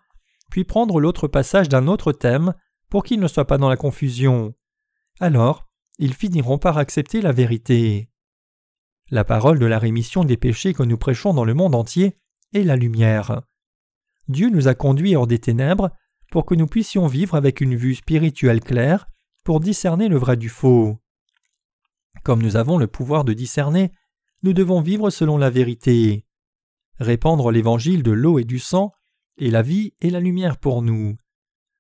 puis 0.51 0.65
prendre 0.65 1.01
l'autre 1.01 1.29
passage 1.29 1.71
d'un 1.71 1.89
autre 1.89 2.13
thème 2.13 2.53
pour 2.91 3.05
qu'il 3.05 3.21
ne 3.21 3.29
soit 3.29 3.47
pas 3.47 3.59
dans 3.59 3.69
la 3.69 3.77
confusion. 3.77 4.55
Alors, 5.21 5.67
ils 5.99 6.15
finiront 6.15 6.59
par 6.59 6.79
accepter 6.79 7.21
la 7.21 7.33
vérité. 7.33 8.09
La 9.11 9.25
parole 9.25 9.59
de 9.59 9.67
la 9.67 9.79
rémission 9.79 10.25
des 10.25 10.37
péchés 10.37 10.75
que 10.75 10.83
nous 10.83 10.97
prêchons 10.97 11.35
dans 11.35 11.45
le 11.45 11.55
monde 11.55 11.75
entier 11.75 12.17
est 12.53 12.63
la 12.63 12.77
lumière. 12.77 13.43
Dieu 14.29 14.49
nous 14.49 14.69
a 14.69 14.75
conduits 14.75 15.17
hors 15.17 15.27
des 15.27 15.39
ténèbres 15.39 15.91
pour 16.31 16.47
que 16.47 16.55
nous 16.55 16.67
puissions 16.67 17.07
vivre 17.07 17.35
avec 17.35 17.61
une 17.61 17.77
vue 17.77 17.95
spirituelle 17.95 18.61
claire 18.61 19.07
pour 19.45 19.61
discerner 19.61 20.09
le 20.09 20.17
vrai 20.17 20.37
du 20.37 20.49
faux. 20.49 20.99
Comme 22.23 22.43
nous 22.43 22.57
avons 22.57 22.79
le 22.79 22.87
pouvoir 22.87 23.25
de 23.25 23.35
discerner, 23.35 23.93
nous 24.43 24.53
devons 24.53 24.81
vivre 24.81 25.11
selon 25.11 25.37
la 25.37 25.51
vérité. 25.51 26.27
Répandre 26.99 27.51
l'évangile 27.51 28.03
de 28.03 28.13
l'eau 28.13 28.39
et 28.39 28.45
du 28.45 28.59
sang 28.59 28.93
est 29.39 29.51
la 29.51 29.63
vie 29.63 29.95
et 30.01 30.11
la 30.11 30.21
lumière 30.21 30.59
pour 30.59 30.81
nous. 30.81 31.17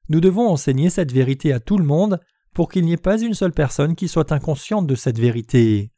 Nous 0.08 0.20
devons 0.20 0.48
enseigner 0.48 0.90
cette 0.90 1.12
vérité 1.12 1.52
à 1.52 1.60
tout 1.60 1.78
le 1.78 1.84
monde 1.84 2.20
pour 2.52 2.70
qu'il 2.70 2.84
n'y 2.84 2.92
ait 2.92 2.96
pas 2.96 3.20
une 3.20 3.34
seule 3.34 3.52
personne 3.52 3.94
qui 3.94 4.08
soit 4.08 4.32
inconsciente 4.32 4.86
de 4.86 4.94
cette 4.94 5.18
vérité. 5.18 5.90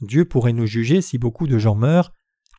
Dieu 0.00 0.24
pourrait 0.24 0.52
nous 0.52 0.66
juger 0.66 1.00
si 1.00 1.18
beaucoup 1.18 1.46
de 1.46 1.58
gens 1.58 1.74
meurent, 1.74 2.12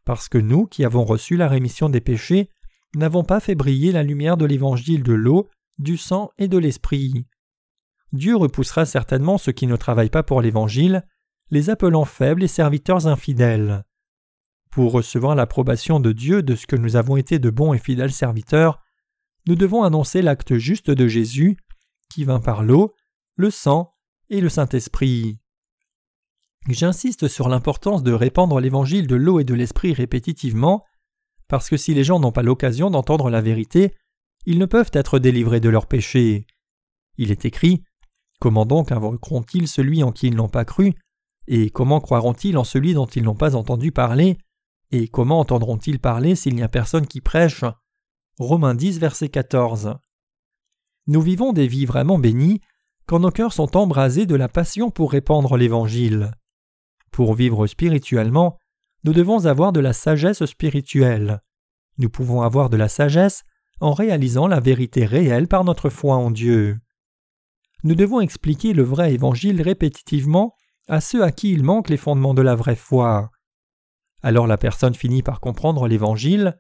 parce 0.06 0.30
que 0.30 0.38
nous, 0.38 0.66
qui 0.66 0.86
avons 0.86 1.04
reçu 1.04 1.38
la 1.38 1.48
rémission 1.48 1.90
des 1.90 2.02
péchés, 2.02 2.50
n'avons 2.96 3.24
pas 3.24 3.40
fait 3.40 3.56
briller 3.56 3.92
la 3.92 4.04
lumière 4.04 4.38
de 4.38 4.46
l'évangile 4.46 5.04
de 5.04 5.14
l'eau, 5.14 5.50
du 5.78 5.98
sang 5.98 6.32
et 6.38 6.48
de 6.48 6.58
l'esprit. 6.58 7.26
Dieu 8.14 8.36
repoussera 8.36 8.86
certainement 8.86 9.38
ceux 9.38 9.52
qui 9.52 9.68
ne 9.68 9.76
travaillent 9.76 10.10
pas 10.10 10.24
pour 10.24 10.42
l'Évangile, 10.42 11.06
les 11.52 11.70
appelant 11.70 12.06
faibles 12.06 12.44
et 12.44 12.48
serviteurs 12.48 13.08
infidèles. 13.08 13.84
Pour 14.72 14.92
recevoir 14.92 15.36
l'approbation 15.36 16.00
de 16.00 16.12
Dieu 16.12 16.42
de 16.42 16.56
ce 16.56 16.68
que 16.68 16.76
nous 16.76 16.96
avons 16.96 17.18
été 17.18 17.40
de 17.40 17.50
bons 17.50 17.74
et 17.74 17.80
fidèles 17.80 18.12
serviteurs, 18.12 18.80
nous 19.48 19.56
devons 19.56 19.84
annoncer 19.84 20.22
l'acte 20.22 20.58
juste 20.58 20.92
de 20.92 21.08
Jésus, 21.08 21.58
qui 22.10 22.26
vint 22.26 22.40
par 22.40 22.64
l'eau, 22.64 22.94
le 23.36 23.50
sang 23.50 23.94
et 24.30 24.42
le 24.42 24.50
Saint-Esprit. 24.50 25.40
J'insiste 26.68 27.30
sur 27.30 27.48
l'importance 27.48 28.04
de 28.04 28.12
répandre 28.12 28.60
l'évangile 28.60 29.08
de 29.08 29.16
l'eau 29.16 29.40
et 29.40 29.46
de 29.46 29.54
l'esprit 29.54 29.94
répétitivement, 29.94 30.84
parce 31.48 31.70
que 31.70 31.78
si 31.78 31.94
les 31.94 32.04
gens 32.04 32.20
n'ont 32.20 32.34
pas 32.34 32.44
l'occasion 32.44 32.90
d'entendre 32.90 33.30
la 33.30 33.42
vérité, 33.42 33.96
ils 34.46 34.60
ne 34.60 34.66
peuvent 34.66 34.92
être 34.92 35.18
délivrés 35.18 35.62
de 35.62 35.70
leurs 35.70 35.88
péchés. 35.88 36.46
Il 37.18 37.32
est 37.32 37.46
écrit 37.46 37.84
Comment 38.40 38.66
donc 38.66 38.92
invoqueront-ils 38.92 39.68
celui 39.68 40.04
en 40.04 40.12
qui 40.12 40.28
ils 40.28 40.36
n'ont 40.36 40.50
pas 40.50 40.66
cru? 40.66 40.94
Et 41.48 41.70
comment 41.70 42.02
croiront-ils 42.02 42.58
en 42.58 42.66
celui 42.66 42.94
dont 42.94 43.06
ils 43.06 43.24
n'ont 43.24 43.36
pas 43.36 43.56
entendu 43.56 43.94
parler? 43.94 44.38
Et 44.92 45.08
comment 45.08 45.40
entendront-ils 45.40 46.00
parler 46.00 46.36
s'il 46.36 46.56
n'y 46.56 46.64
a 46.64 46.70
personne 46.70 47.08
qui 47.08 47.22
prêche? 47.22 47.64
Romains 48.40 48.76
10, 48.76 49.00
verset 49.00 49.30
14. 49.30 49.96
Nous 51.08 51.22
vivons 51.22 51.54
des 51.54 51.68
vies 51.68 51.86
vraiment 51.86 52.20
bénies 52.20 52.62
quand 53.06 53.20
nos 53.20 53.32
cœurs 53.32 53.54
sont 53.54 53.78
embrasés 53.78 54.26
de 54.26 54.36
la 54.36 54.50
passion 54.50 54.92
pour 54.92 55.12
répandre 55.12 55.58
l'Évangile. 55.58 56.32
Pour 57.12 57.34
vivre 57.34 57.68
spirituellement, 57.68 58.58
nous 59.04 59.14
devons 59.14 59.46
avoir 59.46 59.72
de 59.72 59.80
la 59.80 59.94
sagesse 59.94 60.46
spirituelle. 60.46 61.42
Nous 61.98 62.10
pouvons 62.10 62.42
avoir 62.42 62.70
de 62.70 62.78
la 62.78 62.90
sagesse 62.90 63.44
en 63.80 63.94
réalisant 63.94 64.48
la 64.48 64.60
vérité 64.60 65.06
réelle 65.06 65.48
par 65.48 65.64
notre 65.64 65.90
foi 65.90 66.16
en 66.16 66.32
Dieu 66.32 66.80
nous 67.84 67.96
devons 67.96 68.20
expliquer 68.20 68.74
le 68.74 68.84
vrai 68.84 69.14
évangile 69.14 69.62
répétitivement 69.62 70.56
à 70.88 71.00
ceux 71.02 71.24
à 71.24 71.32
qui 71.32 71.52
il 71.52 71.64
manque 71.64 71.90
les 71.90 71.98
fondements 71.98 72.34
de 72.34 72.42
la 72.42 72.56
vraie 72.56 72.76
foi. 72.76 73.30
Alors 74.24 74.48
la 74.48 74.58
personne 74.58 74.96
finit 74.96 75.24
par 75.24 75.40
comprendre 75.40 75.88
l'évangile. 75.88 76.58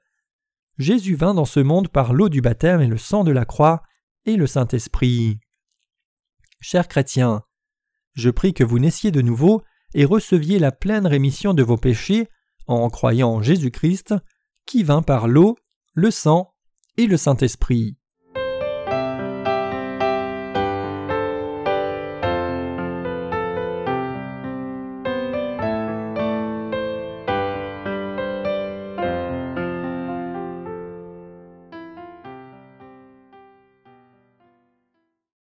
Jésus 0.77 1.15
vint 1.15 1.33
dans 1.33 1.45
ce 1.45 1.59
monde 1.59 1.87
par 1.87 2.13
l'eau 2.13 2.29
du 2.29 2.41
baptême 2.41 2.81
et 2.81 2.87
le 2.87 2.97
sang 2.97 3.23
de 3.23 3.31
la 3.31 3.45
croix 3.45 3.81
et 4.25 4.35
le 4.35 4.45
Saint-Esprit. 4.45 5.39
Chers 6.59 6.87
chrétiens, 6.87 7.43
je 8.13 8.29
prie 8.29 8.53
que 8.53 8.63
vous 8.63 8.79
naissiez 8.79 9.11
de 9.11 9.21
nouveau 9.21 9.63
et 9.93 10.05
receviez 10.05 10.59
la 10.59 10.71
pleine 10.71 11.07
rémission 11.07 11.53
de 11.53 11.63
vos 11.63 11.77
péchés 11.77 12.27
en 12.67 12.89
croyant 12.89 13.29
en 13.29 13.41
Jésus-Christ, 13.41 14.13
qui 14.65 14.83
vint 14.83 15.01
par 15.01 15.27
l'eau, 15.27 15.57
le 15.93 16.11
sang 16.11 16.53
et 16.97 17.07
le 17.07 17.17
Saint-Esprit. 17.17 17.96